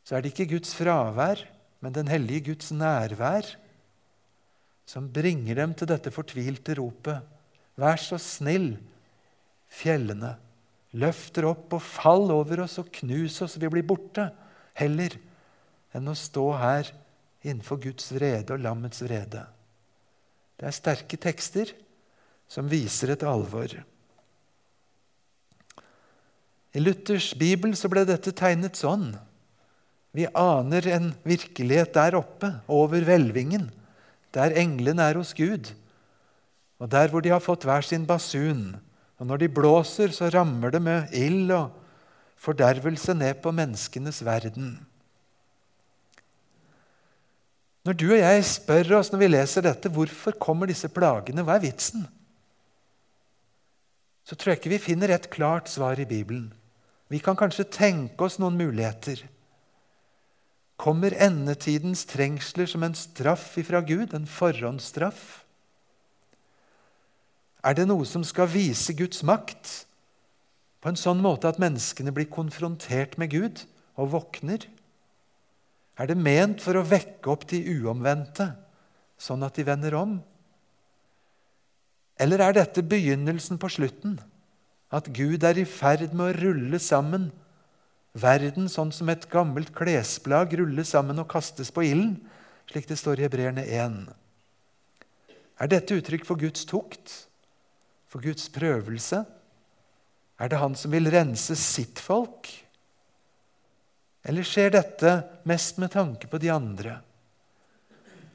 så 0.05 0.16
er 0.16 0.23
det 0.23 0.33
ikke 0.33 0.51
Guds 0.57 0.75
fravær, 0.77 1.40
men 1.83 1.95
den 1.95 2.11
hellige 2.11 2.53
Guds 2.53 2.71
nærvær 2.75 3.47
som 4.87 5.09
bringer 5.09 5.57
dem 5.57 5.75
til 5.79 5.88
dette 5.88 6.12
fortvilte 6.12 6.77
ropet. 6.79 7.23
Vær 7.81 8.01
så 8.03 8.18
snill, 8.21 8.75
fjellene. 9.73 10.35
Løfter 10.92 11.47
opp 11.49 11.73
og 11.79 11.85
fall 11.87 12.29
over 12.35 12.66
oss 12.66 12.77
og 12.83 12.90
knus 13.01 13.38
oss 13.45 13.57
vi 13.57 13.71
blir 13.73 13.87
borte. 13.88 14.29
Heller 14.77 15.16
enn 15.97 16.11
å 16.11 16.16
stå 16.18 16.45
her 16.61 16.90
innenfor 17.42 17.81
Guds 17.83 18.11
vrede 18.12 18.55
og 18.55 18.62
lammets 18.64 19.01
vrede. 19.05 19.47
Det 20.61 20.68
er 20.68 20.77
sterke 20.77 21.18
tekster 21.21 21.73
som 22.51 22.68
viser 22.71 23.14
et 23.14 23.25
alvor. 23.27 23.73
I 26.73 26.81
Luthers 26.81 27.33
bibel 27.37 27.75
så 27.77 27.91
ble 27.93 28.07
dette 28.09 28.33
tegnet 28.33 28.79
sånn. 28.81 29.13
Vi 30.13 30.25
aner 30.37 30.87
en 30.93 31.11
virkelighet 31.25 31.93
der 31.97 32.17
oppe, 32.19 32.49
over 32.69 33.05
hvelvingen, 33.05 33.69
der 34.33 34.57
englene 34.61 35.05
er 35.09 35.19
hos 35.21 35.33
Gud, 35.37 35.73
og 36.81 36.89
der 36.93 37.13
hvor 37.13 37.25
de 37.25 37.33
har 37.33 37.45
fått 37.45 37.65
hver 37.69 37.85
sin 37.85 38.07
basun. 38.09 38.73
Og 39.21 39.29
når 39.29 39.45
de 39.45 39.53
blåser, 39.55 40.13
så 40.17 40.31
rammer 40.33 40.73
det 40.75 40.81
med 40.83 41.13
ild 41.17 41.53
og 41.55 41.77
fordervelse 42.43 43.15
ned 43.15 43.39
på 43.45 43.53
menneskenes 43.55 44.23
verden. 44.27 44.75
Når 47.87 47.99
du 47.99 48.09
og 48.13 48.19
jeg 48.19 48.43
spør 48.47 48.97
oss 48.99 49.13
når 49.13 49.23
vi 49.23 49.31
leser 49.31 49.65
dette, 49.67 49.91
hvorfor 49.91 50.35
kommer 50.41 50.71
disse 50.71 50.91
plagene, 50.91 51.45
hva 51.47 51.59
er 51.59 51.65
vitsen? 51.65 52.05
Så 54.27 54.39
tror 54.39 54.53
jeg 54.53 54.61
ikke 54.61 54.75
vi 54.77 54.83
finner 54.83 55.13
et 55.15 55.31
klart 55.31 55.71
svar 55.71 55.99
i 55.99 56.07
Bibelen. 56.09 56.51
Vi 57.12 57.20
kan 57.20 57.37
kanskje 57.37 57.68
tenke 57.68 58.25
oss 58.25 58.38
noen 58.40 58.57
muligheter. 58.57 59.20
Kommer 60.81 61.12
endetidens 61.20 62.07
trengsler 62.09 62.70
som 62.70 62.83
en 62.87 62.96
straff 62.96 63.51
ifra 63.61 63.83
Gud, 63.85 64.14
en 64.16 64.25
forhåndsstraff? 64.27 65.42
Er 67.62 67.77
det 67.77 67.85
noe 67.90 68.09
som 68.09 68.25
skal 68.27 68.48
vise 68.51 68.96
Guds 68.96 69.20
makt 69.29 69.85
på 70.83 70.90
en 70.90 70.98
sånn 70.98 71.20
måte 71.22 71.53
at 71.53 71.61
menneskene 71.62 72.14
blir 72.16 72.33
konfrontert 72.33 73.18
med 73.20 73.31
Gud 73.37 73.62
og 74.01 74.14
våkner? 74.16 74.64
Er 76.01 76.09
det 76.09 76.16
ment 76.18 76.64
for 76.64 76.81
å 76.81 76.87
vekke 76.88 77.29
opp 77.31 77.44
de 77.53 77.61
uomvendte, 77.77 78.55
sånn 79.20 79.44
at 79.44 79.61
de 79.61 79.68
vender 79.68 79.94
om? 80.01 80.16
Eller 82.16 82.40
er 82.40 82.57
dette 82.57 82.83
begynnelsen 82.83 83.61
på 83.61 83.70
slutten? 83.70 84.16
At 84.92 85.09
Gud 85.16 85.44
er 85.44 85.59
i 85.59 85.68
ferd 85.68 86.12
med 86.12 86.26
å 86.26 86.37
rulle 86.37 86.81
sammen 86.83 87.31
verden 88.12 88.68
sånn 88.68 88.92
som 88.92 89.09
et 89.09 89.24
gammelt 89.33 89.72
klesplagg 89.76 90.52
rulles 90.61 90.92
sammen 90.92 91.20
og 91.22 91.31
kastes 91.33 91.72
på 91.72 91.85
ilden, 91.88 92.18
slik 92.68 92.88
det 92.88 92.98
står 93.00 93.20
i 93.20 93.26
Hebreerne 93.26 93.64
1. 93.64 94.02
Er 95.62 95.70
dette 95.70 95.96
uttrykk 95.96 96.26
for 96.28 96.40
Guds 96.40 96.66
tukt? 96.68 97.14
For 98.12 98.24
Guds 98.24 98.48
prøvelse? 98.52 99.22
Er 100.40 100.50
det 100.50 100.61
Han 100.61 100.74
som 100.76 100.92
vil 100.92 101.09
rense 101.12 101.57
sitt 101.57 102.00
folk? 102.02 102.50
Eller 104.26 104.46
skjer 104.46 104.74
dette 104.74 105.16
mest 105.48 105.81
med 105.83 105.92
tanke 105.94 106.28
på 106.31 106.40
de 106.42 106.50
andre? 106.52 107.00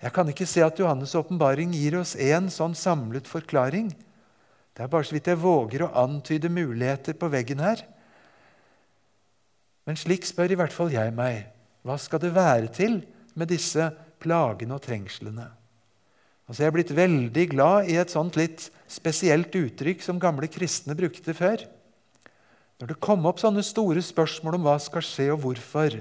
Jeg 0.02 0.14
kan 0.14 0.30
ikke 0.30 0.46
se 0.46 0.62
at 0.62 0.78
Johannes' 0.78 1.16
åpenbaring 1.18 1.72
gir 1.74 1.98
oss 2.00 2.16
en 2.16 2.52
sånn 2.54 2.76
samlet 2.78 3.28
forklaring. 3.30 3.90
Det 4.78 4.86
er 4.86 4.90
bare 4.94 5.08
så 5.10 5.16
vidt 5.16 5.28
jeg 5.32 5.42
våger 5.42 5.82
å 5.82 5.94
antyde 6.04 6.52
muligheter 6.54 7.16
på 7.18 7.32
veggen 7.34 7.64
her. 7.66 7.80
Men 9.90 9.98
slik 9.98 10.28
spør 10.30 10.54
i 10.54 10.58
hvert 10.60 10.76
fall 10.76 10.94
jeg 10.94 11.16
meg. 11.18 11.48
Hva 11.82 11.96
skal 11.98 12.22
det 12.22 12.36
være 12.36 12.70
til 12.76 13.00
med 13.34 13.50
disse 13.50 13.88
plagene 14.22 14.78
og 14.78 14.84
trengslene? 14.86 15.48
Altså 16.46 16.62
jeg 16.62 16.70
er 16.70 16.76
blitt 16.78 16.94
veldig 16.94 17.48
glad 17.56 17.90
i 17.90 17.98
et 17.98 18.14
sånt 18.14 18.38
litt 18.38 18.68
spesielt 18.86 19.56
uttrykk 19.58 20.06
som 20.06 20.22
gamle 20.22 20.46
kristne 20.52 20.94
brukte 21.00 21.34
før. 21.34 21.66
Når 22.78 22.94
det 22.94 23.02
kom 23.02 23.26
opp 23.26 23.42
sånne 23.42 23.66
store 23.66 24.04
spørsmål 24.06 24.60
om 24.60 24.68
hva 24.70 24.78
skal 24.84 25.04
skje 25.04 25.32
og 25.34 25.42
hvorfor, 25.42 25.98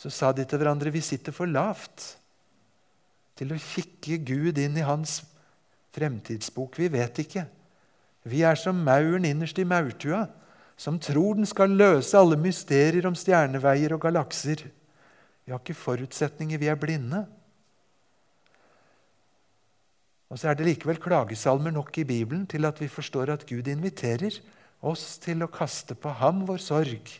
så 0.00 0.10
sa 0.10 0.32
de 0.32 0.48
til 0.48 0.62
hverandre 0.62 0.90
vi 0.94 1.04
sitter 1.04 1.36
for 1.36 1.50
lavt 1.50 2.14
til 3.36 3.52
å 3.52 3.60
kikke 3.60 4.22
Gud 4.24 4.56
inn 4.62 4.80
i 4.80 4.86
hans 4.86 5.20
fremtidsbok. 5.92 6.80
Vi 6.80 6.88
vet 6.96 7.20
ikke. 7.20 7.44
Vi 8.22 8.44
er 8.46 8.58
som 8.58 8.78
mauren 8.86 9.26
innerst 9.26 9.58
i 9.58 9.66
maurtua, 9.66 10.26
som 10.78 10.98
tror 11.02 11.36
den 11.38 11.46
skal 11.46 11.74
løse 11.74 12.18
alle 12.18 12.38
mysterier 12.40 13.06
om 13.06 13.16
stjerneveier 13.18 13.94
og 13.94 14.02
galakser. 14.06 14.64
Vi 15.44 15.52
har 15.52 15.60
ikke 15.60 15.78
forutsetninger, 15.78 16.58
vi 16.58 16.70
er 16.70 16.78
blinde. 16.78 17.24
Og 20.32 20.38
så 20.40 20.48
er 20.48 20.56
det 20.56 20.64
likevel 20.64 20.96
klagesalmer 21.02 21.74
nok 21.74 21.98
i 22.00 22.06
Bibelen 22.08 22.46
til 22.48 22.64
at 22.64 22.80
vi 22.80 22.88
forstår 22.88 23.34
at 23.34 23.44
Gud 23.46 23.66
inviterer 23.68 24.38
oss 24.80 25.18
til 25.20 25.44
å 25.44 25.50
kaste 25.52 25.94
på 25.98 26.14
ham 26.22 26.46
vår 26.48 26.62
sorg, 26.62 27.10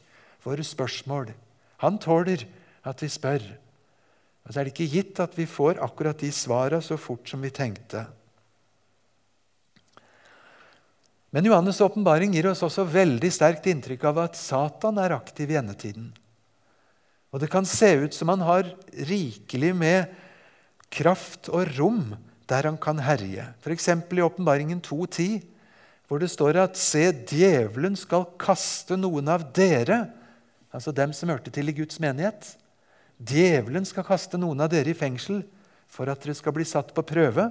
våre 0.43 0.65
spørsmål. 0.65 1.35
Han 1.85 1.99
tåler 2.01 2.47
at 2.89 3.03
vi 3.05 3.11
spør. 3.13 3.45
Og 4.43 4.51
så 4.51 4.61
er 4.61 4.65
det 4.65 4.73
ikke 4.73 4.91
gitt 4.95 5.21
at 5.23 5.37
vi 5.39 5.47
får 5.47 5.83
akkurat 5.85 6.19
de 6.19 6.33
svara 6.35 6.81
så 6.83 6.97
fort 6.99 7.29
som 7.29 7.43
vi 7.45 7.53
tenkte. 7.55 8.07
Men 11.33 11.47
Johannes' 11.49 11.81
åpenbaring 11.81 12.35
gir 12.37 12.51
oss 12.51 12.63
også 12.65 12.85
veldig 12.85 13.31
sterkt 13.33 13.67
inntrykk 13.71 14.05
av 14.11 14.21
at 14.27 14.37
Satan 14.37 15.01
er 15.01 15.15
aktiv 15.17 15.51
i 15.51 15.57
endetiden. 15.61 16.11
Og 17.33 17.41
det 17.41 17.49
kan 17.53 17.65
se 17.65 17.89
ut 18.05 18.13
som 18.13 18.29
han 18.29 18.45
har 18.45 18.69
rikelig 19.09 19.73
med 19.73 20.13
kraft 20.93 21.49
og 21.49 21.71
rom 21.79 22.13
der 22.51 22.69
han 22.69 22.77
kan 22.77 23.01
herje. 23.01 23.47
F.eks. 23.65 23.89
i 23.89 24.25
Åpenbaringen 24.25 24.83
2.10, 24.85 25.41
hvor 26.05 26.21
det 26.21 26.29
står 26.29 26.59
at 26.61 26.77
se, 26.77 27.07
djevelen 27.09 27.97
skal 27.97 28.29
kaste 28.37 28.99
noen 29.01 29.33
av 29.33 29.47
dere, 29.57 30.05
altså 30.69 30.93
dem 30.93 31.17
som 31.17 31.33
hørte 31.33 31.53
til 31.55 31.73
i 31.73 31.77
Guds 31.81 31.97
menighet, 32.03 32.59
Djevelen 33.23 33.85
skal 33.87 34.07
kaste 34.07 34.39
noen 34.41 34.65
av 34.65 34.71
dere 34.73 34.91
i 34.91 34.99
fengsel 34.99 35.43
for 35.91 36.11
at 36.11 36.23
dere 36.25 36.35
skal 36.35 36.55
bli 36.57 36.67
satt 36.67 36.91
på 36.95 37.05
prøve, 37.07 37.47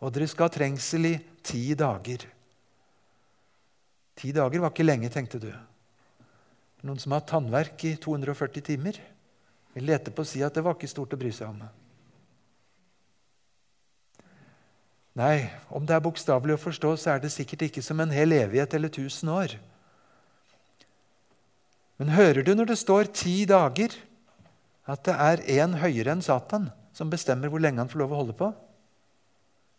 og 0.00 0.12
dere 0.14 0.26
skal 0.30 0.48
ha 0.48 0.54
trengsel 0.54 1.06
i 1.12 1.16
ti 1.46 1.62
dager. 1.78 2.24
Ti 4.20 4.32
dager 4.36 4.60
var 4.60 4.72
ikke 4.74 4.86
lenge, 4.86 5.10
tenkte 5.12 5.40
du. 5.40 5.50
Noen 6.84 7.00
som 7.00 7.16
har 7.16 7.24
tannverk 7.28 7.84
i 7.88 7.94
240 8.00 8.64
timer, 8.64 8.98
vil 9.74 9.86
lete 9.88 10.12
på 10.12 10.24
å 10.24 10.28
si 10.28 10.42
at 10.44 10.56
det 10.56 10.64
var 10.66 10.76
ikke 10.76 10.90
stort 10.90 11.14
å 11.16 11.20
bry 11.20 11.32
seg 11.32 11.48
om. 11.48 11.62
Nei, 15.20 15.48
om 15.72 15.84
det 15.86 15.96
er 15.96 16.04
bokstavelig 16.04 16.56
å 16.56 16.62
forstå, 16.62 16.92
så 17.00 17.14
er 17.14 17.24
det 17.24 17.32
sikkert 17.32 17.66
ikke 17.66 17.84
som 17.84 18.00
en 18.02 18.12
hel 18.14 18.32
evighet 18.36 18.76
eller 18.76 18.92
tusen 18.92 19.32
år. 19.32 19.56
Men 22.00 22.14
hører 22.16 22.44
du 22.44 22.54
når 22.56 22.72
det 22.72 22.80
står 22.80 23.10
ti 23.12 23.42
dager? 23.48 23.96
at 24.90 25.06
det 25.06 25.14
er 25.14 25.42
en 25.62 25.76
høyere 25.80 26.14
enn 26.14 26.24
Satan 26.24 26.68
som 26.96 27.10
bestemmer 27.12 27.50
hvor 27.50 27.62
lenge 27.62 27.82
han 27.82 27.90
får 27.90 28.02
lov 28.02 28.14
å 28.14 28.20
holde 28.22 28.36
på. 28.36 28.50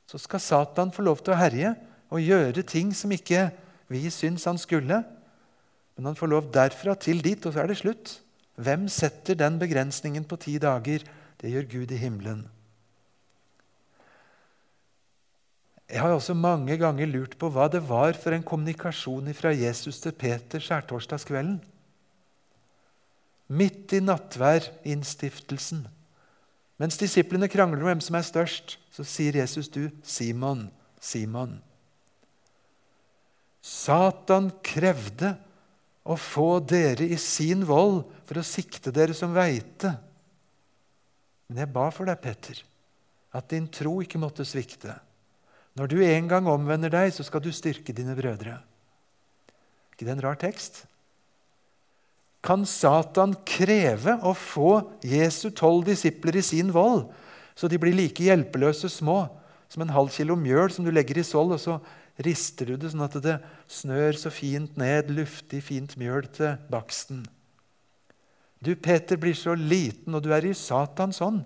Så 0.09 0.19
skal 0.21 0.43
Satan 0.43 0.91
få 0.93 1.05
lov 1.05 1.21
til 1.23 1.35
å 1.35 1.39
herje 1.39 1.73
og 2.11 2.23
gjøre 2.23 2.63
ting 2.67 2.91
som 2.95 3.11
ikke 3.15 3.49
vi 3.91 4.07
syns 4.13 4.47
han 4.49 4.59
skulle. 4.61 5.01
Men 5.95 6.09
han 6.09 6.17
får 6.17 6.31
lov 6.31 6.49
derfra 6.53 6.95
til 6.95 7.21
dit, 7.23 7.45
og 7.45 7.53
så 7.53 7.63
er 7.63 7.71
det 7.71 7.81
slutt. 7.81 8.15
Hvem 8.61 8.87
setter 8.91 9.37
den 9.37 9.59
begrensningen 9.61 10.25
på 10.27 10.39
ti 10.41 10.57
dager? 10.61 11.03
Det 11.41 11.51
gjør 11.51 11.69
Gud 11.71 11.91
i 11.91 11.99
himmelen. 11.99 12.45
Jeg 15.91 15.99
har 15.99 16.13
også 16.15 16.33
mange 16.37 16.77
ganger 16.79 17.09
lurt 17.09 17.35
på 17.37 17.49
hva 17.51 17.67
det 17.67 17.81
var 17.83 18.15
for 18.15 18.31
en 18.31 18.45
kommunikasjon 18.47 19.27
fra 19.35 19.51
Jesus 19.51 19.99
til 19.99 20.15
Peter 20.15 20.63
skjærtorsdagskvelden 20.63 21.59
midt 23.51 23.93
i 23.93 23.99
nattværinnstiftelsen. 23.99 25.83
Mens 26.79 26.97
disiplene 26.97 27.49
krangler 27.51 27.83
om 27.83 27.89
hvem 27.89 28.03
som 28.03 28.15
er 28.17 28.25
størst, 28.25 28.77
så 28.91 29.03
sier 29.05 29.41
Jesus, 29.41 29.69
du, 29.69 29.89
Simon, 30.03 30.69
Simon. 31.01 31.59
Satan 33.61 34.49
krevde 34.65 35.35
å 36.03 36.17
få 36.17 36.59
dere 36.65 37.05
i 37.05 37.17
sin 37.21 37.63
vold 37.67 38.03
for 38.25 38.41
å 38.41 38.45
sikte 38.45 38.93
dere 38.93 39.13
som 39.17 39.35
veite. 39.35 39.93
Men 41.47 41.63
jeg 41.63 41.73
ba 41.73 41.87
for 41.93 42.09
deg, 42.09 42.21
Petter, 42.23 42.61
at 43.37 43.49
din 43.53 43.67
tro 43.69 43.99
ikke 44.01 44.21
måtte 44.21 44.47
svikte. 44.47 44.95
Når 45.77 45.91
du 45.91 45.99
en 46.03 46.29
gang 46.31 46.49
omvender 46.51 46.91
deg, 46.91 47.13
så 47.13 47.23
skal 47.23 47.43
du 47.43 47.51
styrke 47.53 47.93
dine 47.95 48.17
brødre. 48.17 48.57
ikke 49.93 50.07
det 50.07 50.15
en 50.15 50.25
rar 50.25 50.39
tekst? 50.41 50.85
kan 52.41 52.65
Satan 52.65 53.35
kreve 53.45 54.17
å 54.25 54.33
få 54.33 54.81
Jesu 55.05 55.51
tolv 55.53 55.85
disipler 55.91 56.39
i 56.39 56.45
sin 56.45 56.73
vold, 56.73 57.05
så 57.53 57.69
de 57.69 57.77
blir 57.81 57.93
like 57.93 58.23
hjelpeløse 58.25 58.89
små 58.89 59.23
som 59.71 59.85
en 59.85 59.93
halv 59.93 60.09
kilo 60.13 60.35
mjøl 60.35 60.73
som 60.73 60.85
du 60.85 60.91
legger 60.91 61.21
i 61.21 61.25
sold, 61.25 61.53
og 61.53 61.61
så 61.61 61.77
rister 62.25 62.71
du 62.71 62.77
det 62.79 62.91
sånn 62.93 63.05
at 63.05 63.17
det 63.23 63.37
snør 63.71 64.17
så 64.19 64.31
fint 64.33 64.77
ned, 64.79 65.11
luftig, 65.13 65.61
fint 65.65 65.95
mjøl 65.99 66.27
til 66.33 66.55
baksten. 66.71 67.25
Du, 68.61 68.75
Peter, 68.75 69.17
blir 69.17 69.35
så 69.37 69.55
liten, 69.57 70.13
og 70.13 70.21
du 70.25 70.29
er 70.35 70.45
i 70.45 70.53
Satans 70.57 71.21
hånd. 71.23 71.41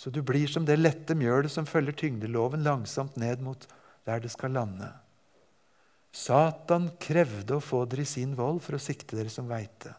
Så 0.00 0.10
du 0.10 0.22
blir 0.26 0.48
som 0.50 0.64
det 0.66 0.78
lette 0.80 1.14
mjølet 1.16 1.52
som 1.52 1.68
følger 1.68 1.96
tyngdeloven 1.96 2.64
langsomt 2.64 3.18
ned 3.20 3.44
mot 3.44 3.66
der 4.04 4.22
det 4.24 4.32
skal 4.32 4.56
lande. 4.56 4.88
Satan 6.14 6.90
krevde 7.02 7.58
å 7.58 7.64
få 7.64 7.84
dere 7.90 8.04
i 8.04 8.08
sin 8.08 8.34
vold 8.38 8.62
for 8.62 8.76
å 8.76 8.82
sikte 8.82 9.16
dere 9.18 9.32
som 9.32 9.48
veite. 9.50 9.94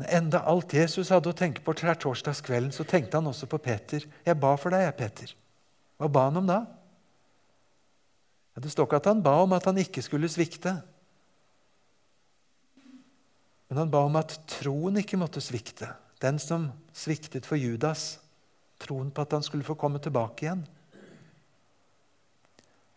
Men 0.00 0.08
enda 0.18 0.42
alt 0.48 0.74
Jesus 0.74 1.12
hadde 1.12 1.30
å 1.30 1.36
tenke 1.36 1.62
på 1.64 1.74
til 1.76 1.92
torsdagskvelden, 2.04 2.72
så 2.74 2.84
tenkte 2.88 3.20
han 3.20 3.28
også 3.30 3.46
på 3.48 3.60
Peter. 3.62 4.04
'Jeg 4.24 4.40
ba 4.40 4.56
for 4.56 4.74
deg, 4.74 4.84
jeg, 4.88 4.96
Peter.' 4.96 5.34
Hva 6.02 6.08
ba 6.10 6.24
han 6.26 6.40
om 6.40 6.48
da? 6.50 6.64
Ja, 8.56 8.62
det 8.64 8.72
står 8.72 8.88
ikke 8.88 8.98
at 8.98 9.06
han 9.06 9.22
ba 9.22 9.36
om 9.44 9.54
at 9.54 9.68
han 9.70 9.78
ikke 9.78 10.02
skulle 10.02 10.26
svikte. 10.26 10.74
Men 13.70 13.84
han 13.84 13.92
ba 13.92 14.02
om 14.08 14.18
at 14.18 14.34
troen 14.50 14.98
ikke 14.98 15.20
måtte 15.20 15.40
svikte. 15.40 15.92
Den 16.18 16.42
som 16.42 16.72
sviktet 16.90 17.46
for 17.46 17.54
Judas. 17.54 18.18
Troen 18.82 19.14
på 19.14 19.22
at 19.22 19.38
han 19.38 19.46
skulle 19.46 19.64
få 19.64 19.78
komme 19.78 20.02
tilbake 20.02 20.48
igjen. 20.48 20.66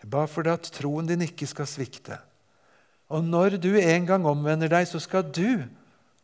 Jeg 0.01 0.09
ba 0.09 0.25
for 0.25 0.41
deg 0.41 0.57
at 0.57 0.73
troen 0.73 1.05
din 1.05 1.23
ikke 1.29 1.45
skal 1.45 1.69
svikte. 1.69 2.17
Og 3.13 3.21
når 3.21 3.61
du 3.61 3.75
en 3.77 4.09
gang 4.09 4.25
omvender 4.25 4.73
deg, 4.73 4.89
så 4.89 4.97
skal 4.97 5.29
du, 5.29 5.61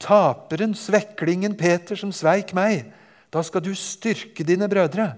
taperen, 0.01 0.73
sveklingen 0.73 1.53
Peter, 1.53 1.93
som 1.93 2.09
sveik 2.09 2.55
meg, 2.57 2.89
da 3.29 3.45
skal 3.45 3.61
du 3.61 3.75
styrke 3.77 4.43
dine 4.43 4.65
brødre. 4.65 5.13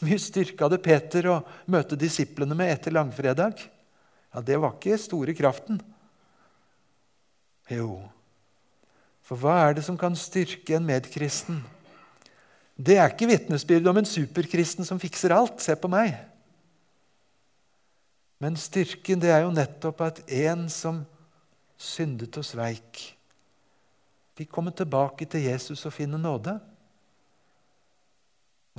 Mye 0.00 0.18
styrke 0.20 0.64
hadde 0.64 0.80
Peter 0.80 1.28
å 1.28 1.40
møte 1.68 1.98
disiplene 1.98 2.56
med 2.56 2.72
etter 2.72 2.94
langfredag. 2.94 3.60
Ja, 4.32 4.40
Det 4.40 4.56
var 4.56 4.76
ikke 4.76 4.96
store 4.98 5.34
kraften. 5.36 5.80
Jo, 7.70 8.00
for 9.22 9.38
hva 9.38 9.60
er 9.68 9.76
det 9.76 9.84
som 9.86 9.98
kan 9.98 10.16
styrke 10.18 10.74
en 10.74 10.88
medkristen? 10.88 11.60
Det 12.74 12.96
er 12.98 13.12
ikke 13.12 13.28
vitnesbyrd 13.30 13.86
om 13.86 14.00
en 14.00 14.08
superkristen 14.08 14.86
som 14.88 14.98
fikser 14.98 15.34
alt. 15.36 15.60
Se 15.62 15.76
på 15.78 15.90
meg. 15.92 16.16
Men 18.40 18.56
styrken 18.56 19.20
det 19.20 19.30
er 19.30 19.44
jo 19.44 19.52
nettopp 19.52 20.00
at 20.06 20.22
en 20.32 20.64
som 20.72 21.02
syndet 21.80 22.40
og 22.40 22.44
sveik, 22.44 23.02
fikk 24.36 24.50
komme 24.52 24.72
tilbake 24.74 25.28
til 25.28 25.44
Jesus 25.44 25.84
og 25.84 25.94
finne 25.94 26.18
nåde. 26.20 26.56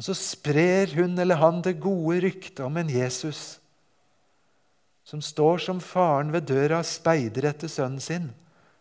Og 0.01 0.05
så 0.07 0.15
sprer 0.17 0.95
hun 0.97 1.13
eller 1.21 1.37
han 1.37 1.59
det 1.61 1.75
gode 1.77 2.23
ryktet 2.23 2.63
om 2.65 2.79
en 2.81 2.87
Jesus 2.89 3.59
som 5.05 5.21
står 5.21 5.61
som 5.61 5.81
faren 5.83 6.31
ved 6.33 6.47
døra 6.49 6.79
og 6.81 6.87
speider 6.89 7.45
etter 7.51 7.69
sønnen 7.69 8.01
sin, 8.01 8.31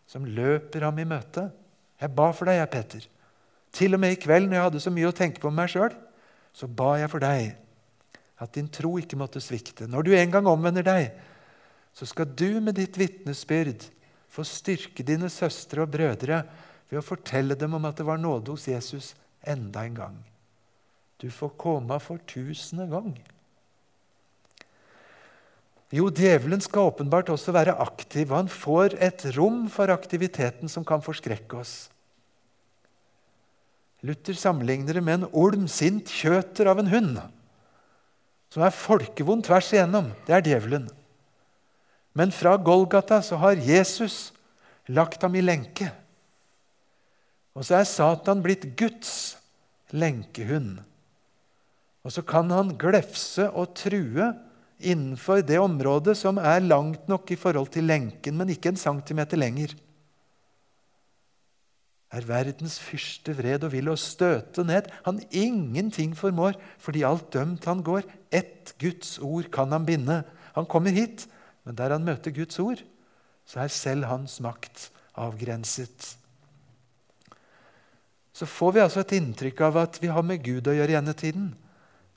som 0.08 0.24
løper 0.24 0.86
ham 0.86 0.96
i 1.02 1.04
møte. 1.04 1.50
Jeg 2.00 2.14
ba 2.16 2.30
for 2.32 2.48
deg, 2.48 2.56
jeg, 2.62 2.70
Petter. 2.72 3.04
Til 3.76 3.98
og 3.98 4.00
med 4.00 4.14
i 4.14 4.20
kveld 4.22 4.48
når 4.48 4.56
jeg 4.56 4.66
hadde 4.68 4.82
så 4.86 4.94
mye 4.94 5.10
å 5.10 5.18
tenke 5.20 5.42
på 5.42 5.52
med 5.52 5.60
meg 5.60 5.74
sjøl, 5.74 5.92
så 6.56 6.70
ba 6.80 6.94
jeg 7.02 7.12
for 7.12 7.26
deg 7.26 7.52
at 8.40 8.56
din 8.56 8.72
tro 8.72 8.94
ikke 8.96 9.20
måtte 9.20 9.44
svikte. 9.44 9.90
Når 9.92 10.08
du 10.08 10.14
en 10.16 10.32
gang 10.32 10.48
omvender 10.48 10.88
deg, 10.88 11.10
så 11.92 12.08
skal 12.08 12.32
du 12.32 12.62
med 12.64 12.80
ditt 12.80 12.96
vitnesbyrd 12.96 13.90
få 14.32 14.46
styrke 14.48 15.04
dine 15.04 15.28
søstre 15.28 15.84
og 15.84 15.92
brødre 15.92 16.44
ved 16.88 17.02
å 17.02 17.04
fortelle 17.04 17.60
dem 17.60 17.76
om 17.76 17.92
at 17.92 18.00
det 18.00 18.08
var 18.08 18.24
nåde 18.24 18.56
hos 18.56 18.70
Jesus 18.72 19.12
enda 19.44 19.84
en 19.84 20.00
gang. 20.00 20.20
Du 21.20 21.28
får 21.30 21.52
komme 21.60 21.98
for 22.00 22.20
tusende 22.28 22.86
gang. 22.90 23.12
Jo, 25.90 26.06
djevelen 26.14 26.62
skal 26.62 26.92
åpenbart 26.92 27.32
også 27.34 27.52
være 27.52 27.74
aktiv, 27.82 28.30
han 28.30 28.48
får 28.48 28.94
et 29.02 29.24
rom 29.34 29.64
for 29.72 29.90
aktiviteten 29.90 30.70
som 30.70 30.86
kan 30.86 31.02
forskrekke 31.02 31.58
oss. 31.58 31.90
Luther 34.06 34.38
sammenligner 34.38 34.96
det 34.96 35.02
med 35.04 35.18
en 35.18 35.30
olm, 35.36 35.66
sint 35.68 36.08
kjøter 36.08 36.70
av 36.70 36.80
en 36.80 36.88
hund, 36.88 37.18
som 38.50 38.64
er 38.64 38.74
folkevond 38.74 39.44
tvers 39.44 39.68
igjennom. 39.74 40.12
Det 40.26 40.36
er 40.36 40.46
djevelen. 40.46 40.86
Men 42.16 42.32
fra 42.34 42.56
Golgata 42.56 43.20
så 43.22 43.36
har 43.42 43.60
Jesus 43.60 44.30
lagt 44.90 45.22
ham 45.22 45.36
i 45.38 45.44
lenke. 45.44 45.90
Og 47.54 47.66
så 47.66 47.80
er 47.80 47.90
Satan 47.90 48.42
blitt 48.42 48.64
Guds 48.78 49.36
lenkehund. 49.90 50.80
Og 52.04 52.14
så 52.14 52.24
kan 52.24 52.48
han 52.52 52.74
glefse 52.80 53.50
og 53.50 53.74
true 53.76 54.30
innenfor 54.80 55.42
det 55.44 55.58
området 55.60 56.16
som 56.16 56.40
er 56.40 56.64
langt 56.64 57.08
nok 57.10 57.30
i 57.34 57.38
forhold 57.38 57.68
til 57.74 57.84
lenken, 57.88 58.38
men 58.38 58.52
ikke 58.52 58.72
en 58.72 58.80
centimeter 58.80 59.40
lenger. 59.40 59.74
Er 62.10 62.26
verdens 62.26 62.80
fyrste 62.82 63.36
vred 63.38 63.62
og 63.62 63.70
vil 63.74 63.90
å 63.92 63.98
støte 64.00 64.64
ned. 64.66 64.88
Han 65.06 65.20
ingenting 65.30 66.16
formår, 66.18 66.56
fordi 66.82 67.04
alt 67.06 67.28
dømt 67.36 67.68
han 67.70 67.84
går. 67.86 68.08
Ett 68.34 68.74
Guds 68.82 69.18
ord 69.22 69.46
kan 69.54 69.70
han 69.70 69.86
binde. 69.86 70.22
Han 70.56 70.66
kommer 70.66 70.90
hit, 70.96 71.28
men 71.62 71.76
der 71.78 71.94
han 71.94 72.06
møter 72.06 72.34
Guds 72.34 72.58
ord, 72.58 72.80
så 73.46 73.62
er 73.62 73.70
selv 73.70 74.08
hans 74.10 74.40
makt 74.42 74.88
avgrenset. 75.20 76.16
Så 78.34 78.46
får 78.48 78.74
vi 78.74 78.82
altså 78.82 79.04
et 79.04 79.14
inntrykk 79.18 79.60
av 79.68 79.78
at 79.84 79.98
vi 80.02 80.10
har 80.10 80.24
med 80.26 80.42
Gud 80.42 80.66
å 80.70 80.74
gjøre 80.74 80.96
i 80.96 80.98
endetiden, 80.98 81.52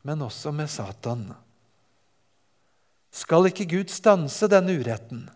men 0.04 0.22
også 0.22 0.52
med 0.56 0.70
Satan 0.70 1.32
skal 3.14 3.50
ikke 3.50 3.70
Gud 3.70 3.94
stanse 3.94 4.50
denne 4.50 4.74
uretten. 4.82 5.28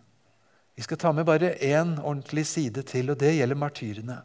Vi 0.77 0.85
skal 0.85 0.99
ta 1.01 1.11
med 1.13 1.27
bare 1.29 1.53
én 1.61 1.95
ordentlig 2.01 2.47
side 2.49 2.83
til, 2.89 3.11
og 3.13 3.19
det 3.21 3.35
gjelder 3.37 3.57
martyrene. 3.57 4.17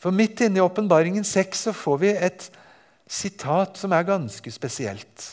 For 0.00 0.14
midt 0.14 0.40
inne 0.46 0.60
i 0.60 0.64
Åpenbaringen 0.64 1.26
6 1.26 1.66
så 1.66 1.74
får 1.76 1.98
vi 2.02 2.12
et 2.14 2.46
sitat 3.10 3.76
som 3.76 3.92
er 3.92 4.06
ganske 4.06 4.50
spesielt. 4.54 5.26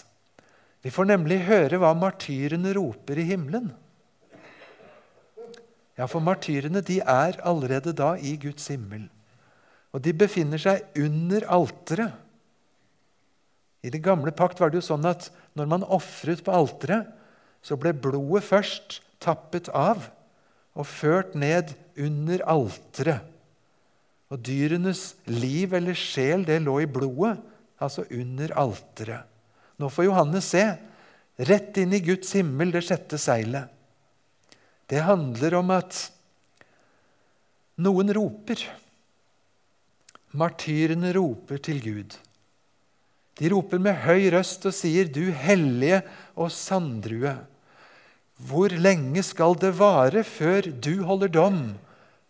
Vi 0.82 0.94
får 0.94 1.10
nemlig 1.10 1.44
høre 1.48 1.80
hva 1.82 1.94
martyrene 1.98 2.74
roper 2.78 3.22
i 3.22 3.28
himmelen. 3.30 3.70
Ja, 5.98 6.06
for 6.06 6.22
martyrene 6.22 6.84
de 6.86 7.00
er 7.02 7.40
allerede 7.46 7.94
da 7.98 8.16
i 8.18 8.36
Guds 8.42 8.68
himmel. 8.74 9.08
Og 9.94 10.04
de 10.06 10.14
befinner 10.14 10.62
seg 10.62 10.86
under 10.98 11.46
alteret. 11.50 12.14
I 13.86 13.92
det 13.94 14.02
gamle 14.04 14.34
pakt 14.36 14.60
var 14.62 14.72
det 14.72 14.82
jo 14.82 14.88
sånn 14.90 15.06
at 15.08 15.30
når 15.58 15.70
man 15.70 15.86
ofret 15.86 16.44
på 16.46 16.54
alteret, 16.54 17.10
så 17.62 17.78
ble 17.80 17.94
blodet 17.94 18.46
først 18.48 19.00
tappet 19.24 19.70
av 19.76 20.10
og 20.78 20.86
ført 20.88 21.36
ned 21.38 21.74
under 21.98 22.44
alteret. 22.50 23.24
Og 24.28 24.42
dyrenes 24.44 25.16
liv 25.32 25.74
eller 25.78 25.98
sjel, 25.98 26.44
det 26.46 26.60
lå 26.66 26.82
i 26.84 26.90
blodet, 26.90 27.38
altså 27.80 28.04
under 28.12 28.52
alteret. 28.60 29.24
Nå 29.78 29.90
får 29.94 30.10
Johannes 30.10 30.52
se. 30.52 30.66
Rett 31.48 31.78
inn 31.78 31.94
i 31.94 32.02
Guds 32.02 32.34
himmel, 32.34 32.74
det 32.74 32.84
sjette 32.88 33.20
seilet. 33.22 33.70
Det 34.90 35.04
handler 35.06 35.58
om 35.60 35.74
at 35.76 36.00
noen 37.86 38.10
roper. 38.16 38.64
Martyrene 40.38 41.12
roper 41.16 41.62
til 41.62 41.84
Gud. 41.84 42.18
De 43.38 43.50
roper 43.54 43.82
med 43.82 44.00
høy 44.06 44.32
røst 44.34 44.66
og 44.66 44.74
sier, 44.74 45.06
'Du 45.06 45.30
hellige 45.32 46.02
og 46.36 46.50
sanddrue, 46.52 47.36
hvor 48.38 48.70
lenge 48.74 49.22
skal 49.24 49.58
det 49.62 49.78
vare 49.78 50.24
før 50.26 50.70
du 50.74 51.04
holder 51.06 51.30
dom 51.30 51.62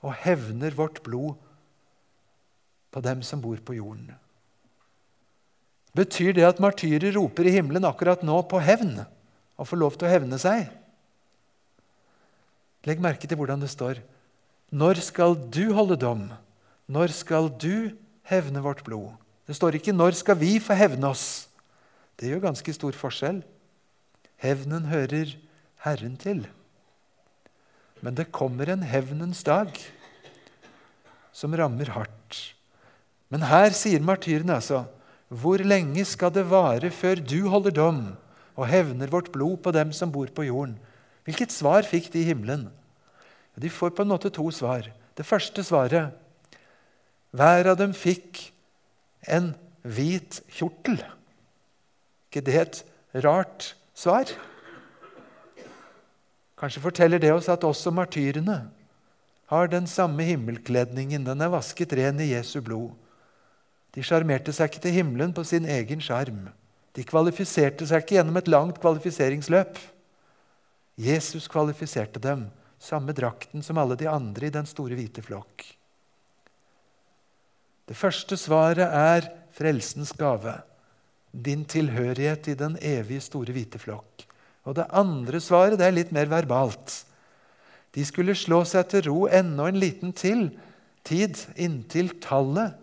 og 0.03 0.13
hevner 0.23 0.75
vårt 0.75 1.03
blod 1.03 1.35
på 2.91 3.03
dem 3.03 3.23
som 3.23 3.41
bor 3.41 3.57
på 3.57 3.79
jorden?' 3.79 4.15
Betyr 5.97 6.35
det 6.35 6.45
at 6.45 6.59
martyrer 6.61 7.15
roper 7.15 7.47
i 7.47 7.55
himmelen 7.55 7.87
akkurat 7.87 8.21
nå 8.21 8.43
på 8.45 8.59
hevn 8.61 8.99
og 9.57 9.65
får 9.65 9.79
lov 9.81 9.95
til 9.97 10.05
å 10.05 10.11
hevne 10.11 10.37
seg? 10.37 10.67
Legg 12.85 13.01
merke 13.01 13.25
til 13.25 13.39
hvordan 13.39 13.63
det 13.63 13.71
står. 13.71 14.03
Når 14.69 15.01
skal 15.01 15.33
du 15.49 15.73
holde 15.73 15.97
dom? 15.97 16.27
Når 16.85 17.15
skal 17.15 17.49
du 17.49 17.97
hevne 18.29 18.61
vårt 18.61 18.83
blod? 18.85 19.15
Det 19.47 19.55
står 19.55 19.79
ikke 19.79 19.95
'når 19.95 20.11
skal 20.11 20.35
vi 20.39 20.59
få 20.59 20.73
hevne 20.73 21.07
oss'. 21.07 21.47
Det 22.19 22.29
gjør 22.29 22.49
ganske 22.49 22.73
stor 22.73 22.91
forskjell. 22.91 23.43
Hevnen 24.37 24.85
hører 24.85 25.35
Herren 25.85 26.17
til. 26.17 26.47
Men 28.01 28.15
det 28.15 28.31
kommer 28.31 28.69
en 28.69 28.83
hevnens 28.83 29.43
dag 29.43 29.71
som 31.31 31.53
rammer 31.53 31.89
hardt. 31.93 32.53
Men 33.29 33.41
her 33.41 33.69
sier 33.75 33.99
martyrene 33.99 34.55
altså 34.57 34.85
hvor 35.27 35.59
lenge 35.59 36.05
skal 36.07 36.31
det 36.31 36.45
vare 36.47 36.91
før 36.91 37.19
du 37.19 37.49
holder 37.51 37.71
dom 37.75 38.01
og 38.55 38.67
hevner 38.67 39.11
vårt 39.11 39.31
blod 39.33 39.59
på 39.63 39.73
dem 39.75 39.91
som 39.91 40.11
bor 40.11 40.27
på 40.27 40.45
jorden? 40.47 40.77
Hvilket 41.27 41.51
svar 41.51 41.83
fikk 41.83 42.13
de 42.13 42.23
i 42.23 42.29
himmelen? 42.29 42.69
De 43.59 43.69
får 43.69 43.91
på 43.91 44.05
en 44.05 44.13
måte 44.13 44.31
to 44.31 44.47
svar. 44.51 44.87
Det 45.17 45.25
første 45.25 45.63
svaret 45.65 46.13
Hver 47.35 47.67
av 47.73 47.77
dem 47.77 47.91
fikk 47.93 48.53
en 49.27 49.53
hvit 49.83 50.41
kjortel. 50.51 50.99
ikke 52.27 52.41
det 52.45 52.55
et 52.61 52.83
rart 53.23 53.73
svar? 53.95 54.31
Kanskje 56.57 56.81
forteller 56.81 57.21
det 57.21 57.31
oss 57.31 57.49
at 57.49 57.63
også 57.63 57.91
martyrene 57.93 58.71
har 59.47 59.67
den 59.71 59.87
samme 59.87 60.23
himmelkledningen. 60.23 61.23
Den 61.23 61.41
er 61.41 61.53
vasket 61.53 61.93
ren 61.93 62.19
i 62.19 62.31
Jesu 62.33 62.59
blod. 62.61 62.91
De 63.95 64.03
sjarmerte 64.03 64.53
seg 64.53 64.69
ikke 64.69 64.83
til 64.83 64.97
himmelen 64.99 65.33
på 65.33 65.45
sin 65.47 65.65
egen 65.65 66.01
sjarm. 66.03 66.49
De 66.97 67.05
kvalifiserte 67.05 67.85
seg 67.87 68.03
ikke 68.03 68.17
gjennom 68.17 68.37
et 68.41 68.49
langt 68.49 68.81
kvalifiseringsløp. 68.81 69.77
Jesus 70.97 71.47
kvalifiserte 71.47 72.19
dem, 72.19 72.47
samme 72.81 73.13
drakten 73.13 73.63
som 73.63 73.77
alle 73.77 73.95
de 73.97 74.09
andre 74.09 74.49
i 74.49 74.53
den 74.53 74.65
store 74.65 74.97
hvite 74.97 75.21
flokk. 75.21 75.76
Det 77.87 77.95
første 77.95 78.37
svaret 78.39 78.83
er 78.83 79.29
frelsens 79.55 80.11
gave. 80.17 80.59
Din 81.31 81.63
tilhørighet 81.65 82.49
i 82.51 82.55
den 82.59 82.77
evige, 82.81 83.23
store 83.23 83.55
hvite 83.55 83.79
flokk. 83.79 84.25
Og 84.67 84.75
det 84.75 84.89
andre 84.91 85.39
svaret 85.43 85.79
det 85.79 85.87
er 85.87 85.95
litt 85.95 86.11
mer 86.15 86.27
verbalt. 86.31 87.03
De 87.95 88.03
skulle 88.05 88.35
slå 88.35 88.63
seg 88.67 88.89
til 88.91 89.07
ro 89.07 89.27
ennå 89.31 89.69
en 89.69 89.79
liten 89.79 90.11
til, 90.13 90.49
tid 91.07 91.39
inntil 91.55 92.11
tallet 92.23 92.75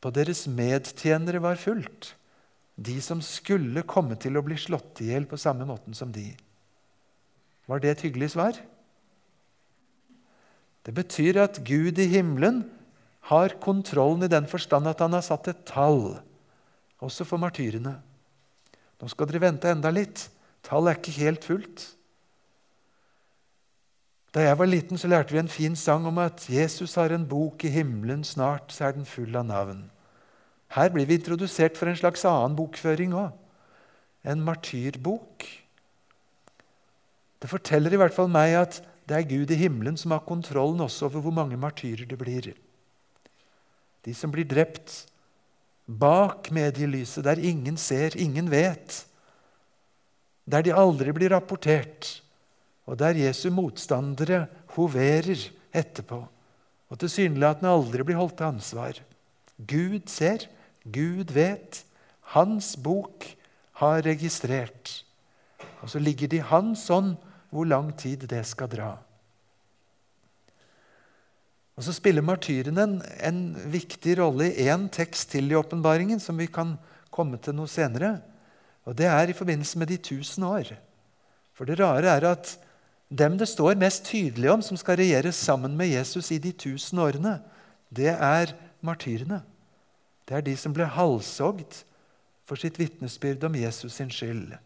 på 0.00 0.12
deres 0.14 0.44
medtjenere 0.46 1.40
var 1.42 1.58
fullt. 1.58 2.12
De 2.76 2.94
som 3.02 3.22
skulle 3.24 3.82
komme 3.88 4.14
til 4.20 4.36
å 4.38 4.44
bli 4.46 4.58
slått 4.60 5.00
i 5.02 5.10
hjel 5.10 5.26
på 5.26 5.38
samme 5.40 5.66
måten 5.66 5.96
som 5.96 6.12
de. 6.14 6.28
Var 7.66 7.82
det 7.82 7.90
et 7.90 8.04
hyggelig 8.06 8.30
svar? 8.36 8.60
Det 10.86 10.94
betyr 10.94 11.40
at 11.42 11.58
Gud 11.66 11.98
i 11.98 12.06
himmelen 12.12 12.62
har 13.26 13.56
kontrollen 13.62 14.26
i 14.26 14.30
den 14.30 14.46
forstand 14.46 14.86
at 14.86 15.02
han 15.02 15.16
har 15.16 15.24
satt 15.26 15.48
et 15.50 15.64
tall, 15.66 16.18
også 17.02 17.26
for 17.26 17.42
martyrene. 17.42 17.96
Nå 18.96 19.10
skal 19.12 19.28
dere 19.28 19.42
vente 19.48 19.70
enda 19.70 19.90
litt. 19.92 20.28
Tall 20.64 20.88
er 20.88 20.98
ikke 20.98 21.14
helt 21.18 21.44
fullt. 21.44 21.84
Da 24.34 24.44
jeg 24.44 24.58
var 24.60 24.68
liten, 24.68 25.00
så 25.00 25.08
lærte 25.08 25.32
vi 25.34 25.40
en 25.40 25.50
fin 25.50 25.76
sang 25.78 26.06
om 26.08 26.18
at 26.20 26.44
Jesus 26.52 26.94
har 27.00 27.12
en 27.14 27.26
bok 27.28 27.64
i 27.64 27.72
himmelen, 27.72 28.24
snart 28.24 28.74
så 28.74 28.88
er 28.88 28.96
den 28.96 29.08
full 29.08 29.36
av 29.36 29.46
navn. 29.48 29.86
Her 30.76 30.90
blir 30.92 31.06
vi 31.08 31.16
introdusert 31.16 31.78
for 31.78 31.88
en 31.88 31.98
slags 31.98 32.24
annen 32.28 32.56
bokføring 32.58 33.14
òg. 33.16 33.32
En 34.26 34.42
martyrbok. 34.44 35.46
Det 37.40 37.50
forteller 37.50 37.94
i 37.94 38.00
hvert 38.00 38.14
fall 38.14 38.30
meg 38.32 38.56
at 38.58 38.80
det 39.06 39.18
er 39.18 39.28
Gud 39.30 39.52
i 39.54 39.58
himmelen 39.60 39.96
som 39.98 40.14
har 40.14 40.26
kontrollen 40.26 40.82
også 40.82 41.06
over 41.08 41.22
hvor 41.24 41.34
mange 41.34 41.58
martyrer 41.60 42.08
det 42.08 42.18
blir 42.18 42.50
de 44.06 44.14
som 44.14 44.30
blir 44.32 44.46
drept 44.46 45.04
bak 45.86 46.50
medielyset, 46.54 47.24
der 47.26 47.42
ingen 47.42 47.76
ser, 47.78 48.16
ingen 48.16 48.48
vet. 48.50 49.02
Der 50.46 50.62
de 50.62 50.74
aldri 50.74 51.12
blir 51.14 51.34
rapportert, 51.34 52.22
og 52.86 52.98
der 53.02 53.18
Jesu 53.18 53.50
motstandere 53.50 54.46
hoverer 54.78 55.48
etterpå 55.74 56.22
og 56.90 57.00
tilsynelatende 57.02 57.72
aldri 57.72 58.04
blir 58.06 58.18
holdt 58.20 58.36
til 58.38 58.50
ansvar. 58.50 59.00
Gud 59.56 60.06
ser, 60.10 60.46
Gud 60.84 61.32
vet. 61.34 61.82
Hans 62.34 62.74
bok 62.78 63.26
har 63.80 64.04
registrert. 64.06 65.02
Og 65.82 65.90
så 65.90 65.98
ligger 66.02 66.30
det 66.30 66.42
i 66.42 66.48
hans 66.50 66.86
ånd 66.90 67.16
hvor 67.50 67.66
lang 67.66 67.92
tid 67.98 68.26
det 68.30 68.42
skal 68.46 68.70
dra. 68.70 68.90
Og 71.76 71.84
så 71.84 71.92
spiller 71.92 72.24
martyrene 72.24 72.84
en, 72.86 73.00
en 73.20 73.40
viktig 73.72 74.16
rolle 74.18 74.48
i 74.48 74.68
én 74.72 74.88
tekst 74.92 75.34
til 75.34 75.50
i 75.52 75.58
åpenbaringen, 75.58 76.20
som 76.20 76.38
vi 76.40 76.48
kan 76.48 76.74
komme 77.12 77.36
til 77.42 77.56
noe 77.56 77.68
senere. 77.68 78.16
Og 78.88 78.96
Det 78.96 79.08
er 79.10 79.28
i 79.28 79.36
forbindelse 79.36 79.78
med 79.78 79.90
de 79.92 79.98
tusen 80.00 80.46
år. 80.48 80.72
For 81.56 81.68
det 81.68 81.78
rare 81.80 82.08
er 82.16 82.30
at 82.30 82.54
dem 83.08 83.36
det 83.38 83.48
står 83.48 83.76
mest 83.78 84.06
tydelig 84.08 84.50
om, 84.50 84.62
som 84.62 84.76
skal 84.76 84.98
regjere 84.98 85.32
sammen 85.32 85.76
med 85.76 85.92
Jesus 85.92 86.30
i 86.32 86.38
de 86.42 86.52
tusen 86.52 86.98
årene, 86.98 87.38
det 87.92 88.10
er 88.10 88.54
martyrene. 88.82 89.42
Det 90.26 90.36
er 90.36 90.42
de 90.42 90.56
som 90.58 90.74
ble 90.74 90.88
halshogd 90.90 91.84
for 92.46 92.58
sitt 92.58 92.78
vitnesbyrd 92.80 93.44
om 93.46 93.54
Jesus 93.58 93.98
sin 93.98 94.10
skyld. 94.10 94.56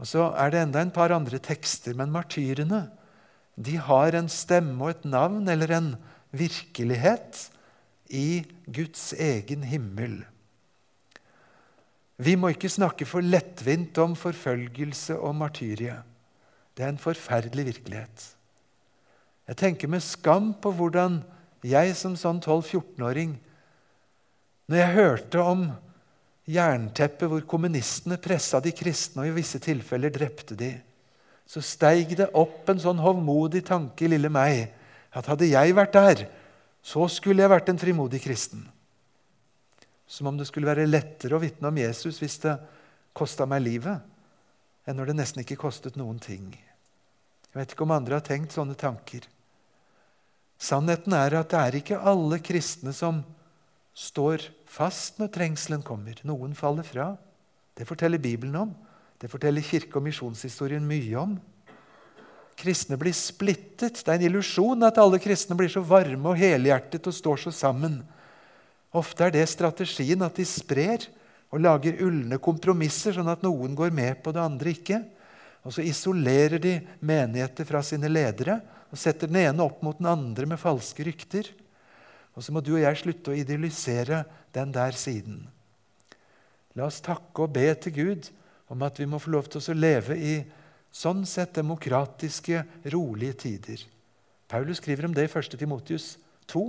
Og 0.00 0.06
Så 0.06 0.30
er 0.32 0.50
det 0.50 0.62
enda 0.62 0.80
en 0.80 0.90
par 0.90 1.12
andre 1.12 1.38
tekster, 1.38 1.94
men 1.94 2.12
martyrene 2.12 2.86
de 3.60 3.76
har 3.76 4.16
en 4.16 4.28
stemme 4.32 4.80
og 4.80 4.94
et 4.94 5.06
navn 5.08 5.48
eller 5.52 5.74
en 5.76 5.88
virkelighet 6.32 7.48
i 8.08 8.42
Guds 8.66 9.12
egen 9.12 9.66
himmel. 9.68 10.22
Vi 12.20 12.36
må 12.36 12.52
ikke 12.52 12.72
snakke 12.72 13.06
for 13.08 13.24
lettvint 13.24 13.96
om 14.00 14.16
forfølgelse 14.18 15.16
og 15.18 15.36
martyrie. 15.40 15.96
Det 16.76 16.84
er 16.84 16.92
en 16.92 17.00
forferdelig 17.00 17.66
virkelighet. 17.74 18.26
Jeg 19.48 19.56
tenker 19.60 19.90
med 19.90 20.04
skam 20.04 20.52
på 20.62 20.72
hvordan 20.76 21.20
jeg 21.66 21.92
som 21.98 22.14
sånn 22.16 22.38
12-14-åring 22.40 23.34
Når 24.70 24.78
jeg 24.78 24.94
hørte 24.94 25.40
om 25.42 25.64
jernteppet 26.48 27.28
hvor 27.28 27.42
kommunistene 27.48 28.20
pressa 28.22 28.60
de 28.62 28.70
kristne 28.72 29.24
og 29.24 29.32
i 29.32 29.34
visse 29.40 29.58
tilfeller 29.60 30.12
drepte 30.14 30.54
de, 30.56 30.70
så 31.50 31.62
steig 31.64 32.12
det 32.18 32.28
opp 32.38 32.68
en 32.70 32.78
sånn 32.78 33.00
hovmodig 33.02 33.64
tanke 33.66 34.06
i 34.06 34.10
lille 34.12 34.30
meg 34.30 34.68
at 35.10 35.26
hadde 35.26 35.48
jeg 35.50 35.74
vært 35.74 35.96
der, 35.96 36.20
så 36.78 37.08
skulle 37.10 37.42
jeg 37.42 37.50
vært 37.50 37.72
en 37.72 37.80
frimodig 37.80 38.20
kristen. 38.22 38.62
Som 40.06 40.30
om 40.30 40.38
det 40.38 40.46
skulle 40.46 40.70
være 40.70 40.86
lettere 40.86 41.34
å 41.34 41.42
vitne 41.42 41.72
om 41.72 41.80
Jesus 41.80 42.20
hvis 42.22 42.38
det 42.44 42.54
kosta 43.16 43.48
meg 43.50 43.64
livet, 43.64 43.98
enn 44.86 44.96
når 44.98 45.10
det 45.10 45.16
nesten 45.18 45.42
ikke 45.42 45.58
kostet 45.58 45.98
noen 45.98 46.20
ting. 46.22 46.52
Jeg 47.50 47.58
vet 47.58 47.74
ikke 47.74 47.86
om 47.86 47.96
andre 47.96 48.20
har 48.20 48.26
tenkt 48.26 48.54
sånne 48.54 48.78
tanker. 48.78 49.26
Sannheten 50.60 51.16
er 51.18 51.34
at 51.40 51.50
det 51.50 51.60
er 51.60 51.78
ikke 51.80 51.98
alle 52.12 52.38
kristne 52.44 52.94
som 52.94 53.24
står 53.96 54.46
fast 54.70 55.18
når 55.18 55.32
trengselen 55.34 55.82
kommer. 55.82 56.20
Noen 56.22 56.54
faller 56.54 56.86
fra. 56.86 57.10
Det 57.74 57.88
forteller 57.88 58.22
Bibelen 58.22 58.54
om. 58.60 58.70
Det 59.20 59.28
forteller 59.28 59.64
kirke- 59.64 59.98
og 60.00 60.06
misjonshistorien 60.06 60.84
mye 60.86 61.16
om. 61.20 61.34
Kristne 62.60 62.96
blir 63.00 63.12
splittet. 63.16 64.00
Det 64.00 64.08
er 64.08 64.16
en 64.16 64.26
illusjon 64.30 64.88
at 64.88 64.98
alle 65.00 65.20
kristne 65.20 65.56
blir 65.56 65.70
så 65.72 65.82
varme 65.84 66.32
og 66.32 66.40
helhjertet 66.40 67.08
og 67.08 67.16
står 67.16 67.44
så 67.44 67.52
sammen. 67.52 68.00
Ofte 68.96 69.26
er 69.26 69.34
det 69.34 69.46
strategien 69.48 70.24
at 70.24 70.40
de 70.40 70.46
sprer 70.48 71.06
og 71.50 71.60
lager 71.62 72.00
ulne 72.04 72.40
kompromisser, 72.42 73.14
sånn 73.14 73.30
at 73.30 73.44
noen 73.44 73.76
går 73.76 73.92
med 73.94 74.22
på 74.24 74.32
det 74.34 74.42
andre 74.42 74.74
ikke. 74.74 75.02
Og 75.66 75.76
så 75.76 75.84
isolerer 75.84 76.60
de 76.62 76.78
menigheter 77.04 77.68
fra 77.68 77.84
sine 77.84 78.08
ledere 78.08 78.58
og 78.90 78.98
setter 78.98 79.28
den 79.28 79.42
ene 79.44 79.64
opp 79.64 79.84
mot 79.84 79.98
den 80.00 80.08
andre 80.10 80.48
med 80.48 80.60
falske 80.60 81.04
rykter. 81.06 81.52
Og 82.34 82.44
så 82.44 82.54
må 82.54 82.64
du 82.64 82.72
og 82.74 82.82
jeg 82.82 83.02
slutte 83.02 83.32
å 83.32 83.36
idealisere 83.36 84.24
den 84.56 84.72
der 84.74 84.96
siden. 84.96 85.42
La 86.78 86.86
oss 86.88 87.02
takke 87.04 87.44
og 87.44 87.52
be 87.52 87.68
til 87.82 87.96
Gud 87.96 88.30
om 88.70 88.82
at 88.86 89.00
vi 89.00 89.08
må 89.10 89.18
få 89.18 89.32
lov 89.34 89.48
til 89.50 89.60
å 89.60 89.76
leve 89.76 90.16
i 90.16 90.34
sånn 90.94 91.24
sett 91.28 91.56
demokratiske, 91.58 92.62
rolige 92.94 93.38
tider. 93.46 93.82
Paulus 94.50 94.80
skriver 94.82 95.06
om 95.06 95.14
det 95.14 95.26
i 95.26 95.30
1. 95.30 95.58
Timotius 95.58 96.12
2. 96.50 96.64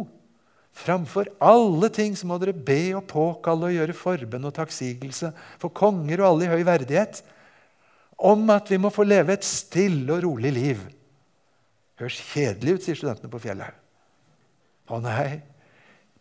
Framfor 0.71 1.27
alle 1.43 1.89
ting 1.93 2.15
så 2.15 2.29
må 2.29 2.37
dere 2.41 2.55
be 2.55 2.93
og 2.95 3.05
påkalle 3.09 3.69
og 3.69 3.75
gjøre 3.75 3.97
forbønn 3.97 4.47
og 4.47 4.55
takksigelse 4.55 5.33
for 5.61 5.73
konger 5.75 6.21
og 6.21 6.29
alle 6.29 6.47
i 6.47 6.51
høy 6.53 6.65
verdighet, 6.67 7.21
om 8.21 8.49
at 8.53 8.69
vi 8.69 8.77
må 8.81 8.91
få 8.93 9.05
leve 9.05 9.33
et 9.33 9.45
stille 9.45 10.13
og 10.13 10.23
rolig 10.25 10.53
liv. 10.53 10.83
Høres 12.01 12.21
kjedelig 12.31 12.77
ut, 12.77 12.85
sier 12.85 12.97
studentene 12.97 13.33
på 13.33 13.41
fjellet. 13.41 13.77
Å 14.89 15.01
nei, 15.01 15.41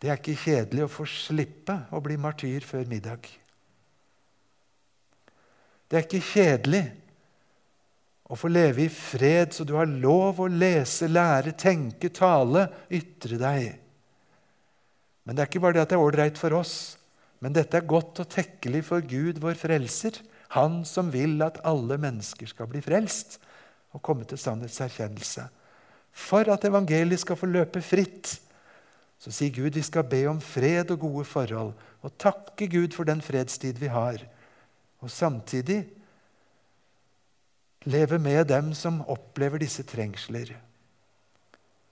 det 0.01 0.09
er 0.09 0.19
ikke 0.19 0.37
kjedelig 0.43 0.85
å 0.85 0.91
få 0.91 1.05
slippe 1.09 1.77
å 1.93 2.01
bli 2.03 2.17
martyr 2.21 2.65
før 2.65 2.89
middag. 2.89 3.29
Det 5.91 5.97
er 5.99 6.05
ikke 6.07 6.23
kjedelig 6.23 6.85
å 8.31 8.37
få 8.39 8.47
leve 8.47 8.85
i 8.85 8.91
fred, 8.91 9.51
så 9.51 9.65
du 9.67 9.73
har 9.75 9.89
lov 9.91 10.39
å 10.39 10.47
lese, 10.47 11.09
lære, 11.11 11.51
tenke, 11.59 12.07
tale, 12.15 12.63
ytre 12.87 13.35
deg. 13.41 13.65
Men 15.27 15.35
det 15.35 15.43
er 15.43 15.51
ikke 15.51 15.63
bare 15.65 15.75
det 15.75 15.83
at 15.83 15.91
det 15.91 15.97
er 15.99 16.05
ålreit 16.05 16.39
for 16.39 16.55
oss, 16.55 16.75
men 17.43 17.51
dette 17.57 17.75
er 17.75 17.89
godt 17.91 18.23
og 18.23 18.31
tekkelig 18.31 18.85
for 18.87 19.03
Gud, 19.03 19.43
vår 19.43 19.59
frelser, 19.59 20.23
Han 20.51 20.81
som 20.83 21.07
vil 21.13 21.39
at 21.45 21.61
alle 21.63 21.95
mennesker 21.95 22.49
skal 22.49 22.67
bli 22.67 22.81
frelst 22.83 23.37
og 23.95 24.01
komme 24.03 24.25
til 24.27 24.39
sannhetserkjennelse. 24.39 25.45
For 26.11 26.47
at 26.51 26.65
evangeliet 26.67 27.23
skal 27.23 27.39
få 27.39 27.47
løpe 27.47 27.79
fritt, 27.79 28.33
så 29.15 29.31
sier 29.31 29.53
Gud 29.55 29.79
vi 29.79 29.83
skal 29.85 30.03
be 30.11 30.25
om 30.27 30.41
fred 30.43 30.91
og 30.91 31.05
gode 31.05 31.23
forhold 31.29 31.71
og 32.03 32.17
takke 32.19 32.67
Gud 32.67 32.91
for 32.91 33.07
den 33.07 33.23
fredstid 33.23 33.79
vi 33.79 33.87
har 33.91 34.25
og 35.01 35.09
samtidig 35.09 35.83
leve 37.89 38.19
med 38.21 38.45
dem 38.51 38.73
som 38.77 39.01
opplever 39.09 39.61
disse 39.61 39.83
trengsler. 39.87 40.53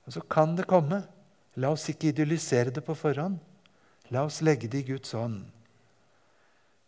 Og 0.05 0.13
så 0.13 0.21
kan 0.21 0.55
det 0.57 0.69
komme. 0.69 1.01
La 1.57 1.73
oss 1.73 1.89
ikke 1.89 2.11
idyllisere 2.13 2.73
det 2.73 2.83
på 2.85 2.95
forhånd. 2.97 3.39
La 4.13 4.23
oss 4.25 4.41
legge 4.45 4.69
det 4.69 4.83
i 4.83 4.91
Guds 4.93 5.11
hånd. 5.17 5.41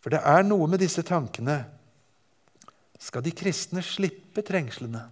For 0.02 0.14
det 0.14 0.22
er 0.26 0.46
noe 0.46 0.70
med 0.70 0.82
disse 0.82 1.04
tankene. 1.06 1.60
Skal 3.02 3.26
de 3.26 3.34
kristne 3.34 3.82
slippe 3.86 4.42
trengslene? 4.46 5.04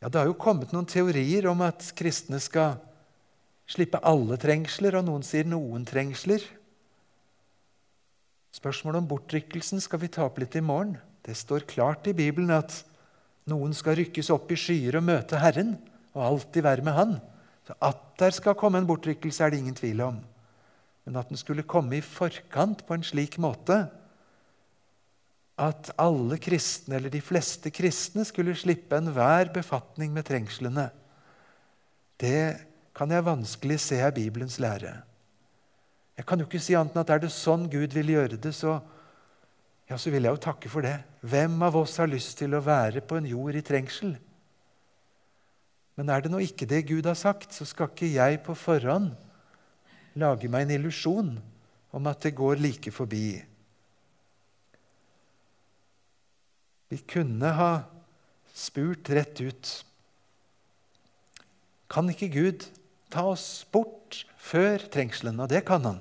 Ja, 0.00 0.08
Det 0.08 0.20
har 0.20 0.28
jo 0.28 0.36
kommet 0.38 0.72
noen 0.72 0.86
teorier 0.86 1.48
om 1.50 1.60
at 1.66 1.92
kristne 1.96 2.40
skal 2.40 2.76
slippe 3.68 4.00
alle 4.06 4.38
trengsler, 4.40 4.96
og 4.96 5.04
noen 5.08 5.24
sier 5.26 5.44
noen 5.48 5.84
trengsler. 5.88 6.44
Spørsmålet 8.54 9.02
om 9.02 9.08
bortrykkelsen 9.10 9.82
skal 9.84 10.00
vi 10.02 10.10
ta 10.12 10.24
opp 10.26 10.38
litt 10.40 10.56
i 10.56 10.64
morgen. 10.64 10.96
Det 11.24 11.36
står 11.36 11.66
klart 11.68 12.08
i 12.08 12.16
Bibelen 12.16 12.50
at 12.54 12.80
noen 13.48 13.74
skal 13.76 13.98
rykkes 13.98 14.30
opp 14.32 14.50
i 14.52 14.58
skyer 14.58 14.98
og 14.98 15.06
møte 15.08 15.40
Herren 15.40 15.76
og 16.14 16.24
alltid 16.24 16.64
være 16.64 16.84
med 16.86 16.96
Han. 16.96 17.14
Så 17.68 17.76
At 17.84 18.00
der 18.18 18.32
skal 18.34 18.56
komme 18.58 18.80
en 18.80 18.88
bortrykkelse, 18.88 19.44
er 19.44 19.50
det 19.50 19.60
ingen 19.60 19.76
tvil 19.76 20.00
om. 20.00 20.18
Men 21.04 21.16
at 21.16 21.28
den 21.28 21.40
skulle 21.40 21.68
komme 21.68 21.98
i 21.98 22.04
forkant 22.04 22.84
på 22.86 22.96
en 22.96 23.04
slik 23.04 23.38
måte 23.40 23.86
at 25.58 25.90
alle 25.98 26.38
kristne, 26.38 26.96
eller 26.96 27.10
de 27.10 27.20
fleste 27.20 27.70
kristne, 27.74 28.24
skulle 28.24 28.54
slippe 28.56 28.96
enhver 28.96 29.50
befatning 29.52 30.12
med 30.14 30.28
trengslene, 30.28 30.88
det 32.18 32.58
kan 32.94 33.10
jeg 33.10 33.26
vanskelig 33.26 33.78
se 33.82 33.98
er 34.02 34.14
Bibelens 34.14 34.58
lære. 34.62 34.94
Jeg 36.18 36.26
kan 36.26 36.40
jo 36.40 36.48
ikke 36.48 36.60
si 36.60 36.74
annet 36.74 36.96
enn 36.96 37.04
at 37.04 37.12
er 37.14 37.20
det 37.22 37.30
sånn 37.30 37.68
Gud 37.70 37.94
vil 37.94 38.10
gjøre 38.16 38.38
det, 38.42 38.50
så, 38.56 38.80
ja, 39.86 39.94
så 39.94 40.10
vil 40.10 40.26
jeg 40.26 40.34
jo 40.34 40.46
takke 40.48 40.70
for 40.72 40.82
det. 40.82 40.96
Hvem 41.22 41.54
av 41.62 41.78
oss 41.78 41.94
har 42.02 42.10
lyst 42.10 42.40
til 42.40 42.56
å 42.58 42.64
være 42.64 43.04
på 43.06 43.20
en 43.20 43.28
jord 43.30 43.58
i 43.58 43.62
trengsel? 43.62 44.16
Men 45.98 46.10
er 46.14 46.22
det 46.22 46.30
nå 46.30 46.40
ikke 46.42 46.66
det 46.70 46.84
Gud 46.90 47.06
har 47.06 47.18
sagt, 47.18 47.54
så 47.54 47.66
skal 47.66 47.90
ikke 47.90 48.10
jeg 48.10 48.42
på 48.46 48.54
forhånd 48.58 49.12
lage 50.18 50.50
meg 50.50 50.66
en 50.66 50.74
illusjon 50.78 51.30
om 51.94 52.10
at 52.10 52.26
det 52.26 52.34
går 52.38 52.58
like 52.62 52.90
forbi. 52.94 53.38
Vi 56.88 56.98
kunne 57.06 57.52
ha 57.54 57.72
spurt 58.54 59.10
rett 59.12 59.38
ut. 59.38 59.72
Kan 61.88 62.10
ikke 62.10 62.30
Gud 62.32 62.68
ta 63.12 63.28
oss 63.30 63.62
bort 63.72 64.24
før 64.40 64.82
trengselen? 64.90 65.38
Og 65.40 65.50
det 65.52 65.64
kan 65.68 65.84
han. 65.84 66.00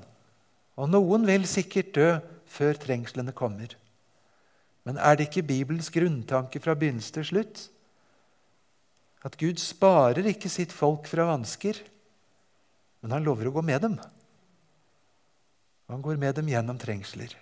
Og 0.77 0.89
noen 0.91 1.25
vil 1.27 1.47
sikkert 1.49 1.93
dø 1.97 2.09
før 2.47 2.77
trengslene 2.79 3.33
kommer. 3.35 3.73
Men 4.87 4.99
er 5.03 5.17
det 5.17 5.27
ikke 5.27 5.47
Bibelens 5.49 5.89
grunntanke 5.91 6.61
fra 6.63 6.77
begynnelse 6.77 7.11
til 7.17 7.25
slutt? 7.31 7.63
At 9.25 9.35
Gud 9.39 9.59
sparer 9.59 10.29
ikke 10.29 10.51
sitt 10.51 10.71
folk 10.71 11.09
fra 11.09 11.25
vansker, 11.27 11.81
men 13.01 13.11
han 13.11 13.25
lover 13.25 13.49
å 13.49 13.57
gå 13.57 13.63
med 13.65 13.83
dem. 13.83 13.97
Og 15.87 15.95
han 15.95 16.05
går 16.05 16.21
med 16.21 16.37
dem 16.37 16.49
gjennom 16.51 16.79
trengsler. 16.79 17.33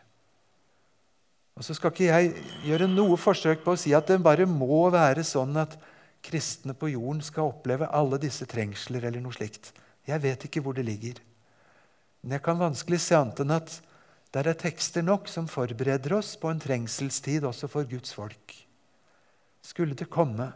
Og 1.55 1.63
Så 1.63 1.75
skal 1.77 1.93
ikke 1.93 2.09
jeg 2.09 2.33
gjøre 2.67 2.87
noe 2.91 3.15
forsøk 3.19 3.63
på 3.63 3.75
å 3.75 3.79
si 3.79 3.93
at 3.95 4.09
det 4.11 4.19
bare 4.23 4.47
må 4.49 4.87
være 4.91 5.23
sånn 5.23 5.55
at 5.61 5.77
kristne 6.25 6.73
på 6.75 6.89
jorden 6.91 7.21
skal 7.23 7.51
oppleve 7.51 7.87
alle 7.93 8.19
disse 8.19 8.47
trengsler 8.49 9.05
eller 9.07 9.23
noe 9.23 9.35
slikt. 9.35 9.71
Jeg 10.05 10.21
vet 10.21 10.47
ikke 10.47 10.61
hvor 10.65 10.75
det 10.75 10.85
ligger. 10.87 11.21
Men 12.25 12.39
jeg 12.39 12.41
kan 12.47 12.57
vanskelig 12.57 12.97
se 13.03 13.13
annet 13.13 13.43
enn 13.43 13.53
at 13.53 13.75
der 14.33 14.47
er 14.49 14.57
tekster 14.57 15.03
nok 15.05 15.29
som 15.29 15.45
forbereder 15.45 16.15
oss 16.17 16.31
på 16.41 16.49
en 16.49 16.59
trengselstid 16.59 17.45
også 17.45 17.69
for 17.69 17.85
Guds 17.85 18.15
folk. 18.17 18.55
Skulle 19.61 19.93
det 19.93 20.09
komme, 20.09 20.47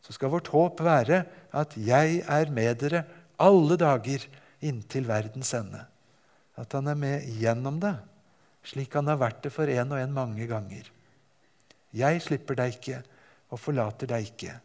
så 0.00 0.14
skal 0.16 0.32
vårt 0.32 0.48
håp 0.54 0.80
være 0.80 1.18
at 1.52 1.76
jeg 1.76 2.22
er 2.24 2.48
med 2.48 2.80
dere 2.80 3.02
alle 3.36 3.76
dager 3.76 4.24
inntil 4.64 5.04
verdens 5.04 5.52
ende. 5.58 5.82
At 6.56 6.72
han 6.72 6.88
er 6.88 6.96
med 6.96 7.26
gjennom 7.42 7.76
det, 7.82 7.92
slik 8.64 8.96
han 8.96 9.12
har 9.12 9.20
vært 9.20 9.42
det 9.44 9.52
for 9.52 9.68
en 9.68 9.92
og 9.92 10.00
en 10.00 10.14
mange 10.16 10.46
ganger. 10.48 10.88
Jeg 11.92 12.22
slipper 12.24 12.56
deg 12.56 12.78
ikke 12.78 13.02
og 13.52 13.60
forlater 13.60 14.08
deg 14.14 14.30
ikke. 14.30 14.56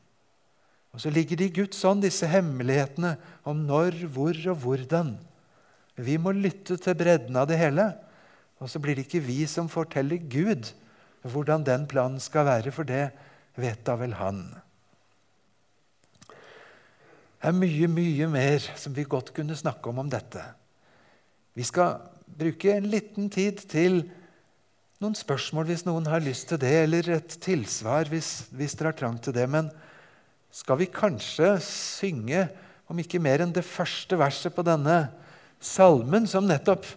Og 0.96 1.04
så 1.04 1.12
ligger 1.12 1.40
det 1.40 1.52
i 1.52 1.56
Guds 1.60 1.84
ånd, 1.88 2.08
disse 2.08 2.28
hemmelighetene 2.32 3.18
om 3.48 3.68
når, 3.68 4.00
hvor 4.16 4.40
og 4.56 4.64
hvordan. 4.64 5.12
Vi 5.96 6.18
må 6.22 6.34
lytte 6.36 6.78
til 6.80 6.96
bredden 6.98 7.36
av 7.38 7.50
det 7.50 7.60
hele. 7.60 7.92
Og 8.62 8.70
så 8.70 8.80
blir 8.82 8.96
det 8.96 9.08
ikke 9.08 9.24
vi 9.26 9.44
som 9.50 9.70
forteller 9.72 10.22
Gud 10.32 10.72
hvordan 11.22 11.66
den 11.66 11.86
planen 11.90 12.22
skal 12.22 12.48
være, 12.48 12.72
for 12.74 12.88
det 12.88 13.12
vet 13.60 13.84
da 13.86 13.98
vel 14.00 14.16
Han. 14.18 14.46
Det 17.42 17.50
er 17.50 17.58
mye, 17.58 17.90
mye 17.90 18.28
mer 18.30 18.64
som 18.78 18.94
vi 18.94 19.06
godt 19.10 19.34
kunne 19.34 19.58
snakke 19.58 19.90
om 19.90 20.02
om 20.04 20.10
dette. 20.10 20.42
Vi 21.58 21.66
skal 21.66 21.98
bruke 22.26 22.76
en 22.76 22.90
liten 22.90 23.30
tid 23.34 23.64
til 23.70 24.04
noen 25.02 25.18
spørsmål 25.18 25.66
hvis 25.72 25.88
noen 25.88 26.06
har 26.06 26.22
lyst 26.22 26.52
til 26.52 26.62
det, 26.62 26.74
eller 26.84 27.10
et 27.18 27.38
tilsvar 27.42 28.10
hvis, 28.14 28.46
hvis 28.54 28.78
dere 28.78 28.92
har 28.92 29.00
trang 29.00 29.18
til 29.18 29.34
det. 29.34 29.48
Men 29.50 29.72
skal 30.54 30.78
vi 30.84 30.90
kanskje 30.94 31.56
synge, 31.66 32.46
om 32.92 33.00
ikke 33.00 33.22
mer 33.24 33.42
enn 33.42 33.54
det 33.56 33.66
første 33.66 34.18
verset 34.20 34.54
på 34.54 34.66
denne 34.68 35.06
salmen, 35.62 36.28
som 36.28 36.48
nettopp 36.50 36.88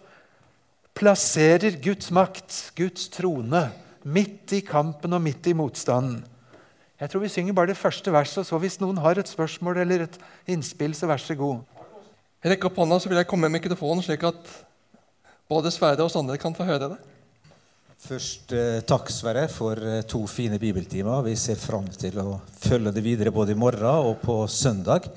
plasserer 0.95 1.77
Guds 1.83 2.11
makt, 2.15 2.71
Guds 2.77 3.09
trone, 3.13 3.67
midt 4.05 4.53
i 4.55 4.61
kampen 4.65 5.15
og 5.15 5.23
midt 5.23 5.47
i 5.51 5.55
motstanden. 5.57 6.23
Jeg 6.95 7.11
tror 7.11 7.25
vi 7.25 7.31
synger 7.31 7.55
bare 7.57 7.73
det 7.73 7.79
første 7.79 8.11
verset, 8.13 8.39
og 8.41 8.47
så 8.47 8.59
hvis 8.63 8.77
noen 8.79 9.01
har 9.03 9.19
et 9.19 9.29
spørsmål 9.29 9.81
eller 9.83 10.05
et 10.05 10.15
innspill, 10.47 10.95
så 10.95 11.09
vær 11.09 11.19
så 11.19 11.35
god. 11.35 11.59
Rekker 12.45 12.69
opp 12.69 12.79
hånda, 12.79 13.01
så 13.01 13.11
vil 13.11 13.19
jeg 13.19 13.27
komme 13.27 13.49
med 13.49 13.59
mikrofonen, 13.59 14.03
slik 14.05 14.23
at 14.23 14.53
både 15.51 15.73
Sverre 15.73 16.05
og 16.05 16.13
Sander 16.13 16.39
kan 16.39 16.55
få 16.55 16.67
høre 16.67 16.93
det. 16.93 17.01
Først 18.05 18.53
eh, 18.55 18.79
takk, 18.87 19.09
Sverre, 19.11 19.47
for 19.51 19.79
eh, 19.81 20.03
to 20.07 20.21
fine 20.29 20.59
bibeltimer. 20.61 21.25
Vi 21.25 21.35
ser 21.39 21.59
fram 21.59 21.87
til 21.89 22.19
å 22.21 22.39
følge 22.61 22.93
det 22.95 23.03
videre 23.03 23.33
både 23.33 23.55
i 23.55 23.59
morgen 23.59 24.11
og 24.11 24.19
på 24.23 24.43
søndag. 24.51 25.09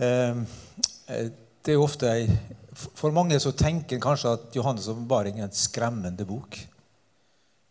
Eh, 0.00 0.44
eh 1.08 1.32
det 1.64 1.74
er 1.74 1.80
ofte 1.80 2.10
ei, 2.12 2.28
For 2.74 3.14
mange 3.14 3.38
så 3.40 3.54
tenker 3.56 4.02
kanskje 4.02 4.34
at 4.36 4.56
Johannes' 4.56 4.90
åpenbaring 4.90 5.38
er 5.38 5.46
en 5.46 5.56
skremmende 5.56 6.26
bok. 6.26 6.58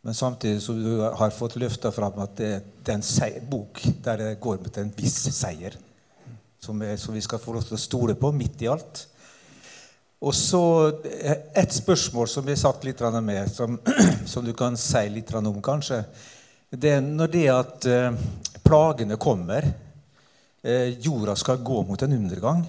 Men 0.03 0.15
samtidig 0.15 0.61
som 0.63 0.79
du 0.79 1.01
har 1.03 1.31
fått 1.35 1.55
løfta 1.59 1.91
fram 1.91 2.17
at 2.23 2.35
det, 2.39 2.51
det 2.83 2.95
er 2.95 3.27
en 3.37 3.49
bok 3.49 3.81
der 4.03 4.19
det 4.19 4.39
går 4.43 4.61
mot 4.63 4.77
en 4.79 4.91
viss 4.97 5.21
seier, 5.35 5.75
som, 6.59 6.81
er, 6.81 6.97
som 6.99 7.15
vi 7.15 7.21
skal 7.23 7.39
få 7.39 7.55
lov 7.55 7.67
til 7.67 7.77
å 7.77 7.83
stole 7.83 8.15
på 8.19 8.31
midt 8.35 8.65
i 8.65 8.71
alt. 8.71 9.05
Og 10.23 10.35
så 10.35 10.63
et 11.03 11.75
spørsmål 11.75 12.29
som 12.31 12.45
vi 12.47 12.55
satt 12.59 12.83
litt 12.87 13.01
med, 13.19 13.51
som, 13.51 13.79
som, 14.31 14.45
du 14.45 14.53
kan 14.55 14.77
si 14.79 15.03
litt 15.11 15.33
om, 15.35 15.61
kanskje. 15.61 16.03
Det 16.71 16.95
er 16.97 17.03
når 17.03 17.31
det 17.31 17.47
at 17.51 17.85
eh, 17.91 18.15
plagene 18.63 19.19
kommer, 19.19 19.67
eh, 20.63 20.95
jorda 20.99 21.35
skal 21.35 21.59
gå 21.63 21.83
mot 21.83 22.01
en 22.01 22.15
undergang, 22.19 22.63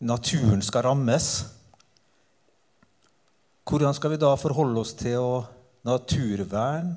naturen 0.00 0.62
skal 0.62 0.84
rammes 0.90 1.28
Hvordan 3.66 3.96
skal 3.96 4.12
vi 4.12 4.18
da 4.22 4.28
forholde 4.38 4.78
oss 4.78 4.92
til 4.94 5.18
å 5.18 5.30
naturvern, 5.86 6.94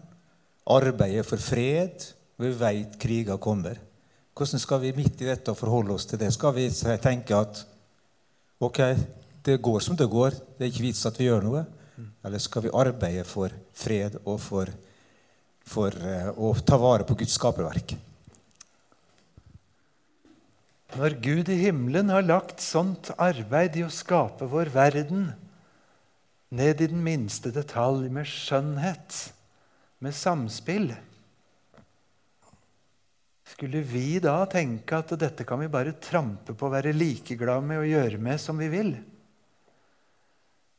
arbeidet 0.70 1.26
for 1.28 1.41
fred. 1.41 2.04
Vi 2.39 2.52
vet 2.56 2.97
kriger 3.02 3.39
kommer. 3.41 3.80
Hvordan 4.38 4.62
skal 4.62 4.82
vi 4.84 4.95
midt 4.95 5.22
i 5.22 5.28
dette 5.28 5.56
forholde 5.58 5.95
oss 5.95 6.08
til 6.10 6.22
det? 6.22 6.32
Skal 6.34 6.56
vi 6.56 6.70
tenke 7.02 7.36
at 7.36 7.64
ok, 8.64 8.80
det 9.45 9.60
går 9.62 9.82
som 9.84 9.97
det 10.00 10.08
går, 10.10 10.38
det 10.58 10.66
er 10.66 10.72
ikke 10.72 10.88
vits 10.88 11.06
at 11.10 11.20
vi 11.20 11.28
gjør 11.28 11.43
noe? 11.45 11.66
Eller 12.24 12.39
skal 12.39 12.64
vi 12.64 12.76
arbeide 12.76 13.26
for 13.28 13.52
fred 13.76 14.16
og 14.24 14.38
for, 14.39 14.70
for 15.68 15.95
uh, 16.00 16.32
å 16.39 16.54
ta 16.64 16.80
vare 16.80 17.08
på 17.08 17.18
Guds 17.20 17.36
skaperverk? 17.36 17.97
Når 20.97 21.19
Gud 21.21 21.49
i 21.53 21.59
himmelen 21.67 22.09
har 22.09 22.25
lagt 22.25 22.63
sånt 22.65 23.11
arbeid 23.21 23.77
i 23.77 23.83
å 23.85 23.91
skape 23.93 24.47
vår 24.49 24.71
verden, 24.73 25.27
ned 26.49 26.81
i 26.81 26.87
den 26.89 27.03
minste 27.05 27.51
detalj, 27.53 28.07
med 28.09 28.25
skjønnhet, 28.25 29.19
med 30.01 30.15
samspill. 30.17 30.89
Skulle 33.49 33.83
vi 33.85 34.17
da 34.23 34.39
tenke 34.49 34.97
at 34.97 35.13
dette 35.21 35.45
kan 35.45 35.61
vi 35.61 35.69
bare 35.69 35.93
trampe 36.01 36.55
på, 36.55 36.65
og 36.65 36.73
være 36.73 36.95
likeglade 36.95 37.69
med 37.69 37.83
og 37.83 37.91
gjøre 37.91 38.21
med 38.25 38.41
som 38.41 38.57
vi 38.57 38.69
vil? 38.73 38.93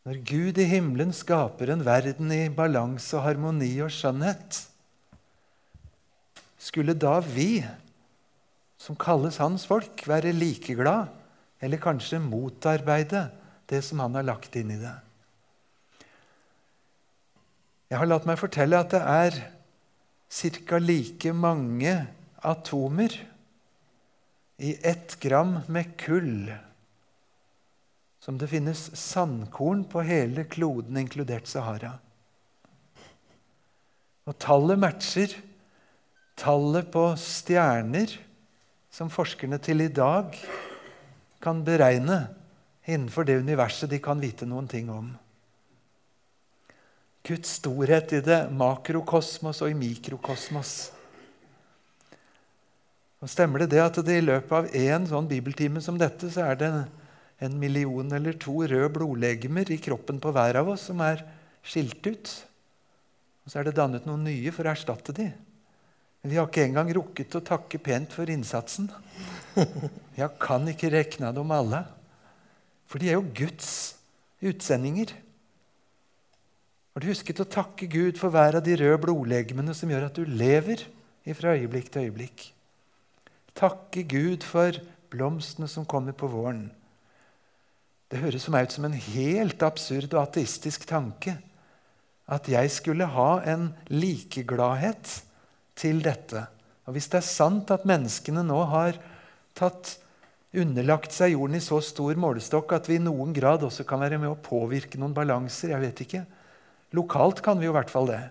Når 0.08 0.22
Gud 0.26 0.58
i 0.58 0.66
himmelen 0.66 1.12
skaper 1.14 1.70
en 1.70 1.84
verden 1.86 2.32
i 2.34 2.48
balanse 2.50 3.14
og 3.18 3.26
harmoni 3.26 3.70
og 3.84 3.92
skjønnhet, 3.94 4.62
skulle 6.61 6.96
da 6.96 7.18
vi, 7.24 7.61
som 8.81 8.97
kalles 8.97 9.37
hans 9.43 9.66
folk, 9.68 10.07
være 10.09 10.33
likeglade 10.33 11.11
eller 11.61 11.83
kanskje 11.83 12.22
motarbeide 12.24 13.26
det 13.68 13.83
som 13.85 14.01
han 14.01 14.16
har 14.16 14.24
lagt 14.24 14.57
inn 14.57 14.72
i 14.72 14.81
det? 14.81 14.95
Jeg 17.91 17.99
har 18.01 18.09
latt 18.09 18.26
meg 18.28 18.39
fortelle 18.41 18.78
at 18.81 18.95
det 18.95 19.03
er 19.03 19.37
ca. 20.31 20.78
like 20.78 21.33
mange 21.35 21.93
atomer 22.47 23.16
i 24.62 24.76
ett 24.87 25.18
gram 25.20 25.59
med 25.66 25.97
kull 26.01 26.53
som 28.20 28.39
det 28.39 28.51
finnes 28.53 28.91
sandkorn 28.97 29.85
på 29.89 30.05
hele 30.05 30.45
kloden, 30.45 30.99
inkludert 31.01 31.49
Sahara. 31.49 31.95
Og 34.28 34.37
tallet 34.39 34.78
matcher 34.78 35.35
tallet 36.41 36.89
på 36.93 37.05
stjerner 37.20 38.12
som 38.91 39.11
forskerne 39.12 39.59
til 39.62 39.84
i 39.84 39.91
dag 39.93 40.34
kan 41.41 41.62
beregne 41.64 42.24
innenfor 42.84 43.26
det 43.26 43.38
universet 43.41 43.91
de 43.91 44.01
kan 44.03 44.20
vite 44.20 44.49
noen 44.49 44.68
ting 44.68 44.91
om. 44.93 45.12
Guds 47.26 47.59
storhet 47.61 48.12
i 48.16 48.22
det 48.24 48.41
makrokosmos 48.57 49.61
og 49.62 49.70
i 49.70 49.76
mikrokosmos. 49.76 50.72
Og 53.20 53.28
Stemmer 53.28 53.62
det 53.62 53.74
det 53.74 53.82
at 53.84 53.99
det 54.05 54.16
i 54.16 54.24
løpet 54.24 54.55
av 54.57 54.70
én 54.76 55.05
sånn 55.09 55.28
bibeltime 55.28 55.82
som 55.84 55.99
dette, 56.01 56.30
så 56.32 56.49
er 56.49 56.61
det 56.61 56.70
en 57.41 57.59
million 57.61 58.09
eller 58.16 58.36
to 58.41 58.62
røde 58.64 58.88
blodlegemer 58.97 59.68
i 59.72 59.80
kroppen 59.80 60.20
på 60.20 60.32
hver 60.32 60.61
av 60.61 60.72
oss 60.72 60.88
som 60.88 61.01
er 61.05 61.22
skilt 61.61 62.01
ut? 62.09 62.32
Og 63.45 63.53
så 63.53 63.61
er 63.61 63.68
det 63.68 63.76
dannet 63.76 64.09
noen 64.09 64.24
nye 64.24 64.53
for 64.57 64.64
å 64.64 64.72
erstatte 64.72 65.14
de. 65.16 65.28
Men 66.21 66.33
vi 66.33 66.37
har 66.37 66.49
ikke 66.51 66.66
engang 66.66 66.91
rukket 66.97 67.39
å 67.39 67.45
takke 67.45 67.81
pent 67.81 68.12
for 68.12 68.29
innsatsen. 68.29 68.91
Jeg 70.21 70.29
kan 70.43 70.68
ikke 70.68 70.93
rekne 70.93 71.33
dem 71.33 71.53
alle. 71.55 71.85
For 72.91 73.01
de 73.01 73.09
er 73.09 73.16
jo 73.16 73.35
Guds 73.37 73.97
utsendinger. 74.45 75.14
Har 76.91 77.05
du 77.05 77.09
husket 77.09 77.41
å 77.41 77.49
takke 77.49 77.89
Gud 77.89 78.18
for 78.21 78.35
hver 78.35 78.59
av 78.59 78.64
de 78.66 78.75
røde 78.77 78.99
blodlegemene 79.05 79.73
som 79.77 79.93
gjør 79.93 80.09
at 80.09 80.18
du 80.18 80.27
lever 80.27 80.85
fra 81.39 81.55
øyeblikk 81.55 81.89
til 81.95 82.09
øyeblikk? 82.09 82.49
Takke 83.57 84.03
Gud 84.11 84.45
for 84.45 84.77
blomstene 85.12 85.68
som 85.71 85.87
kommer 85.89 86.16
på 86.16 86.29
våren. 86.31 86.66
Det 88.11 88.18
høres 88.18 88.45
for 88.45 88.57
meg 88.57 88.66
ut 88.66 88.75
som 88.75 88.89
en 88.89 88.99
helt 88.99 89.62
absurd 89.62 90.11
og 90.11 90.25
ateistisk 90.25 90.85
tanke 90.91 91.37
at 92.31 92.49
jeg 92.51 92.71
skulle 92.75 93.07
ha 93.11 93.31
en 93.49 93.71
likegladhet 93.91 95.21
til 95.81 96.03
dette. 96.05 96.45
Og 96.87 96.95
Hvis 96.95 97.09
det 97.11 97.20
er 97.20 97.26
sant 97.26 97.70
at 97.72 97.89
menneskene 97.89 98.45
nå 98.47 98.61
har 98.70 98.99
tatt 99.57 99.97
underlagt 100.51 101.14
seg 101.14 101.37
jorden 101.37 101.59
i 101.59 101.62
så 101.62 101.78
stor 101.85 102.18
målestokk 102.18 102.74
at 102.74 102.89
vi 102.91 102.99
i 102.99 103.03
noen 103.03 103.33
grad 103.35 103.62
også 103.66 103.87
kan 103.87 104.03
være 104.03 104.18
med 104.18 104.33
å 104.33 104.41
påvirke 104.43 104.99
noen 104.99 105.14
balanser, 105.14 105.74
jeg 105.74 105.85
vet 105.85 106.05
ikke, 106.07 106.24
Lokalt 106.97 107.39
kan 107.43 107.61
vi 107.61 107.68
jo 107.68 107.70
i 107.70 107.76
hvert 107.76 107.91
fall 107.91 108.09
det. 108.11 108.22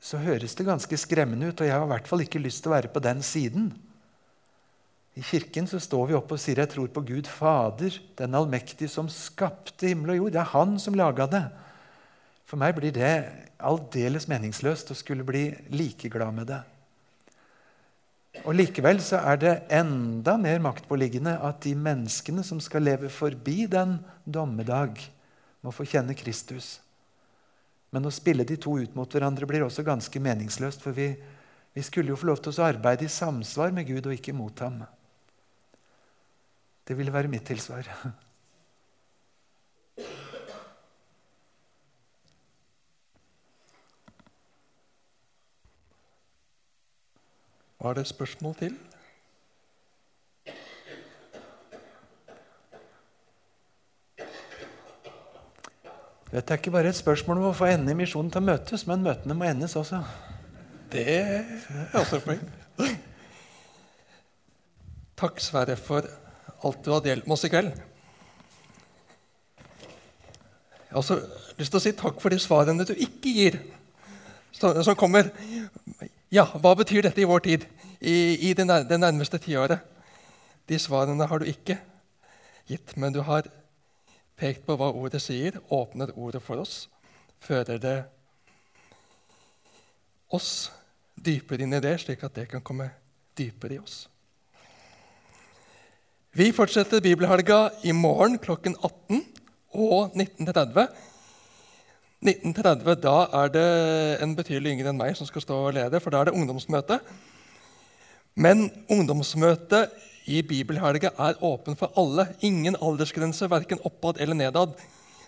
Så 0.00 0.20
høres 0.20 0.54
det 0.56 0.64
ganske 0.64 0.96
skremmende 1.00 1.50
ut, 1.50 1.60
og 1.60 1.68
jeg 1.68 1.76
har 1.76 1.84
i 1.84 1.92
hvert 1.92 2.08
fall 2.08 2.24
ikke 2.24 2.40
lyst 2.40 2.62
til 2.64 2.72
å 2.72 2.76
være 2.76 2.92
på 2.92 3.02
den 3.04 3.20
siden. 3.24 3.66
I 5.14 5.22
Kirken 5.22 5.68
så 5.70 5.78
står 5.80 6.08
vi 6.08 6.16
opp 6.18 6.32
og 6.34 6.40
sier 6.40 6.58
jeg 6.62 6.72
tror 6.72 6.88
på 6.92 7.04
Gud 7.06 7.28
Fader, 7.30 8.00
den 8.18 8.36
allmektige 8.36 8.90
som 8.90 9.12
skapte 9.12 9.92
himmel 9.92 10.14
og 10.14 10.22
jord. 10.22 10.34
Det 10.34 10.40
er 10.42 10.52
Han 10.56 10.74
som 10.82 10.96
laga 10.98 11.28
det. 11.30 11.44
For 12.44 12.60
meg 12.60 12.76
blir 12.76 12.92
det 12.94 13.14
aldeles 13.64 14.28
meningsløst 14.28 14.92
å 14.92 14.98
skulle 14.98 15.24
bli 15.26 15.48
like 15.72 16.10
glad 16.12 16.36
med 16.36 16.50
det. 16.52 16.60
Og 18.42 18.56
Likevel 18.56 18.98
så 19.04 19.20
er 19.22 19.38
det 19.40 19.52
enda 19.72 20.34
mer 20.40 20.58
maktpåliggende 20.64 21.36
at 21.46 21.60
de 21.64 21.74
menneskene 21.78 22.42
som 22.44 22.58
skal 22.60 22.82
leve 22.84 23.08
forbi 23.12 23.64
den 23.70 24.00
dommedag, 24.26 24.98
må 25.64 25.72
få 25.72 25.86
kjenne 25.88 26.12
Kristus. 26.18 26.74
Men 27.94 28.04
å 28.04 28.12
spille 28.12 28.44
de 28.44 28.58
to 28.60 28.74
ut 28.76 28.96
mot 28.98 29.08
hverandre 29.08 29.46
blir 29.48 29.62
også 29.64 29.84
ganske 29.86 30.20
meningsløst, 30.20 30.82
for 30.82 30.92
vi 30.92 31.14
Vi 31.74 31.82
skulle 31.82 32.12
jo 32.12 32.16
få 32.16 32.28
lov 32.28 32.38
til 32.38 32.52
å 32.54 32.66
arbeide 32.68 33.02
i 33.02 33.10
samsvar 33.10 33.72
med 33.74 33.88
Gud 33.88 34.06
og 34.06 34.12
ikke 34.14 34.32
mot 34.32 34.60
ham. 34.62 34.84
Det 36.86 36.94
ville 36.94 37.10
være 37.10 37.26
mitt 37.26 37.42
tilsvar. 37.42 37.82
Var 47.84 47.94
det 47.94 48.00
et 48.00 48.08
spørsmål 48.08 48.54
til? 48.56 48.76
Dette 56.30 56.54
er 56.54 56.56
ikke 56.56 56.70
bare 56.70 56.88
et 56.88 56.96
spørsmål 56.96 57.42
om 57.42 57.50
å 57.50 57.58
få 57.58 57.68
endene 57.68 57.92
i 57.92 57.98
misjonen 57.98 58.32
til 58.32 58.40
å 58.40 58.46
møtes, 58.46 58.86
men 58.88 59.04
møtene 59.04 59.36
må 59.36 59.44
endes 59.50 59.76
også. 59.76 60.00
Det 60.94 61.04
er 61.12 61.44
også 62.00 62.22
et 62.22 62.24
poeng. 62.30 62.96
Takk, 65.20 65.44
Sverre, 65.44 65.76
for 65.76 66.08
alt 66.64 66.80
du 66.88 66.90
delt 67.04 67.28
med 67.28 67.36
oss 67.36 67.44
i 67.44 67.52
kveld. 67.52 67.68
Jeg 69.60 70.88
har 70.88 71.02
også 71.04 71.20
lyst 71.60 71.68
til 71.68 71.82
å 71.82 71.84
si 71.84 71.96
takk 72.00 72.16
for 72.24 72.32
de 72.32 72.40
svarene 72.40 72.88
du 72.88 72.96
ikke 72.96 73.36
gir. 73.42 73.60
Som 74.56 74.96
kommer. 74.96 75.28
Ja, 76.34 76.48
hva 76.58 76.72
betyr 76.74 77.04
dette 77.06 77.20
i 77.22 77.26
vår 77.30 77.44
tid? 77.44 77.64
I, 78.02 78.48
i 78.48 78.54
det, 78.58 78.64
nærmeste 78.66 79.38
tiåret? 79.38 79.84
De 80.66 80.78
svarene 80.82 81.28
har 81.30 81.38
du 81.38 81.46
ikke 81.46 81.76
gitt, 82.66 82.96
men 82.98 83.14
du 83.14 83.20
har 83.22 83.46
pekt 84.40 84.64
på 84.66 84.74
hva 84.80 84.88
ordet 84.98 85.20
sier, 85.22 85.60
åpner 85.70 86.10
ordet 86.18 86.42
for 86.42 86.58
oss, 86.58 86.88
fører 87.38 87.78
det 87.78 87.94
oss 90.34 90.72
dypere 91.14 91.68
inn 91.68 91.76
i 91.78 91.82
det, 91.84 91.94
slik 92.02 92.26
at 92.26 92.34
det 92.34 92.48
kan 92.50 92.64
komme 92.66 92.88
dypere 93.38 93.78
i 93.78 93.82
oss. 93.84 94.08
Vi 96.34 96.50
fortsetter 96.56 97.04
bibelhelga 97.04 97.68
i 97.86 97.94
morgen 97.94 98.40
klokken 98.42 98.74
18 98.82 99.22
og 99.78 100.18
19.30. 100.18 100.88
1930, 102.24 102.96
Da 103.04 103.28
er 103.42 103.52
det 103.52 103.68
en 104.24 104.34
betydelig 104.36 104.72
yngre 104.72 104.90
enn 104.92 104.98
meg 104.98 105.16
som 105.18 105.28
skal 105.28 105.44
stå 105.44 105.60
og 105.68 105.74
lede, 105.76 106.00
for 106.00 106.10
da 106.10 106.22
er 106.22 106.30
det 106.30 106.36
ungdomsmøte. 106.38 106.98
Men 108.34 108.70
ungdomsmøtet 108.90 109.92
i 110.26 110.40
bibelhelga 110.42 111.12
er 111.20 111.42
åpen 111.44 111.76
for 111.76 111.92
alle. 112.00 112.30
Ingen 112.40 112.78
aldersgrense, 112.80 113.50
verken 113.50 113.82
oppad 113.84 114.20
eller 114.20 114.34
nedad. 114.34 114.72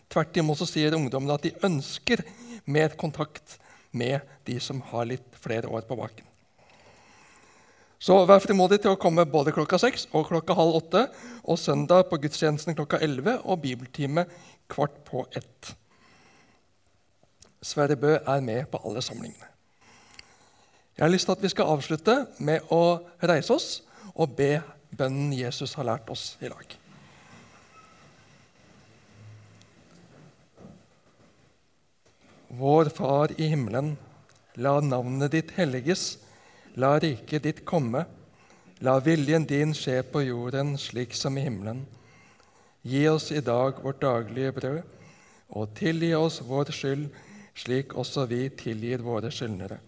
Tvert 0.08 0.40
imot 0.40 0.58
så 0.58 0.68
sier 0.70 0.96
ungdommene 0.96 1.36
at 1.36 1.44
de 1.44 1.52
ønsker 1.66 2.24
mer 2.64 2.96
kontakt 2.96 3.58
med 3.92 4.24
de 4.48 4.58
som 4.60 4.80
har 4.92 5.06
litt 5.08 5.36
flere 5.42 5.68
år 5.68 5.84
på 5.88 5.98
baken. 5.98 6.24
Så 7.98 8.18
vær 8.28 8.42
frimodig 8.44 8.82
til 8.82 8.92
å 8.92 9.00
komme 9.00 9.24
både 9.28 9.54
klokka 9.56 9.78
seks 9.80 10.04
og 10.12 10.28
klokka 10.28 10.56
halv 10.56 10.80
åtte, 10.82 11.06
og 11.44 11.58
søndag 11.60 12.08
på 12.10 12.18
gudstjenesten 12.24 12.76
klokka 12.76 13.00
elleve 13.04 13.38
og 13.44 13.62
bibeltime 13.64 14.26
kvart 14.72 15.00
på 15.08 15.24
ett. 15.36 15.76
Sverre 17.66 17.96
Bø 17.98 18.14
er 18.14 18.40
med 18.40 18.68
på 18.70 18.78
alle 18.86 19.02
samlingene. 19.02 19.48
Jeg 20.96 21.04
har 21.04 21.10
lyst 21.12 21.26
til 21.26 21.34
at 21.34 21.42
vi 21.42 21.50
skal 21.52 21.70
avslutte 21.74 22.14
med 22.38 22.70
å 22.72 22.82
reise 23.26 23.52
oss 23.52 23.68
og 24.14 24.36
be 24.38 24.60
bønnen 24.96 25.34
Jesus 25.36 25.74
har 25.76 25.84
lært 25.88 26.08
oss 26.12 26.36
i 26.40 26.48
dag. 26.48 26.76
Vår 32.56 32.88
Far 32.94 33.34
i 33.36 33.50
himmelen. 33.52 33.96
La 34.56 34.78
navnet 34.80 35.34
ditt 35.34 35.50
helliges. 35.58 36.14
La 36.80 36.94
riket 37.02 37.44
ditt 37.44 37.64
komme. 37.68 38.06
La 38.80 38.96
viljen 39.02 39.44
din 39.44 39.74
skje 39.76 39.98
på 40.06 40.22
jorden 40.24 40.76
slik 40.80 41.18
som 41.18 41.36
i 41.36 41.44
himmelen. 41.44 41.82
Gi 42.86 43.02
oss 43.10 43.32
i 43.34 43.42
dag 43.44 43.82
vårt 43.82 44.00
daglige 44.00 44.54
brød, 44.54 44.82
og 45.58 45.72
tilgi 45.74 46.12
oss 46.14 46.38
vår 46.46 46.70
skyld, 46.70 47.08
slik 47.56 47.94
også 47.96 48.26
vi 48.30 48.46
tilgir 48.58 49.04
våre 49.04 49.30
skyldnere. 49.32 49.78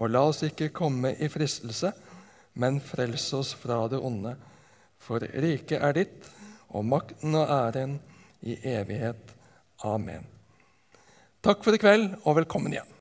Og 0.00 0.12
la 0.12 0.22
oss 0.30 0.42
ikke 0.46 0.72
komme 0.72 1.12
i 1.20 1.28
fristelse, 1.28 1.92
men 2.60 2.80
frels 2.82 3.26
oss 3.36 3.52
fra 3.58 3.82
det 3.92 4.00
onde. 4.00 4.34
For 5.00 5.20
riket 5.20 5.80
er 5.80 5.96
ditt, 5.96 6.30
og 6.70 6.86
makten 6.86 7.34
og 7.36 7.50
æren 7.50 7.98
i 8.46 8.56
evighet. 8.72 9.34
Amen. 9.84 10.24
Takk 11.44 11.64
for 11.64 11.76
i 11.76 11.80
kveld, 11.80 12.14
og 12.24 12.40
velkommen 12.40 12.72
igjen. 12.74 12.96